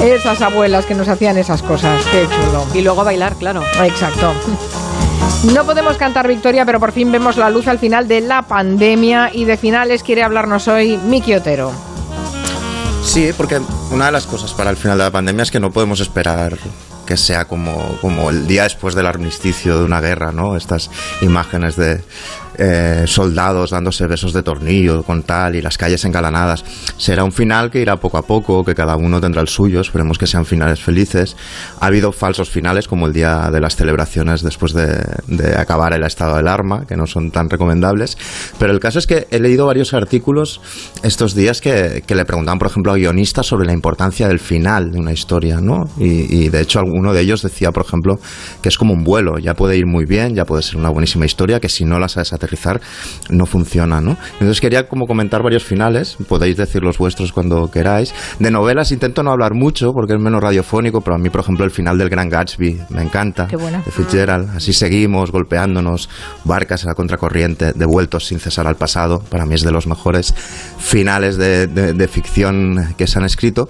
Esas 0.00 0.42
abuelas 0.42 0.86
que 0.86 0.96
nos 0.96 1.06
hacían 1.06 1.38
esas 1.38 1.62
cosas, 1.62 2.04
qué 2.06 2.26
chulo. 2.26 2.66
Y 2.74 2.82
luego 2.82 3.04
bailar, 3.04 3.36
claro. 3.36 3.62
Exacto. 3.84 4.34
No 5.54 5.64
podemos 5.64 5.96
cantar 5.98 6.26
victoria, 6.26 6.66
pero 6.66 6.80
por 6.80 6.90
fin 6.90 7.12
vemos 7.12 7.36
la 7.36 7.48
luz 7.48 7.68
al 7.68 7.78
final 7.78 8.08
de 8.08 8.22
la 8.22 8.42
pandemia 8.42 9.30
y 9.32 9.44
de 9.44 9.56
finales 9.56 10.02
quiere 10.02 10.24
hablarnos 10.24 10.66
hoy 10.66 10.96
Miki 10.96 11.34
Otero. 11.34 11.89
Sí, 13.04 13.32
porque 13.36 13.60
una 13.90 14.06
de 14.06 14.12
las 14.12 14.26
cosas 14.26 14.52
para 14.52 14.70
el 14.70 14.76
final 14.76 14.98
de 14.98 15.04
la 15.04 15.10
pandemia 15.10 15.42
es 15.42 15.50
que 15.50 15.60
no 15.60 15.72
podemos 15.72 16.00
esperar 16.00 16.56
que 17.06 17.16
sea 17.16 17.46
como, 17.46 17.98
como 18.00 18.30
el 18.30 18.46
día 18.46 18.62
después 18.62 18.94
del 18.94 19.06
armisticio 19.06 19.78
de 19.78 19.84
una 19.84 20.00
guerra, 20.00 20.30
¿no? 20.30 20.56
Estas 20.56 20.90
imágenes 21.22 21.74
de 21.74 22.04
eh, 22.58 23.04
soldados 23.06 23.70
dándose 23.70 24.06
besos 24.06 24.32
de 24.32 24.42
tornillo 24.42 25.02
con 25.02 25.22
tal 25.22 25.56
y 25.56 25.62
las 25.62 25.78
calles 25.78 26.04
engalanadas. 26.04 26.64
Será 26.96 27.24
un 27.24 27.32
final 27.32 27.70
que 27.70 27.80
irá 27.80 27.96
poco 27.96 28.18
a 28.18 28.22
poco, 28.22 28.64
que 28.64 28.74
cada 28.74 28.96
uno 28.96 29.20
tendrá 29.20 29.40
el 29.40 29.48
suyo, 29.48 29.80
esperemos 29.80 30.18
que 30.18 30.26
sean 30.26 30.44
finales 30.44 30.80
felices. 30.80 31.36
Ha 31.80 31.86
habido 31.86 32.12
falsos 32.12 32.50
finales 32.50 32.88
como 32.88 33.06
el 33.06 33.12
día 33.12 33.50
de 33.50 33.60
las 33.60 33.76
celebraciones 33.76 34.42
después 34.42 34.72
de, 34.72 35.00
acabar 35.56 35.92
el 35.92 36.04
estado 36.04 36.36
del 36.36 36.48
arma, 36.48 36.86
que 36.86 36.96
no 36.96 37.06
son 37.06 37.30
tan 37.30 37.48
recomendables. 37.48 38.16
Pero 38.58 38.72
el 38.72 38.80
caso 38.80 38.98
es 38.98 39.06
que 39.06 39.26
he 39.30 39.38
leído 39.38 39.66
varios 39.66 39.94
artículos 39.94 40.60
estos 41.02 41.34
días 41.34 41.60
que, 41.60 42.02
que 42.06 42.14
le 42.14 42.24
preguntaban, 42.24 42.58
por 42.58 42.68
ejemplo, 42.68 42.92
a 42.92 42.96
guionistas 42.96 43.46
sobre 43.46 43.66
la 43.66 43.72
importancia 43.72 44.28
del 44.28 44.38
final 44.38 44.90
de 44.90 44.98
una 44.98 45.12
historia, 45.12 45.60
¿no? 45.60 45.84
Y, 45.98 46.44
y 46.44 46.48
de 46.48 46.60
hecho 46.60 46.78
alguno 46.78 47.12
de 47.12 47.20
ellos 47.20 47.42
decía, 47.42 47.72
por 47.72 47.84
ejemplo, 47.84 48.18
que 48.62 48.68
es 48.68 48.78
como 48.78 48.94
un 48.94 49.04
vuelo, 49.04 49.38
ya 49.38 49.54
puede 49.54 49.76
ir 49.76 49.86
muy 49.86 50.04
bien, 50.04 50.34
ya 50.34 50.44
puede 50.44 50.62
ser 50.62 50.76
una 50.76 50.90
buenísima 50.90 51.26
historia, 51.26 51.60
que 51.60 51.68
si 51.68 51.84
no 51.84 51.98
la 51.98 52.08
sabes 52.08 52.32
aterrizar 52.40 52.80
no 53.28 53.46
funciona, 53.46 54.00
¿no? 54.00 54.16
Entonces 54.34 54.60
quería 54.60 54.88
como 54.88 55.06
comentar 55.06 55.42
varios 55.42 55.64
finales, 55.64 56.16
podéis 56.28 56.56
decir 56.56 56.82
los 56.82 56.98
vuestros 56.98 57.32
cuando 57.32 57.70
queráis. 57.70 58.14
De 58.38 58.50
novelas 58.50 58.90
intento 58.92 59.22
no 59.22 59.30
hablar 59.30 59.54
mucho 59.54 59.92
porque 59.92 60.14
es 60.14 60.20
menos 60.20 60.42
radiofónico, 60.42 61.00
pero 61.00 61.16
a 61.16 61.18
mí, 61.18 61.30
por 61.30 61.40
ejemplo, 61.42 61.64
el 61.64 61.70
final 61.70 61.98
del 61.98 62.08
Gran 62.08 62.28
Gatsby 62.28 62.80
me 62.90 63.02
encanta. 63.02 63.46
Qué 63.46 63.56
buena. 63.56 63.82
De 63.84 63.90
Fitzgerald. 63.90 64.56
Así 64.56 64.72
seguimos 64.72 65.30
golpeándonos, 65.30 66.08
barcas 66.44 66.84
a 66.84 66.88
la 66.88 66.94
contracorriente, 66.94 67.72
devueltos 67.74 68.26
sin 68.26 68.38
cesar 68.40 68.66
al 68.66 68.76
pasado. 68.76 69.20
Para 69.28 69.44
mí 69.46 69.54
es 69.54 69.62
de 69.62 69.70
los 69.72 69.86
mejores 69.86 70.34
finales 70.78 71.36
de, 71.36 71.66
de- 71.66 71.92
de 71.92 72.08
ficción 72.08 72.94
que 72.96 73.06
se 73.06 73.18
han 73.18 73.24
escrito. 73.24 73.68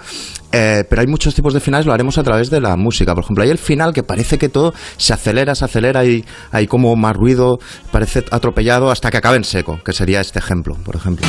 Eh, 0.53 0.84
pero 0.88 1.01
hay 1.01 1.07
muchos 1.07 1.34
tipos 1.34 1.55
de 1.55 1.61
finales, 1.61 1.86
lo 1.86 1.92
haremos 1.92 2.18
a 2.18 2.22
través 2.22 2.51
de 2.51 2.61
la 2.61 2.76
música. 2.76 3.14
Por 3.14 3.24
ejemplo, 3.24 3.44
hay 3.44 3.51
el 3.51 3.59
final 3.59 3.92
que 3.92 4.03
parece 4.03 4.38
que 4.38 4.48
todo 4.48 4.74
se 4.96 5.12
acelera, 5.12 5.55
se 5.55 5.64
acelera 5.64 6.05
y 6.05 6.24
hay 6.51 6.66
como 6.66 6.94
más 6.96 7.16
ruido, 7.16 7.59
parece 7.92 8.24
atropellado 8.30 8.90
hasta 8.90 9.11
que 9.11 9.16
acaba 9.16 9.36
en 9.36 9.44
seco, 9.44 9.78
que 9.84 9.92
sería 9.92 10.20
este 10.20 10.38
ejemplo, 10.38 10.76
por 10.84 10.96
ejemplo. 10.96 11.26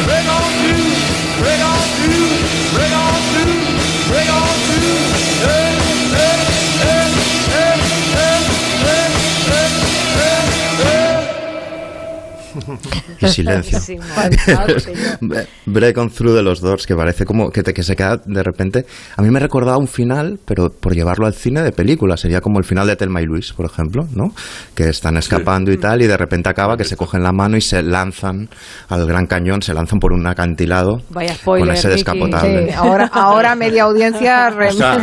Y 13.28 13.30
silencio. 13.30 13.80
Sí. 13.80 13.97
Break 15.65 15.97
on 15.97 16.09
Through 16.09 16.36
de 16.36 16.43
los 16.43 16.61
Doors, 16.61 16.86
que 16.86 16.95
parece 16.95 17.26
como 17.26 17.49
que, 17.49 17.63
te- 17.63 17.74
que 17.74 17.84
se 17.84 17.95
queda 17.95 18.17
de 18.26 18.43
repente. 18.43 18.86
A 19.17 19.22
mí 19.22 19.30
me 19.30 19.39
recordaba 19.39 19.78
un 19.78 19.88
final, 19.88 20.39
pero 20.45 20.69
por 20.69 20.93
llevarlo 20.93 21.26
al 21.26 21.34
cine 21.34 21.61
de 21.61 21.72
película. 21.72 22.17
Sería 22.17 22.41
como 22.41 22.59
el 22.59 22.65
final 22.65 22.88
de 22.88 22.95
Telma 22.95 23.22
y 23.22 23.26
Luis, 23.26 23.53
por 23.53 23.65
ejemplo, 23.65 24.03
¿no? 24.15 24.34
Que 24.76 24.89
están 24.89 25.17
escapando 25.17 25.72
y 25.72 25.78
tal, 25.78 26.01
y 26.01 26.07
de 26.07 26.17
repente 26.17 26.49
acaba 26.49 26.78
que 26.78 26.84
se 26.84 26.95
cogen 26.95 27.24
la 27.24 27.32
mano 27.32 27.57
y 27.57 27.61
se 27.61 27.82
lanzan 27.84 28.49
al 28.89 29.05
gran 29.05 29.26
cañón, 29.28 29.61
se 29.61 29.74
lanzan 29.74 29.99
por 29.99 30.13
un 30.13 30.26
acantilado 30.28 30.97
Vaya 31.09 31.34
spoiler, 31.36 31.67
con 31.67 31.76
ese 31.76 31.89
descapotable. 31.89 32.67
Sí, 32.67 32.74
ahora, 32.76 33.09
ahora 33.13 33.55
media 33.55 33.84
audiencia 33.84 34.49
O 34.49 34.72
sea, 34.72 34.97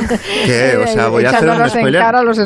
¿qué? 0.46 0.76
O 0.76 0.86
sea, 0.86 1.08
voy 1.08 1.24
a 1.24 1.30
hacer 1.30 1.48
un 1.48 1.68
spoiler 1.68 2.02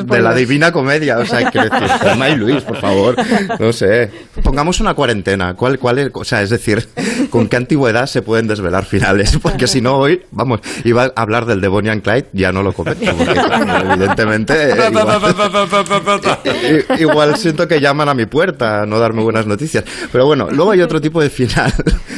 de 0.06 0.20
la. 0.22 0.34
Divina 0.34 0.72
Comedia. 0.72 1.18
O 1.18 1.24
sea, 1.24 1.50
Telma 1.50 2.28
y 2.30 2.36
Luis, 2.36 2.62
por 2.64 2.80
favor. 2.80 3.16
No 3.58 3.72
sé. 3.72 4.10
Pongamos 4.42 4.80
una 4.80 4.94
cuarentena. 4.94 5.54
¿Cuál, 5.62 5.78
cuál 5.78 6.00
es? 6.00 6.10
O 6.14 6.24
sea, 6.24 6.42
es 6.42 6.50
decir, 6.50 6.88
¿con 7.30 7.46
qué 7.46 7.54
antigüedad 7.54 8.06
se 8.06 8.20
pueden 8.20 8.48
desvelar 8.48 8.84
finales? 8.84 9.38
Porque 9.42 9.68
si 9.68 9.80
no, 9.80 9.96
hoy, 9.96 10.22
vamos, 10.32 10.58
iba 10.82 11.04
a 11.04 11.12
hablar 11.14 11.46
del 11.46 11.60
Devonian 11.60 12.00
Clyde, 12.00 12.26
ya 12.32 12.50
no 12.50 12.64
lo 12.64 12.72
comento. 12.72 13.14
porque, 13.16 13.32
claro, 13.34 13.92
evidentemente, 13.92 14.54
eh, 14.72 14.90
igual, 14.90 16.84
igual 16.98 17.36
siento 17.36 17.68
que 17.68 17.80
llaman 17.80 18.08
a 18.08 18.14
mi 18.14 18.26
puerta 18.26 18.82
a 18.82 18.86
no 18.86 18.98
darme 18.98 19.22
buenas 19.22 19.46
noticias. 19.46 19.84
Pero 20.10 20.26
bueno, 20.26 20.48
luego 20.50 20.72
hay 20.72 20.80
otro 20.80 21.00
tipo 21.00 21.22
de 21.22 21.30
final 21.30 21.72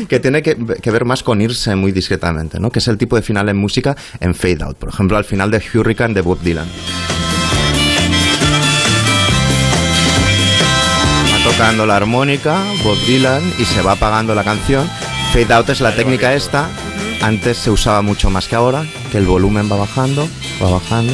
que 0.08 0.20
tiene 0.20 0.42
que, 0.42 0.56
que 0.80 0.90
ver 0.90 1.04
más 1.04 1.22
con 1.22 1.42
irse 1.42 1.76
muy 1.76 1.92
discretamente, 1.92 2.58
¿no? 2.58 2.70
Que 2.70 2.78
es 2.78 2.88
el 2.88 2.96
tipo 2.96 3.14
de 3.14 3.20
final 3.20 3.46
en 3.50 3.58
música 3.58 3.94
en 4.20 4.34
fade 4.34 4.64
out. 4.64 4.78
Por 4.78 4.88
ejemplo, 4.88 5.18
al 5.18 5.24
final 5.24 5.50
de 5.50 5.62
Hurricane 5.74 6.14
de 6.14 6.22
Bob 6.22 6.40
Dylan. 6.40 6.66
Tocando 11.44 11.84
la 11.84 11.96
armónica, 11.96 12.64
Bob 12.82 12.96
Dylan, 13.06 13.42
y 13.58 13.66
se 13.66 13.82
va 13.82 13.92
apagando 13.92 14.34
la 14.34 14.42
canción. 14.42 14.88
Fade 15.32 15.52
out 15.52 15.68
es 15.68 15.80
la 15.82 15.94
técnica 15.94 16.32
esta. 16.32 16.70
Antes 17.20 17.58
se 17.58 17.70
usaba 17.70 18.00
mucho 18.00 18.30
más 18.30 18.48
que 18.48 18.56
ahora, 18.56 18.84
que 19.12 19.18
el 19.18 19.26
volumen 19.26 19.70
va 19.70 19.76
bajando, 19.76 20.26
va 20.62 20.70
bajando, 20.70 21.12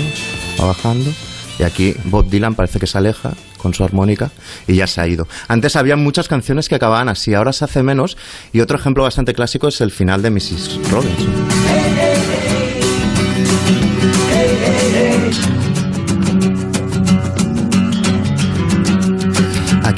va 0.61 0.67
bajando. 0.67 1.11
Y 1.59 1.65
aquí 1.65 1.95
Bob 2.05 2.31
Dylan 2.31 2.55
parece 2.55 2.79
que 2.79 2.87
se 2.87 2.97
aleja 2.97 3.33
con 3.59 3.75
su 3.75 3.83
armónica 3.83 4.31
y 4.69 4.77
ya 4.77 4.87
se 4.87 5.01
ha 5.01 5.09
ido. 5.09 5.27
Antes 5.49 5.75
había 5.75 5.97
muchas 5.97 6.29
canciones 6.29 6.69
que 6.69 6.77
acababan 6.77 7.09
así, 7.09 7.35
ahora 7.35 7.53
se 7.53 7.65
hace 7.65 7.83
menos. 7.83 8.17
Y 8.53 8.61
otro 8.61 8.79
ejemplo 8.79 9.03
bastante 9.03 9.35
clásico 9.35 9.67
es 9.69 9.81
el 9.81 9.91
final 9.91 10.23
de 10.23 10.31
Mrs. 10.31 10.91
Robinson. 10.91 11.51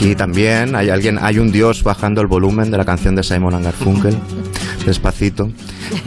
Aquí 0.03 0.17
también 0.17 0.75
hay 0.75 0.91
alguien, 0.91 1.17
hay 1.23 1.39
un 1.39 1.53
dios 1.53 1.85
bajando 1.85 2.21
el 2.23 2.27
volumen 2.27 2.73
de 2.73 2.77
la 2.77 2.85
canción 2.85 3.15
de 3.15 3.23
Simon 3.23 3.55
and 3.55 3.65
Garfunkel, 3.67 4.17
despacito, 4.85 5.49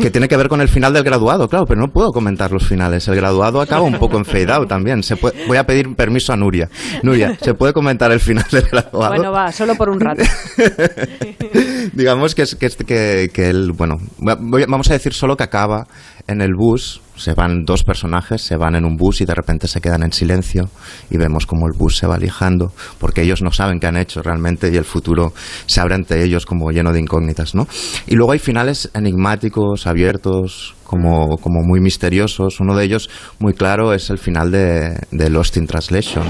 que 0.01 0.11
tiene 0.11 0.27
que 0.27 0.35
ver 0.35 0.49
con 0.49 0.59
el 0.59 0.67
final 0.67 0.91
del 0.91 1.05
graduado, 1.05 1.47
claro, 1.47 1.65
pero 1.65 1.79
no 1.79 1.93
puedo 1.93 2.11
comentar 2.11 2.51
los 2.51 2.67
finales. 2.67 3.07
El 3.07 3.15
graduado 3.15 3.61
acaba 3.61 3.83
un 3.83 3.97
poco 3.97 4.17
en 4.17 4.25
fade 4.25 4.51
out 4.51 4.67
también. 4.67 5.01
Se 5.01 5.15
puede- 5.15 5.47
voy 5.47 5.55
a 5.55 5.65
pedir 5.65 5.95
permiso 5.95 6.33
a 6.33 6.35
Nuria. 6.35 6.69
Nuria, 7.03 7.37
¿se 7.41 7.53
puede 7.53 7.71
comentar 7.71 8.11
el 8.11 8.19
final 8.19 8.43
del 8.51 8.63
graduado? 8.63 9.13
Bueno, 9.15 9.31
va, 9.31 9.49
solo 9.53 9.75
por 9.75 9.87
un 9.89 10.01
rato. 10.01 10.23
Digamos 11.93 12.35
que 12.35 12.41
es 12.41 12.55
que, 12.55 12.69
que, 12.69 13.29
que 13.33 13.49
él, 13.49 13.71
bueno, 13.71 13.95
voy- 14.17 14.65
vamos 14.67 14.89
a 14.89 14.93
decir 14.93 15.13
solo 15.13 15.37
que 15.37 15.43
acaba 15.43 15.87
en 16.28 16.41
el 16.41 16.55
bus, 16.55 17.01
se 17.15 17.34
van 17.34 17.63
dos 17.65 17.84
personajes, 17.84 18.41
se 18.41 18.57
van 18.57 18.76
en 18.76 18.86
un 18.86 18.97
bus 18.97 19.21
y 19.21 19.26
de 19.26 19.36
repente 19.36 19.67
se 19.67 19.80
quedan 19.80 20.03
en 20.03 20.11
silencio 20.11 20.69
y 21.09 21.17
vemos 21.17 21.45
como 21.45 21.67
el 21.67 21.73
bus 21.78 21.97
se 21.97 22.07
va 22.07 22.15
alejando 22.15 22.73
porque 22.99 23.21
ellos 23.21 23.41
no 23.41 23.51
saben 23.51 23.80
qué 23.80 23.88
han 23.88 23.97
hecho 23.97 24.21
realmente 24.21 24.71
y 24.71 24.76
el 24.76 24.86
futuro 24.86 25.34
se 25.65 25.82
abre 25.82 25.95
ante 25.95 26.23
ellos 26.23 26.45
como 26.45 26.71
lleno 26.71 26.91
de 26.91 26.99
incógnitas, 26.99 27.55
¿no? 27.55 27.67
Y 28.07 28.15
luego 28.15 28.32
hay 28.32 28.39
finales 28.39 28.89
enigmáticos, 28.93 29.88
abiertos, 29.88 30.76
como, 30.84 31.38
como 31.38 31.61
muy 31.63 31.80
misteriosos. 31.80 32.59
Uno 32.59 32.76
de 32.76 32.86
ellos, 32.86 33.09
muy 33.39 33.53
claro, 33.53 33.93
es 33.93 34.09
el 34.09 34.17
final 34.17 34.51
de, 34.51 34.99
de 35.11 35.30
Lost 35.30 35.57
in 35.57 35.67
Translation. 35.67 36.26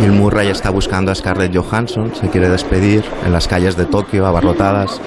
Bill 0.00 0.12
Murray 0.12 0.48
está 0.48 0.70
buscando 0.70 1.12
a 1.12 1.14
Scarlett 1.14 1.54
Johansson, 1.54 2.14
se 2.18 2.30
quiere 2.30 2.48
despedir 2.48 3.04
en 3.26 3.32
las 3.32 3.46
calles 3.46 3.76
de 3.76 3.84
Tokio, 3.84 4.26
abarrotadas. 4.26 4.98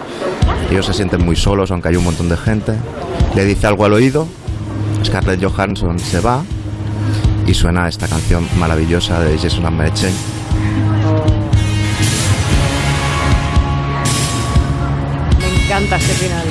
Ellos 0.70 0.86
se 0.86 0.94
sienten 0.94 1.26
muy 1.26 1.36
solos, 1.36 1.72
aunque 1.72 1.90
hay 1.90 1.96
un 1.96 2.04
montón 2.04 2.30
de 2.30 2.38
gente. 2.38 2.74
Le 3.36 3.44
dice 3.44 3.66
algo 3.66 3.86
al 3.86 3.94
oído, 3.94 4.28
Scarlett 5.04 5.44
Johansson 5.44 5.98
se 5.98 6.20
va 6.20 6.44
y 7.48 7.56
suena 7.56 7.88
esta 7.88 8.08
canción 8.08 8.48
maravillosa 8.60 9.20
de 9.20 9.36
Jason 9.36 9.66
Amberechen. 9.66 10.14
Me 15.40 15.64
encanta 15.64 15.96
este 15.96 16.14
final. 16.14 16.46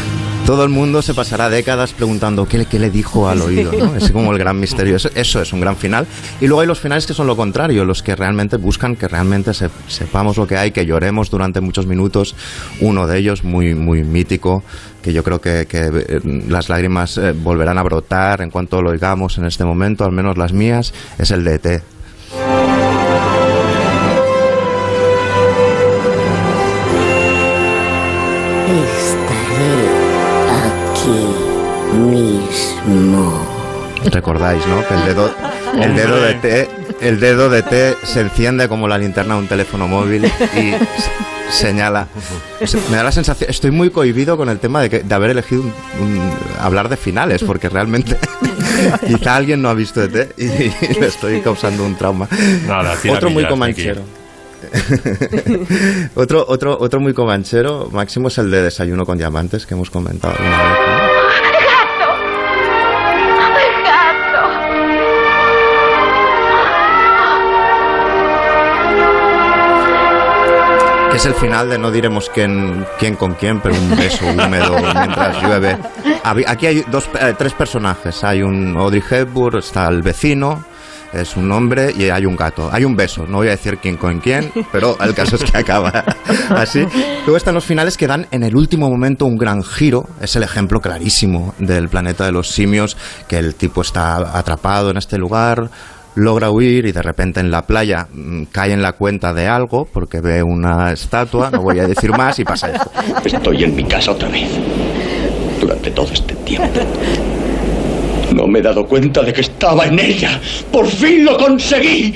Todo 0.46 0.62
el 0.62 0.68
mundo 0.70 1.02
se 1.02 1.12
pasará 1.12 1.50
décadas 1.50 1.92
preguntando 1.92 2.46
qué, 2.46 2.58
le- 2.58 2.66
qué 2.66 2.78
le 2.78 2.88
dijo 2.88 3.28
al 3.28 3.42
oído, 3.42 3.72
¿no? 3.72 3.96
Es 3.96 4.12
como 4.12 4.30
el 4.32 4.38
gran 4.38 4.60
misterio. 4.60 4.94
Eso, 4.94 5.10
eso 5.16 5.42
es 5.42 5.52
un 5.52 5.60
gran 5.60 5.76
final. 5.76 6.06
Y 6.40 6.46
luego 6.46 6.60
hay 6.60 6.68
los 6.68 6.78
finales 6.78 7.04
que 7.04 7.14
son 7.14 7.26
lo 7.26 7.34
contrario, 7.36 7.84
los 7.84 8.00
que 8.00 8.14
realmente 8.14 8.56
buscan 8.56 8.94
que 8.94 9.08
realmente 9.08 9.52
se- 9.54 9.70
sepamos 9.88 10.36
lo 10.36 10.46
que 10.46 10.56
hay, 10.56 10.70
que 10.70 10.86
lloremos 10.86 11.30
durante 11.30 11.60
muchos 11.60 11.86
minutos. 11.88 12.36
Uno 12.80 13.08
de 13.08 13.18
ellos, 13.18 13.42
muy, 13.42 13.74
muy 13.74 14.04
mítico, 14.04 14.62
que 15.02 15.12
yo 15.12 15.24
creo 15.24 15.40
que, 15.40 15.66
que, 15.66 15.88
eh, 15.92 16.20
las 16.48 16.68
lágrimas 16.68 17.18
eh, 17.18 17.32
volverán 17.32 17.76
a 17.78 17.82
brotar 17.82 18.40
en 18.40 18.50
cuanto 18.50 18.80
lo 18.82 18.90
oigamos 18.90 19.38
en 19.38 19.46
este 19.46 19.64
momento, 19.64 20.04
al 20.04 20.12
menos 20.12 20.38
las 20.38 20.52
mías, 20.52 20.94
es 21.18 21.32
el 21.32 21.42
de 21.42 21.54
ET. 21.56 21.82
Recordáis, 34.10 34.66
¿no? 34.66 34.86
Que 34.86 34.94
el 34.94 35.04
dedo, 35.06 35.34
el 35.82 35.96
dedo 35.96 36.20
de 36.20 36.34
T, 36.34 36.68
el 37.00 37.20
dedo 37.20 37.50
de 37.50 37.62
T 37.62 37.94
se 38.04 38.20
enciende 38.20 38.68
como 38.68 38.88
la 38.88 38.98
linterna 38.98 39.34
de 39.34 39.40
un 39.40 39.46
teléfono 39.48 39.86
móvil 39.88 40.24
y 40.26 40.72
señala. 41.50 42.06
Me 42.90 42.96
da 42.96 43.02
la 43.04 43.12
sensación, 43.12 43.50
estoy 43.50 43.70
muy 43.70 43.90
cohibido 43.90 44.36
con 44.36 44.48
el 44.48 44.58
tema 44.58 44.80
de, 44.80 44.90
que, 44.90 45.00
de 45.00 45.14
haber 45.14 45.30
elegido 45.30 45.62
un- 45.62 45.72
un- 46.00 46.32
hablar 46.60 46.88
de 46.88 46.96
finales, 46.96 47.42
porque 47.44 47.68
realmente 47.68 48.16
quizá 49.06 49.36
alguien 49.36 49.60
no 49.62 49.68
ha 49.68 49.74
visto 49.74 50.02
ET 50.02 50.32
y, 50.38 50.44
y 50.44 50.72
le 51.00 51.06
estoy 51.06 51.40
causando 51.40 51.84
un 51.84 51.96
trauma. 51.96 52.28
Nada, 52.66 52.94
Otro 53.10 53.30
muy 53.30 53.46
comanchero. 53.46 54.02
otro, 56.14 56.44
otro, 56.48 56.76
otro 56.80 56.98
muy 57.00 57.12
comanchero, 57.14 57.88
Máximo, 57.92 58.28
es 58.28 58.38
el 58.38 58.50
de 58.50 58.62
Desayuno 58.62 59.04
con 59.04 59.18
Diamantes 59.18 59.66
que 59.66 59.74
hemos 59.74 59.90
comentado 59.90 60.34
alguna 60.34 60.62
vez. 60.62 60.95
Es 71.16 71.24
el 71.24 71.32
final 71.32 71.70
de 71.70 71.78
no 71.78 71.90
diremos 71.90 72.28
quién, 72.28 72.84
quién 72.98 73.16
con 73.16 73.32
quién, 73.32 73.58
pero 73.62 73.74
un 73.74 73.96
beso 73.96 74.26
húmedo 74.26 74.76
mientras 74.78 75.42
llueve. 75.42 75.78
Aquí 76.22 76.66
hay 76.66 76.84
dos, 76.90 77.08
eh, 77.18 77.32
tres 77.38 77.54
personajes. 77.54 78.22
Hay 78.22 78.42
un 78.42 78.76
Audrey 78.76 79.02
Hepburn, 79.10 79.60
está 79.60 79.88
el 79.88 80.02
vecino, 80.02 80.62
es 81.14 81.34
un 81.38 81.50
hombre 81.52 81.94
y 81.96 82.10
hay 82.10 82.26
un 82.26 82.36
gato. 82.36 82.68
Hay 82.70 82.84
un 82.84 82.94
beso, 82.94 83.24
no 83.26 83.38
voy 83.38 83.46
a 83.46 83.52
decir 83.52 83.78
quién 83.78 83.96
con 83.96 84.20
quién, 84.20 84.52
pero 84.70 84.98
el 85.00 85.14
caso 85.14 85.36
es 85.36 85.50
que 85.50 85.56
acaba 85.56 86.04
así. 86.50 86.86
Luego 87.24 87.38
están 87.38 87.54
los 87.54 87.64
finales 87.64 87.96
que 87.96 88.06
dan 88.06 88.26
en 88.30 88.42
el 88.42 88.54
último 88.54 88.90
momento 88.90 89.24
un 89.24 89.38
gran 89.38 89.62
giro. 89.62 90.06
Es 90.20 90.36
el 90.36 90.42
ejemplo 90.42 90.80
clarísimo 90.80 91.54
del 91.58 91.88
planeta 91.88 92.26
de 92.26 92.32
los 92.32 92.50
simios, 92.50 92.94
que 93.26 93.38
el 93.38 93.54
tipo 93.54 93.80
está 93.80 94.36
atrapado 94.38 94.90
en 94.90 94.98
este 94.98 95.16
lugar, 95.16 95.70
logra 96.16 96.50
huir 96.50 96.86
y 96.86 96.92
de 96.92 97.02
repente 97.02 97.40
en 97.40 97.50
la 97.50 97.62
playa 97.62 98.08
mm, 98.12 98.44
cae 98.50 98.72
en 98.72 98.82
la 98.82 98.92
cuenta 98.92 99.32
de 99.32 99.46
algo 99.46 99.86
porque 99.90 100.20
ve 100.20 100.42
una 100.42 100.90
estatua, 100.92 101.50
no 101.50 101.62
voy 101.62 101.78
a 101.78 101.86
decir 101.86 102.10
más, 102.10 102.38
y 102.38 102.44
pasa 102.44 102.70
esto. 102.70 102.90
Estoy 103.24 103.64
en 103.64 103.76
mi 103.76 103.84
casa 103.84 104.12
otra 104.12 104.28
vez. 104.28 104.48
Durante 105.60 105.90
todo 105.90 106.08
este 106.12 106.34
tiempo. 106.36 106.80
No 108.34 108.46
me 108.46 108.58
he 108.58 108.62
dado 108.62 108.84
cuenta 108.84 109.22
de 109.22 109.32
que 109.32 109.42
estaba 109.42 109.86
en 109.86 109.98
ella. 109.98 110.40
¡Por 110.72 110.86
fin 110.86 111.24
lo 111.24 111.36
conseguí! 111.36 112.14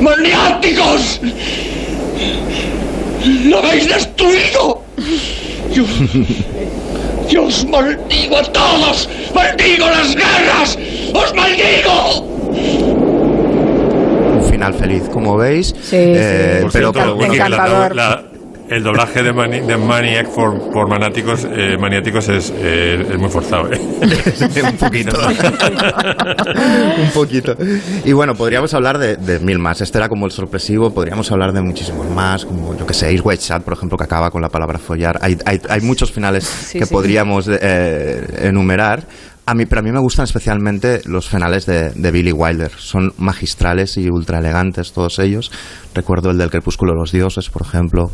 ¡Maniáticos! 0.00 1.20
¡Lo 3.44 3.58
habéis 3.58 3.88
destruido! 3.88 4.82
Yo, 5.72 5.84
yo 7.28 7.48
maldigo 7.68 8.36
a 8.36 8.42
todos. 8.42 9.08
¡Maldigo 9.34 9.86
las 9.86 10.14
guerras! 10.14 10.78
¡Os 11.14 11.34
maldigo! 11.34 12.39
Un 14.36 14.42
final 14.50 14.74
feliz, 14.74 15.04
como 15.12 15.36
veis. 15.36 15.68
Sí, 15.82 15.96
Eh, 15.96 16.58
Por 16.62 16.72
pero 16.72 16.92
cierto, 16.92 17.14
bueno, 17.16 17.32
que 17.32 17.38
la- 17.38 17.88
la- 17.94 18.22
el 18.68 18.84
doblaje 18.84 19.24
de, 19.24 19.32
Mani- 19.32 19.62
de 19.66 19.76
Maniac 19.76 20.28
por, 20.28 20.70
por 20.70 20.86
Manáticos, 20.88 21.44
eh, 21.44 21.76
Maniáticos 21.76 22.28
es, 22.28 22.52
eh, 22.56 23.04
es 23.14 23.18
muy 23.18 23.28
forzado. 23.28 23.68
¿eh? 23.72 23.80
un 24.62 24.76
poquito. 24.76 25.18
un 27.02 27.10
poquito. 27.12 27.56
Y 28.04 28.12
bueno, 28.12 28.36
podríamos 28.36 28.72
hablar 28.72 28.98
de, 28.98 29.16
de 29.16 29.40
mil 29.40 29.58
más. 29.58 29.80
Este 29.80 29.98
era 29.98 30.08
como 30.08 30.24
el 30.26 30.30
sorpresivo. 30.30 30.94
Podríamos 30.94 31.32
hablar 31.32 31.52
de 31.52 31.62
muchísimos 31.62 32.08
más, 32.10 32.44
como 32.44 32.76
yo 32.78 32.86
que 32.86 32.94
sé, 32.94 33.12
White 33.20 33.42
Chat, 33.42 33.64
por 33.64 33.72
ejemplo, 33.72 33.98
que 33.98 34.04
acaba 34.04 34.30
con 34.30 34.40
la 34.40 34.48
palabra 34.50 34.78
follar. 34.78 35.18
Hay, 35.20 35.36
hay, 35.46 35.60
hay 35.68 35.80
muchos 35.80 36.12
finales 36.12 36.48
que 36.72 36.86
sí. 36.86 36.92
podríamos 36.92 37.48
eh, 37.50 38.24
enumerar. 38.42 39.02
A 39.50 39.54
mí, 39.54 39.66
pero 39.66 39.80
a 39.80 39.82
mí 39.82 39.90
me 39.90 39.98
gustan 39.98 40.26
especialmente 40.26 41.00
los 41.06 41.28
finales 41.28 41.66
de, 41.66 41.90
de 41.90 42.10
Billy 42.12 42.30
Wilder. 42.30 42.70
Son 42.76 43.12
magistrales 43.18 43.96
y 43.96 44.08
ultra 44.08 44.38
elegantes 44.38 44.92
todos 44.92 45.18
ellos. 45.18 45.50
Recuerdo 45.92 46.30
el 46.30 46.38
del 46.38 46.52
Crepúsculo 46.52 46.92
de 46.92 47.00
los 47.00 47.10
Dioses, 47.10 47.50
por 47.50 47.62
ejemplo, 47.62 48.12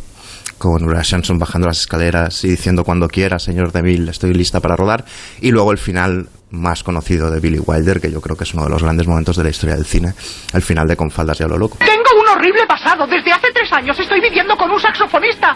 con 0.56 0.82
Uriah 0.82 1.02
Johnson 1.06 1.38
bajando 1.38 1.68
las 1.68 1.80
escaleras 1.80 2.42
y 2.44 2.48
diciendo 2.48 2.84
cuando 2.84 3.06
quiera, 3.08 3.38
señor 3.38 3.70
Deville, 3.70 4.10
estoy 4.10 4.32
lista 4.32 4.60
para 4.60 4.76
rodar. 4.76 5.04
Y 5.42 5.50
luego 5.50 5.72
el 5.72 5.78
final 5.78 6.30
más 6.52 6.82
conocido 6.82 7.30
de 7.30 7.38
Billy 7.38 7.58
Wilder, 7.58 8.00
que 8.00 8.10
yo 8.10 8.22
creo 8.22 8.34
que 8.34 8.44
es 8.44 8.54
uno 8.54 8.64
de 8.64 8.70
los 8.70 8.82
grandes 8.82 9.06
momentos 9.06 9.36
de 9.36 9.44
la 9.44 9.50
historia 9.50 9.76
del 9.76 9.84
cine, 9.84 10.14
el 10.54 10.62
final 10.62 10.88
de 10.88 10.96
Con 10.96 11.10
faldas 11.10 11.38
y 11.40 11.44
a 11.44 11.48
lo 11.48 11.58
loco. 11.58 11.76
Tengo 11.80 12.18
un 12.18 12.28
horrible 12.28 12.66
pasado. 12.66 13.06
Desde 13.06 13.30
hace 13.30 13.48
tres 13.52 13.70
años 13.74 14.00
estoy 14.00 14.22
viviendo 14.22 14.56
con 14.56 14.70
un 14.70 14.80
saxofonista. 14.80 15.54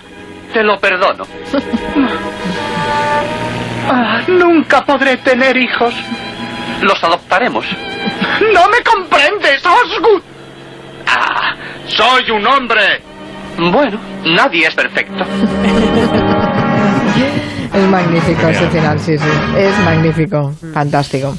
Te 0.52 0.62
lo 0.62 0.78
perdono. 0.78 1.24
Ah, 3.92 4.22
nunca 4.28 4.84
podré 4.84 5.16
tener 5.18 5.56
hijos. 5.56 5.92
Los 6.82 7.02
adoptaremos. 7.02 7.66
No 8.52 8.68
me 8.68 8.82
comprendes, 8.82 9.62
Osgood. 9.66 10.22
¡Ah! 11.06 11.54
¡Soy 11.86 12.30
un 12.30 12.46
hombre! 12.46 13.02
Bueno, 13.58 13.98
nadie 14.24 14.66
es 14.68 14.74
perfecto. 14.74 15.24
Es 17.72 17.86
magnífico 17.86 18.48
ese 18.48 18.68
final, 18.68 18.98
sí, 18.98 19.16
sí. 19.16 19.28
Es 19.56 19.78
magnífico, 19.84 20.52
fantástico. 20.74 21.36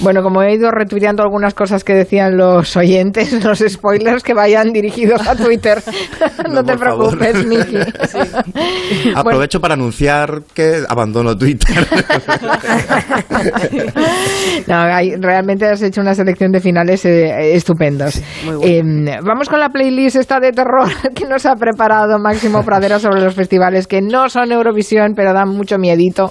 Bueno, 0.00 0.22
como 0.22 0.42
he 0.42 0.54
ido 0.54 0.70
retuiteando 0.70 1.22
algunas 1.22 1.54
cosas 1.54 1.84
que 1.84 1.94
decían 1.94 2.36
los 2.36 2.76
oyentes, 2.76 3.32
los 3.44 3.58
spoilers 3.66 4.22
que 4.22 4.34
vayan 4.34 4.72
dirigidos 4.72 5.26
a 5.26 5.36
Twitter. 5.36 5.82
no, 6.50 6.64
te 6.64 6.76
por 6.76 6.88
favor. 6.88 7.18
preocupes, 7.18 7.46
Miki. 7.46 7.78
Aprovecho 9.14 9.60
para 9.60 9.74
anunciar 9.74 10.42
que 10.54 10.82
abandono 10.88 11.36
Twitter. 11.36 11.86
No, 14.66 14.74
hay- 14.76 15.14
realmente 15.16 15.66
has 15.66 15.82
hecho 15.82 16.00
una 16.00 16.14
selección 16.14 16.52
de 16.52 16.60
finales 16.60 17.04
eh, 17.04 17.54
estupendos. 17.54 18.20
Eh, 18.62 18.82
vamos 19.22 19.48
con 19.48 19.60
la 19.60 19.68
playlist 19.68 20.16
esta 20.16 20.40
de 20.40 20.52
terror 20.52 20.88
que 21.14 21.26
nos 21.26 21.46
ha 21.46 21.54
preparado 21.54 22.18
Máximo 22.18 22.62
Pradera 22.64 22.98
sobre 22.98 23.20
los 23.20 23.34
festivales 23.34 23.86
que 23.86 24.00
no 24.02 24.28
son 24.28 24.52
Eurovisión, 24.52 25.12
pero 25.14 25.32
dan 25.32 25.48
mucho 25.50 25.78
miedito. 25.78 26.30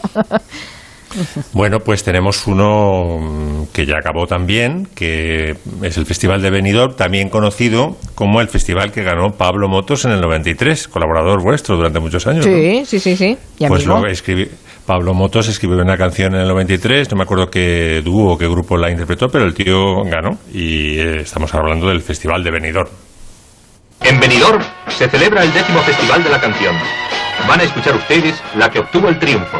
Bueno, 1.53 1.80
pues 1.80 2.03
tenemos 2.03 2.47
uno 2.47 3.20
mm, 3.20 3.66
que 3.74 3.86
ya 3.86 3.97
acabó 3.97 4.26
también, 4.28 4.88
que 4.95 5.55
es 5.82 5.97
el 5.97 6.05
Festival 6.05 6.41
de 6.41 6.49
Benidorm, 6.49 6.95
también 6.95 7.30
conocido 7.30 7.97
como 8.16 8.41
el 8.41 8.47
festival 8.47 8.91
que 8.91 9.03
ganó 9.03 9.32
Pablo 9.38 9.68
Motos 9.68 10.05
en 10.05 10.11
el 10.11 10.22
93, 10.22 10.88
colaborador 10.88 11.41
vuestro 11.43 11.76
durante 11.76 11.99
muchos 11.99 12.26
años. 12.28 12.45
¿no? 12.45 12.53
Sí, 12.53 12.99
sí, 12.99 13.16
sí. 13.16 13.38
Y 13.59 13.68
Pues 13.68 13.86
amigo. 13.86 14.01
lo 14.01 14.07
escribí, 14.07 14.47
Pablo 14.86 15.14
Motos 15.14 15.47
escribió 15.47 15.78
una 15.78 15.97
canción 15.97 16.36
en 16.36 16.41
el 16.41 16.47
93, 16.47 17.09
no 17.11 17.18
me 17.18 17.24
acuerdo 17.24 17.47
qué 17.49 18.01
dúo 18.03 18.34
o 18.34 18.38
qué 18.38 18.47
grupo 18.47 18.78
la 18.78 18.91
interpretó, 18.91 19.28
pero 19.30 19.45
el 19.45 19.53
tío 19.53 20.03
ganó 20.03 20.38
y 20.53 20.97
eh, 20.99 21.22
estamos 21.22 21.53
hablando 21.53 21.88
del 21.88 22.01
Festival 22.01 22.43
de 22.43 22.51
Benidorm. 22.51 22.89
En 24.01 24.20
Benidorm 24.20 24.61
se 24.89 25.07
celebra 25.07 25.43
el 25.43 25.53
décimo 25.53 25.80
Festival 25.80 26.24
de 26.24 26.30
la 26.30 26.41
Canción. 26.41 26.76
Van 27.47 27.59
a 27.59 27.64
escuchar 27.64 27.95
ustedes 27.95 28.41
la 28.57 28.70
que 28.70 28.80
obtuvo 28.80 29.07
el 29.07 29.18
triunfo. 29.18 29.59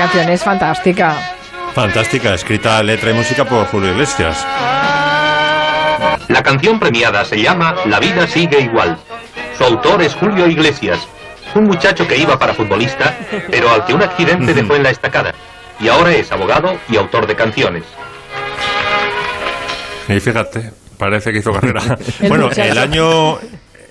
Canción 0.00 0.30
es 0.30 0.42
fantástica. 0.42 1.14
Fantástica, 1.74 2.32
escrita 2.32 2.82
letra 2.82 3.10
y 3.10 3.14
música 3.14 3.44
por 3.44 3.66
Julio 3.66 3.90
Iglesias. 3.90 4.46
La 6.28 6.42
canción 6.42 6.80
premiada 6.80 7.22
se 7.26 7.42
llama 7.42 7.74
La 7.84 8.00
vida 8.00 8.26
sigue 8.26 8.62
igual. 8.62 8.96
Su 9.58 9.64
autor 9.64 10.00
es 10.00 10.14
Julio 10.14 10.46
Iglesias. 10.46 11.06
Un 11.54 11.64
muchacho 11.64 12.08
que 12.08 12.16
iba 12.16 12.38
para 12.38 12.54
futbolista, 12.54 13.14
pero 13.50 13.68
al 13.70 13.84
que 13.84 13.92
un 13.92 14.02
accidente 14.02 14.54
dejó 14.54 14.74
en 14.74 14.84
la 14.84 14.90
estacada. 14.90 15.34
Y 15.78 15.88
ahora 15.88 16.12
es 16.12 16.32
abogado 16.32 16.78
y 16.88 16.96
autor 16.96 17.26
de 17.26 17.36
canciones. 17.36 17.84
Y 20.08 20.18
fíjate, 20.18 20.70
parece 20.96 21.30
que 21.30 21.40
hizo 21.40 21.52
carrera. 21.52 21.98
bueno, 22.26 22.48
el 22.56 22.78
año 22.78 23.38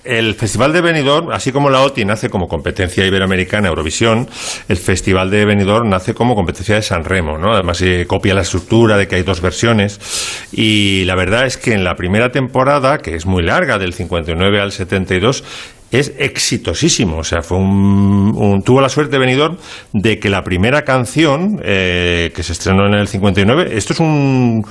el 0.04 0.34
Festival 0.34 0.72
de 0.72 0.80
Benidorm, 0.80 1.30
así 1.30 1.52
como 1.52 1.70
la 1.70 1.82
OTI 1.82 2.04
nace 2.04 2.30
como 2.30 2.48
competencia 2.48 3.06
iberoamericana 3.06 3.68
Eurovisión, 3.68 4.28
el 4.68 4.76
Festival 4.76 5.30
de 5.30 5.44
Benidorm 5.44 5.88
nace 5.88 6.14
como 6.14 6.34
competencia 6.34 6.76
de 6.76 6.82
San 6.82 7.04
Remo, 7.04 7.38
¿no? 7.38 7.52
Además 7.52 7.78
se 7.78 8.06
copia 8.06 8.34
la 8.34 8.42
estructura 8.42 8.96
de 8.96 9.08
que 9.08 9.16
hay 9.16 9.22
dos 9.22 9.40
versiones 9.40 10.00
y 10.52 11.04
la 11.04 11.14
verdad 11.14 11.46
es 11.46 11.56
que 11.56 11.72
en 11.72 11.84
la 11.84 11.94
primera 11.94 12.30
temporada, 12.30 12.98
que 12.98 13.14
es 13.14 13.26
muy 13.26 13.42
larga, 13.42 13.78
del 13.78 13.92
59 13.92 14.60
al 14.60 14.72
72, 14.72 15.44
es 15.90 16.12
exitosísimo. 16.18 17.18
O 17.18 17.24
sea, 17.24 17.42
fue 17.42 17.58
un, 17.58 18.62
tuvo 18.64 18.80
la 18.80 18.88
suerte 18.88 19.18
Benidorm 19.18 19.56
de 19.92 20.18
que 20.18 20.30
la 20.30 20.42
primera 20.42 20.82
canción 20.82 21.60
eh, 21.64 22.32
que 22.34 22.42
se 22.42 22.52
estrenó 22.52 22.86
en 22.86 22.94
el 22.94 23.08
59, 23.08 23.70
esto 23.76 23.92
es 23.92 24.00
un 24.00 24.64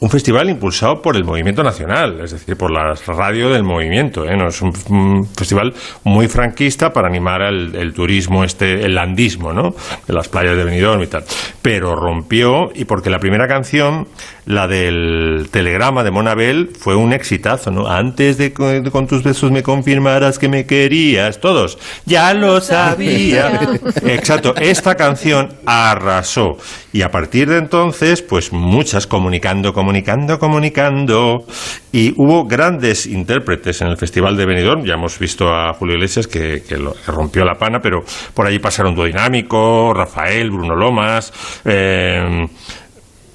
un 0.00 0.10
festival 0.10 0.50
impulsado 0.50 1.00
por 1.00 1.16
el 1.16 1.24
movimiento 1.24 1.62
nacional, 1.62 2.20
es 2.22 2.32
decir, 2.32 2.56
por 2.56 2.70
la 2.70 2.94
radio 3.06 3.50
del 3.50 3.62
movimiento. 3.62 4.24
¿eh? 4.24 4.36
¿No? 4.36 4.48
Es 4.48 4.60
un, 4.62 4.72
festival 5.36 5.72
muy 6.04 6.28
franquista 6.28 6.90
para 6.90 7.08
animar 7.08 7.42
el, 7.42 7.92
turismo, 7.94 8.44
este, 8.44 8.84
el 8.84 8.94
landismo, 8.94 9.52
¿no? 9.52 9.74
De 10.06 10.12
las 10.12 10.28
playas 10.28 10.56
de 10.56 10.64
Benidorm 10.64 11.02
y 11.02 11.06
tal. 11.06 11.24
Pero 11.62 11.94
rompió, 11.94 12.70
y 12.74 12.84
porque 12.84 13.10
la 13.10 13.18
primera 13.18 13.46
canción, 13.46 14.06
la 14.46 14.66
del 14.68 15.48
telegrama 15.50 16.04
de 16.04 16.10
Monabel, 16.10 16.70
fue 16.78 16.96
un 16.96 17.12
exitazo, 17.12 17.70
¿no? 17.70 17.86
Antes 17.88 18.38
de 18.38 18.52
con 18.52 19.06
tus 19.06 19.22
besos 19.22 19.50
me 19.50 19.62
confirmaras 19.62 20.38
que 20.38 20.48
me 20.48 20.66
querías, 20.66 21.40
todos. 21.40 21.78
Ya 22.04 22.34
lo 22.34 22.60
sabía. 22.60 23.70
Exacto, 24.04 24.54
esta 24.56 24.94
canción 24.96 25.48
arrasó. 25.66 26.58
Y 26.92 27.02
a 27.02 27.10
partir 27.10 27.48
de 27.48 27.58
entonces, 27.58 28.22
pues 28.22 28.52
muchas 28.52 29.06
comunicando, 29.06 29.72
comunicando, 29.72 30.38
comunicando. 30.38 31.44
Y 31.90 32.12
hubo 32.16 32.44
grandes 32.44 33.06
intérpretes 33.06 33.80
en 33.80 33.88
el 33.88 33.96
Festival 33.96 34.36
de 34.36 34.46
Benidorm. 34.46 34.84
Ya 34.84 34.94
hemos 34.94 35.18
visto 35.18 35.52
a 35.52 35.74
Julio 35.74 35.94
Iglesias 35.96 36.26
que, 36.26 36.62
rompió 37.06 37.44
la 37.44 37.54
pana, 37.54 37.80
pero 37.80 38.04
por 38.34 38.46
allí 38.46 38.58
pasaron 38.58 38.94
Duodinámico, 38.94 39.92
Rafael, 39.94 40.50
Bruno 40.50 40.76
Lomas. 40.76 41.32
Eh, 41.64 42.46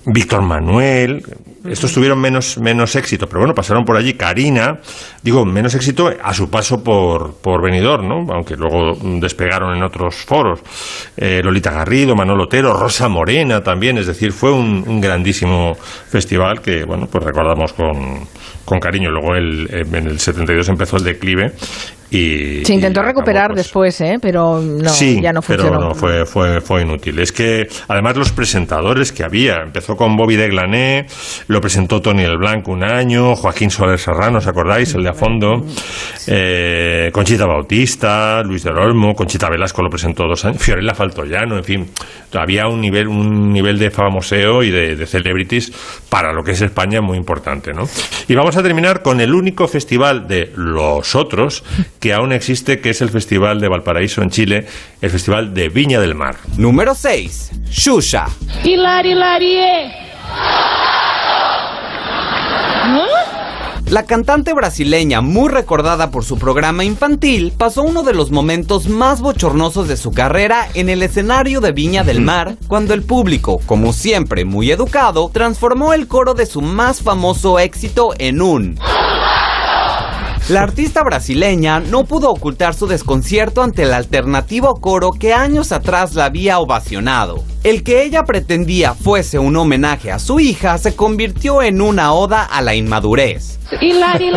Víctor 0.06 0.42
Manuel, 0.42 1.24
estos 1.66 1.94
tuvieron 1.94 2.20
menos, 2.20 2.58
menos 2.58 2.96
éxito, 2.96 3.28
pero 3.28 3.42
bueno, 3.42 3.54
pasaron 3.54 3.84
por 3.84 3.98
allí. 3.98 4.14
Karina, 4.14 4.80
digo, 5.22 5.46
menos 5.46 5.76
éxito 5.76 6.10
a 6.22 6.34
su 6.34 6.50
paso 6.50 6.84
por, 6.84 7.36
por 7.42 7.62
Benidorm, 7.62 8.08
¿no? 8.08 8.34
Aunque 8.34 8.56
luego 8.56 8.98
despegaron 9.20 9.76
en 9.76 9.84
otros 9.84 10.16
foros. 10.16 10.62
Eh, 11.18 11.42
Lolita 11.44 11.72
Garrido, 11.72 12.16
Manolo 12.16 12.46
Otero, 12.46 12.74
Rosa 12.74 13.10
Morena 13.10 13.62
también, 13.62 13.98
es 13.98 14.08
decir, 14.08 14.32
fue 14.32 14.52
un, 14.52 14.84
un 14.88 15.02
grandísimo 15.02 15.76
festival 15.76 16.62
que, 16.62 16.86
bueno, 16.86 17.08
pues 17.12 17.24
recordamos 17.24 17.74
con, 17.74 18.26
con 18.64 18.80
cariño. 18.80 19.12
Luego 19.12 19.36
el, 19.36 19.68
en 19.72 20.08
el 20.08 20.20
72 20.20 20.70
empezó 20.70 20.98
el 20.98 21.04
declive 21.04 21.52
se 22.12 22.74
intentó 22.74 23.02
recuperar 23.04 23.48
pues 23.50 23.58
después, 23.58 24.02
¿eh? 24.02 24.18
pero 24.22 24.60
no, 24.60 24.92
ya 25.00 25.32
no 25.32 25.42
funcionó. 25.42 25.72
Pero 25.72 25.90
no, 25.90 25.96
fue, 25.96 26.26
fue, 26.26 26.62
fue 26.62 26.82
inútil. 26.82 27.20
Es 27.20 27.32
que 27.32 27.68
además 27.88 28.18
los 28.18 28.32
presentadores 28.32 29.12
que 29.12 29.24
había, 29.24 29.58
empezó 29.64 29.96
con 29.96 30.16
Bobby 30.16 30.36
de 30.36 30.48
Glané, 30.48 31.06
lo 31.48 31.62
presentó 31.62 32.02
Tony 32.02 32.24
el 32.24 32.38
Blanco 32.38 32.72
un 32.72 32.84
año, 32.84 33.36
Joaquín 33.36 33.70
Soler 33.70 34.00
Serrano, 34.00 34.40
¿os 34.40 34.48
acordáis? 34.48 34.94
El 34.96 35.04
de 35.04 35.10
a 35.10 35.14
fondo, 35.14 35.66
eh, 36.28 37.10
Conchita 37.12 37.46
Bautista, 37.46 38.42
Luis 38.44 38.64
del 38.64 38.78
Olmo, 38.78 39.14
Conchita 39.14 39.50
Velasco 39.50 39.82
lo 39.82 39.90
presentó 39.90 40.24
dos 40.28 40.46
años, 40.46 40.62
Fiorella 40.62 40.94
Faltoyano, 40.96 41.58
en 41.58 41.64
fin, 41.64 41.86
había 42.34 42.68
un 42.68 42.82
nivel, 42.82 43.08
un 43.08 43.52
nivel 43.52 43.78
de 43.78 43.92
famoseo 43.92 44.64
y 44.64 44.72
de, 44.72 44.96
de 44.96 45.06
celebrities 45.06 45.72
para 46.10 46.34
lo 46.34 46.44
que 46.44 46.52
es 46.52 46.62
España 46.62 47.02
muy 47.02 47.18
importante, 47.18 47.72
¿no? 47.74 47.84
Y 48.28 48.36
vamos 48.36 48.58
a 48.58 48.64
terminar 48.64 49.02
con 49.02 49.22
el 49.22 49.34
único 49.34 49.68
festival 49.68 50.28
de 50.28 50.52
los 50.56 51.16
otros 51.16 51.64
que 52.00 52.14
aún 52.14 52.32
existe, 52.32 52.80
que 52.80 52.92
es 52.92 53.02
el 53.02 53.10
Festival 53.10 53.60
de 53.60 53.68
Valparaíso 53.68 54.22
en 54.22 54.30
Chile, 54.30 54.66
el 55.02 55.10
Festival 55.10 55.54
de 55.54 55.70
Viña 55.70 56.00
del 56.00 56.16
Mar. 56.16 56.38
Número 56.58 56.96
6. 56.96 57.52
Xuxa. 57.70 58.28
Hilari, 58.64 59.12
Hilarie. 59.12 60.10
La 63.90 64.04
cantante 64.04 64.54
brasileña, 64.54 65.22
muy 65.22 65.50
recordada 65.50 66.12
por 66.12 66.24
su 66.24 66.38
programa 66.38 66.84
infantil, 66.84 67.52
pasó 67.58 67.82
uno 67.82 68.04
de 68.04 68.14
los 68.14 68.30
momentos 68.30 68.88
más 68.88 69.20
bochornosos 69.20 69.88
de 69.88 69.98
su 69.98 70.12
carrera 70.12 70.68
en 70.76 70.90
el 70.90 71.02
escenario 71.02 71.60
de 71.60 71.72
Viña 71.72 72.04
del 72.04 72.22
Mar, 72.22 72.56
cuando 72.68 72.94
el 72.94 73.02
público, 73.02 73.60
como 73.66 73.92
siempre 73.92 74.46
muy 74.46 74.70
educado, 74.70 75.32
transformó 75.34 75.94
el 75.94 76.08
coro 76.08 76.36
de 76.36 76.46
su 76.46 76.62
más 76.62 77.02
famoso 77.02 77.58
éxito 77.58 78.14
en 78.20 78.44
un... 78.44 78.80
La 80.50 80.64
artista 80.64 81.04
brasileña 81.04 81.80
no 81.80 82.06
pudo 82.06 82.32
ocultar 82.32 82.74
su 82.74 82.88
desconcierto 82.88 83.62
ante 83.62 83.84
el 83.84 83.94
alternativo 83.94 84.82
coro 84.82 85.12
que 85.12 85.32
años 85.32 85.72
atrás 85.72 86.16
la 86.16 86.26
había 86.26 86.58
ovacionado. 86.58 87.44
El 87.64 87.84
que 87.84 88.02
ella 88.02 88.24
pretendía 88.24 88.96
fuese 88.96 89.38
un 89.38 89.56
homenaje 89.58 90.12
a 90.12 90.18
su 90.18 90.40
hija 90.40 90.80
se 90.80 90.96
convirtió 90.96 91.62
en 91.62 91.82
una 91.82 92.14
oda 92.14 92.44
a 92.46 92.64
la 92.64 92.74
inmadurez. 92.74 93.60
Hilari, 93.80 94.32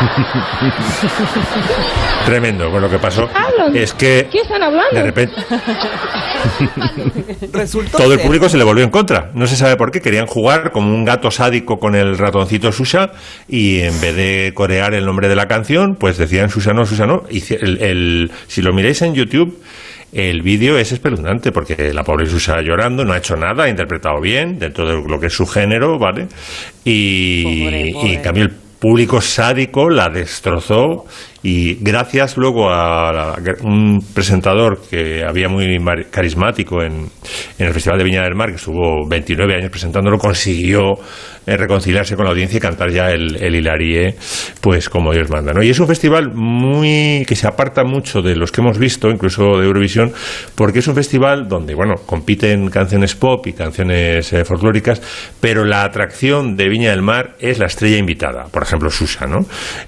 Tremendo. 2.24 2.70
Bueno, 2.70 2.86
lo 2.86 2.90
que 2.90 2.98
pasó 2.98 3.28
es 3.74 3.92
que 3.94 4.28
¿Qué 4.30 4.40
están 4.40 4.62
hablando? 4.62 4.90
de 4.92 5.02
repente 5.02 5.34
todo 7.96 8.12
el 8.12 8.20
público 8.20 8.48
se 8.48 8.56
le 8.56 8.64
volvió 8.64 8.84
en 8.84 8.90
contra. 8.90 9.30
No 9.34 9.46
se 9.46 9.56
sabe 9.56 9.76
por 9.76 9.90
qué. 9.90 10.00
Querían 10.00 10.26
jugar 10.26 10.72
como 10.72 10.94
un 10.94 11.04
gato 11.04 11.30
sádico 11.30 11.78
con 11.78 11.94
el 11.94 12.16
ratoncito 12.16 12.72
Susha 12.72 13.12
y 13.48 13.80
en 13.80 14.00
vez 14.00 14.16
de 14.16 14.52
corear 14.54 14.94
el 14.94 15.04
nombre 15.04 15.28
de 15.28 15.36
la 15.36 15.46
canción, 15.46 15.96
pues 15.98 16.18
decían 16.18 16.50
Susano, 16.50 16.86
Susano. 16.86 17.22
Y 17.30 17.42
el, 17.54 18.30
si 18.46 18.62
lo 18.62 18.72
miráis 18.72 19.02
en 19.02 19.14
YouTube, 19.14 19.58
el 20.12 20.42
vídeo 20.42 20.78
es 20.78 20.92
espeluznante 20.92 21.52
porque 21.52 21.92
la 21.92 22.02
pobre 22.02 22.26
Susa 22.26 22.60
llorando, 22.62 23.04
no 23.04 23.12
ha 23.12 23.18
hecho 23.18 23.36
nada, 23.36 23.64
ha 23.64 23.68
interpretado 23.68 24.20
bien 24.20 24.58
dentro 24.58 24.86
de 24.86 25.08
lo 25.08 25.20
que 25.20 25.26
es 25.26 25.34
su 25.34 25.46
género, 25.46 25.98
¿vale? 25.98 26.26
Y, 26.84 27.92
y 28.02 28.14
en 28.14 28.22
cambio 28.22 28.44
el 28.44 28.59
público 28.80 29.20
sádico 29.20 29.90
la 29.90 30.08
destrozó 30.08 31.04
y 31.42 31.76
gracias 31.76 32.36
luego 32.36 32.70
a, 32.70 33.36
un 33.62 34.04
presentador 34.14 34.80
que 34.90 35.24
había 35.24 35.48
muy 35.48 35.66
carismático 36.10 36.82
en, 36.82 37.08
en, 37.58 37.66
el 37.66 37.72
Festival 37.72 37.98
de 37.98 38.04
Viña 38.04 38.22
del 38.22 38.34
Mar, 38.34 38.50
que 38.50 38.56
estuvo 38.56 39.08
29 39.08 39.54
años 39.54 39.70
presentándolo, 39.70 40.18
consiguió 40.18 40.98
eh, 41.46 41.56
reconciliarse 41.56 42.16
con 42.16 42.26
la 42.26 42.32
audiencia 42.32 42.58
y 42.58 42.60
cantar 42.60 42.90
ya 42.90 43.10
el, 43.10 43.42
el 43.42 43.54
Hilarie, 43.54 44.14
pues 44.60 44.90
como 44.90 45.12
Dios 45.12 45.30
manda. 45.30 45.54
¿no? 45.54 45.62
Y 45.62 45.70
es 45.70 45.80
un 45.80 45.86
festival 45.86 46.32
muy 46.34 47.24
que 47.26 47.34
se 47.34 47.46
aparta 47.46 47.82
mucho 47.82 48.20
de 48.20 48.36
los 48.36 48.52
que 48.52 48.60
hemos 48.60 48.78
visto, 48.78 49.08
incluso 49.08 49.58
de 49.58 49.66
Eurovisión, 49.66 50.12
porque 50.54 50.80
es 50.80 50.88
un 50.88 50.94
festival 50.94 51.48
donde, 51.48 51.74
bueno, 51.74 51.94
compiten 52.04 52.68
canciones 52.68 53.14
pop 53.14 53.46
y 53.46 53.54
canciones 53.54 54.30
eh, 54.34 54.44
folclóricas, 54.44 55.00
pero 55.40 55.64
la 55.64 55.84
atracción 55.84 56.56
de 56.56 56.68
Viña 56.68 56.90
del 56.90 57.02
Mar 57.02 57.36
es 57.40 57.58
la 57.58 57.66
estrella 57.66 57.96
invitada, 57.96 58.44
por 58.44 58.62
ejemplo, 58.62 58.90
Susa, 58.90 59.26
¿no? 59.26 59.38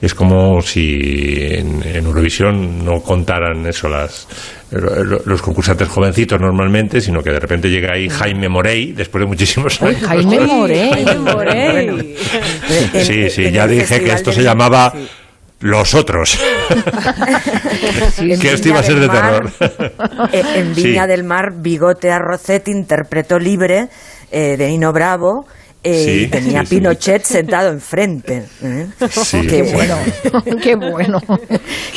Es 0.00 0.14
como 0.14 0.62
si 0.62 1.41
en, 1.47 1.82
Eurovisión 1.82 2.84
no 2.84 3.01
contaran 3.01 3.66
eso 3.66 3.88
las 3.88 4.26
los 4.70 5.43
concursantes 5.43 5.86
jovencitos 5.86 6.40
normalmente, 6.40 7.01
sino 7.01 7.22
que 7.22 7.30
de 7.30 7.38
repente 7.38 7.68
llega 7.68 7.93
ahí 7.93 8.09
Jaime 8.09 8.49
Morey, 8.49 8.93
después 8.93 9.20
de 9.20 9.26
muchísimos 9.26 9.80
años. 9.82 10.03
Jaime 10.03 10.40
Morey. 10.40 12.16
Sí, 13.03 13.28
sí, 13.28 13.51
ya 13.51 13.66
dije 13.66 14.01
que 14.01 14.12
esto 14.12 14.32
se 14.32 14.43
llamaba 14.43 14.93
Los 15.61 15.95
Otros. 15.95 16.38
que 18.40 18.53
esto 18.53 18.68
iba 18.68 18.80
a 18.80 18.82
ser 18.82 18.99
de 19.01 19.09
terror. 19.09 19.51
En 20.32 20.74
Viña 20.74 21.07
del 21.07 21.24
Mar, 21.24 21.53
Bigote 21.57 22.11
Arrocet 22.11 22.68
interpretó 22.68 23.38
libre 23.38 23.88
eh, 24.30 24.57
de 24.57 24.68
Nino 24.68 24.93
Bravo 24.93 25.47
eh, 25.83 26.28
tenía 26.30 26.62
Pinochet 26.62 27.24
sentado 27.24 27.70
enfrente. 27.70 28.45
¿eh? 28.62 28.87
qué 29.49 29.62
bueno, 29.62 29.97
qué 30.62 30.76
bueno, 30.76 31.18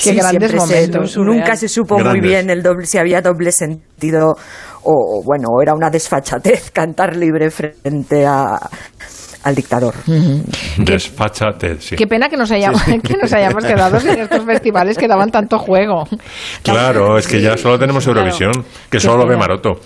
qué 0.04 0.14
grandes 0.14 0.54
momentos. 0.56 1.18
nunca 1.18 1.56
se 1.56 1.68
supo 1.68 2.00
muy 2.00 2.20
bien 2.20 2.50
el 2.50 2.64
doble, 2.64 2.86
si 2.86 2.98
había 2.98 3.22
doble 3.22 3.52
sentido 3.52 4.36
o, 4.84 5.22
bueno, 5.24 5.48
era 5.62 5.74
una 5.74 5.90
desfachatez 5.90 6.72
cantar 6.74 7.16
libre 7.16 7.50
frente 7.50 8.26
a, 8.26 8.60
al 9.46 9.54
dictador. 9.54 9.94
Desfáchate, 10.78 11.80
sí. 11.80 11.96
Qué 11.96 12.08
pena 12.08 12.28
que 12.30 12.36
nos, 12.36 12.52
hayamos, 12.52 12.82
que 13.04 13.16
nos 13.16 13.32
hayamos 13.32 13.64
quedado 13.64 14.00
sin 14.00 14.20
estos 14.20 14.44
festivales 14.44 14.98
que 14.98 15.08
daban 15.08 15.30
tanto 15.30 15.60
juego. 15.60 16.04
Claro, 16.64 17.18
es 17.18 17.28
que 17.28 17.40
ya 17.40 17.56
solo 17.56 17.78
tenemos 17.78 18.06
Eurovisión, 18.08 18.52
que 18.90 19.00
solo 19.00 19.18
lo 19.20 19.28
ve 19.28 19.38
Maroto. 19.38 19.80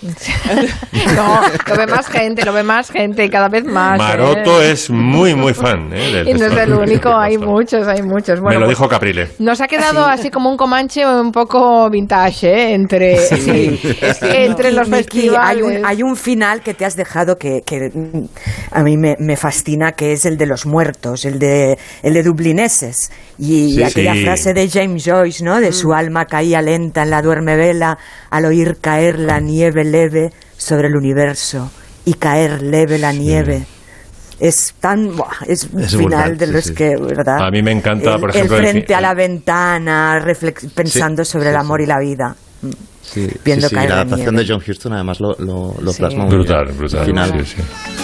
No, 1.14 1.40
lo 1.68 1.76
ve 1.76 1.86
más 1.86 2.06
gente, 2.08 2.44
lo 2.44 2.52
ve 2.52 2.62
más 2.62 2.90
gente 2.90 3.24
y 3.24 3.28
cada 3.28 3.48
vez 3.48 3.64
más. 3.64 3.98
Maroto 3.98 4.62
¿eh? 4.62 4.72
es 4.72 4.90
muy, 4.90 5.34
muy 5.34 5.54
fan. 5.54 5.92
¿eh? 5.92 6.12
del 6.12 6.28
Y 6.28 6.34
no 6.34 6.46
es 6.46 6.56
el 6.56 6.72
único, 6.72 7.14
hay 7.16 7.36
muchos, 7.36 7.86
hay 7.86 8.02
muchos. 8.02 8.36
Me 8.36 8.42
Bueno, 8.42 8.60
lo 8.60 8.66
pues 8.66 8.78
dijo 8.78 8.88
Caprile. 8.88 9.28
Nos 9.38 9.60
ha 9.60 9.66
quedado 9.66 10.04
así 10.04 10.30
como 10.30 10.50
un 10.50 10.56
comanche 10.56 11.06
un 11.06 11.32
poco 11.32 11.88
vintage, 11.90 12.48
¿eh? 12.48 12.74
Entre, 12.74 13.16
entre 14.44 14.72
los 14.72 14.88
Miki, 14.88 15.02
festivales. 15.02 15.56
hay 15.56 15.62
un, 15.62 15.84
hay 15.84 16.02
un 16.02 16.16
final 16.16 16.62
que 16.62 16.74
te 16.74 16.84
has 16.84 16.96
dejado 16.96 17.36
que, 17.36 17.62
que, 17.64 17.90
mm, 17.92 18.24
a 18.72 18.82
mí 18.82 18.96
me, 18.96 19.16
me 19.18 19.36
fascina, 19.36 19.49
que 19.96 20.12
es 20.12 20.24
el 20.26 20.36
de 20.38 20.46
los 20.46 20.66
muertos, 20.66 21.24
el 21.24 21.38
de, 21.38 21.78
el 22.02 22.14
de 22.14 22.22
dublineses. 22.22 23.10
Y 23.38 23.74
Sí, 23.74 23.82
aquella 23.82 24.14
sí. 24.14 24.24
frase 24.24 24.54
de 24.54 24.68
James 24.68 25.04
Joyce, 25.04 25.44
¿no? 25.44 25.60
De 25.60 25.72
su 25.72 25.92
alma 25.92 26.26
caía 26.26 26.62
lenta 26.62 27.02
en 27.02 27.10
la 27.10 27.22
duerme 27.22 27.56
vela 27.56 27.98
al 28.30 28.44
oír 28.46 28.78
caer 28.80 29.18
la 29.18 29.40
nieve 29.40 29.84
leve 29.84 30.30
sobre 30.56 30.88
el 30.88 30.96
universo 30.96 31.70
y 32.04 32.14
caer 32.14 32.62
leve 32.62 32.98
la 32.98 33.12
nieve. 33.12 33.64
Es 34.38 34.74
tan, 34.80 35.14
buah, 35.16 35.44
es 35.46 35.64
un 35.64 35.80
Es 35.82 35.90
final 35.96 36.30
brutal, 36.34 36.38
de 36.38 36.46
sí, 36.46 36.52
los 36.52 36.64
sí. 36.64 36.74
que, 36.74 36.96
¿verdad? 36.96 37.46
A 37.46 37.50
mí 37.50 37.62
me 37.62 37.72
encanta, 37.72 38.14
el, 38.14 38.20
por 38.20 38.30
ejemplo, 38.30 38.56
el 38.56 38.64
el 38.64 38.70
frente 38.70 38.86
fi- 38.86 38.92
a 38.94 39.00
la 39.02 39.12
ventana, 39.14 40.18
reflex- 40.24 40.70
pensando 40.72 41.24
sobre 41.26 41.50
el 41.50 41.56
amor 41.56 41.82
y 41.82 41.86
la 41.86 41.98
vida. 41.98 42.34
Mm. 42.62 42.70
Sí, 43.02 43.28
Viendo 43.44 43.66
sí, 43.68 43.70
sí, 43.70 43.74
caer 43.76 43.90
la 43.90 43.96
la 43.96 44.00
adaptación 44.02 44.34
nieve. 44.34 44.46
de 44.48 44.54
John 44.54 44.62
Huston 44.66 44.92
además 44.94 45.20
lo, 45.20 45.34
lo, 45.40 45.74
lo 45.80 45.92
Sí. 45.92 45.98
plasma 45.98 46.24
muy 46.24 46.34
Brutal, 46.36 46.64
bien. 46.66 46.78
brutal. 46.78 47.00
Al 47.00 47.06
final. 47.06 47.44
sí, 47.46 47.54
sí. 47.56 47.99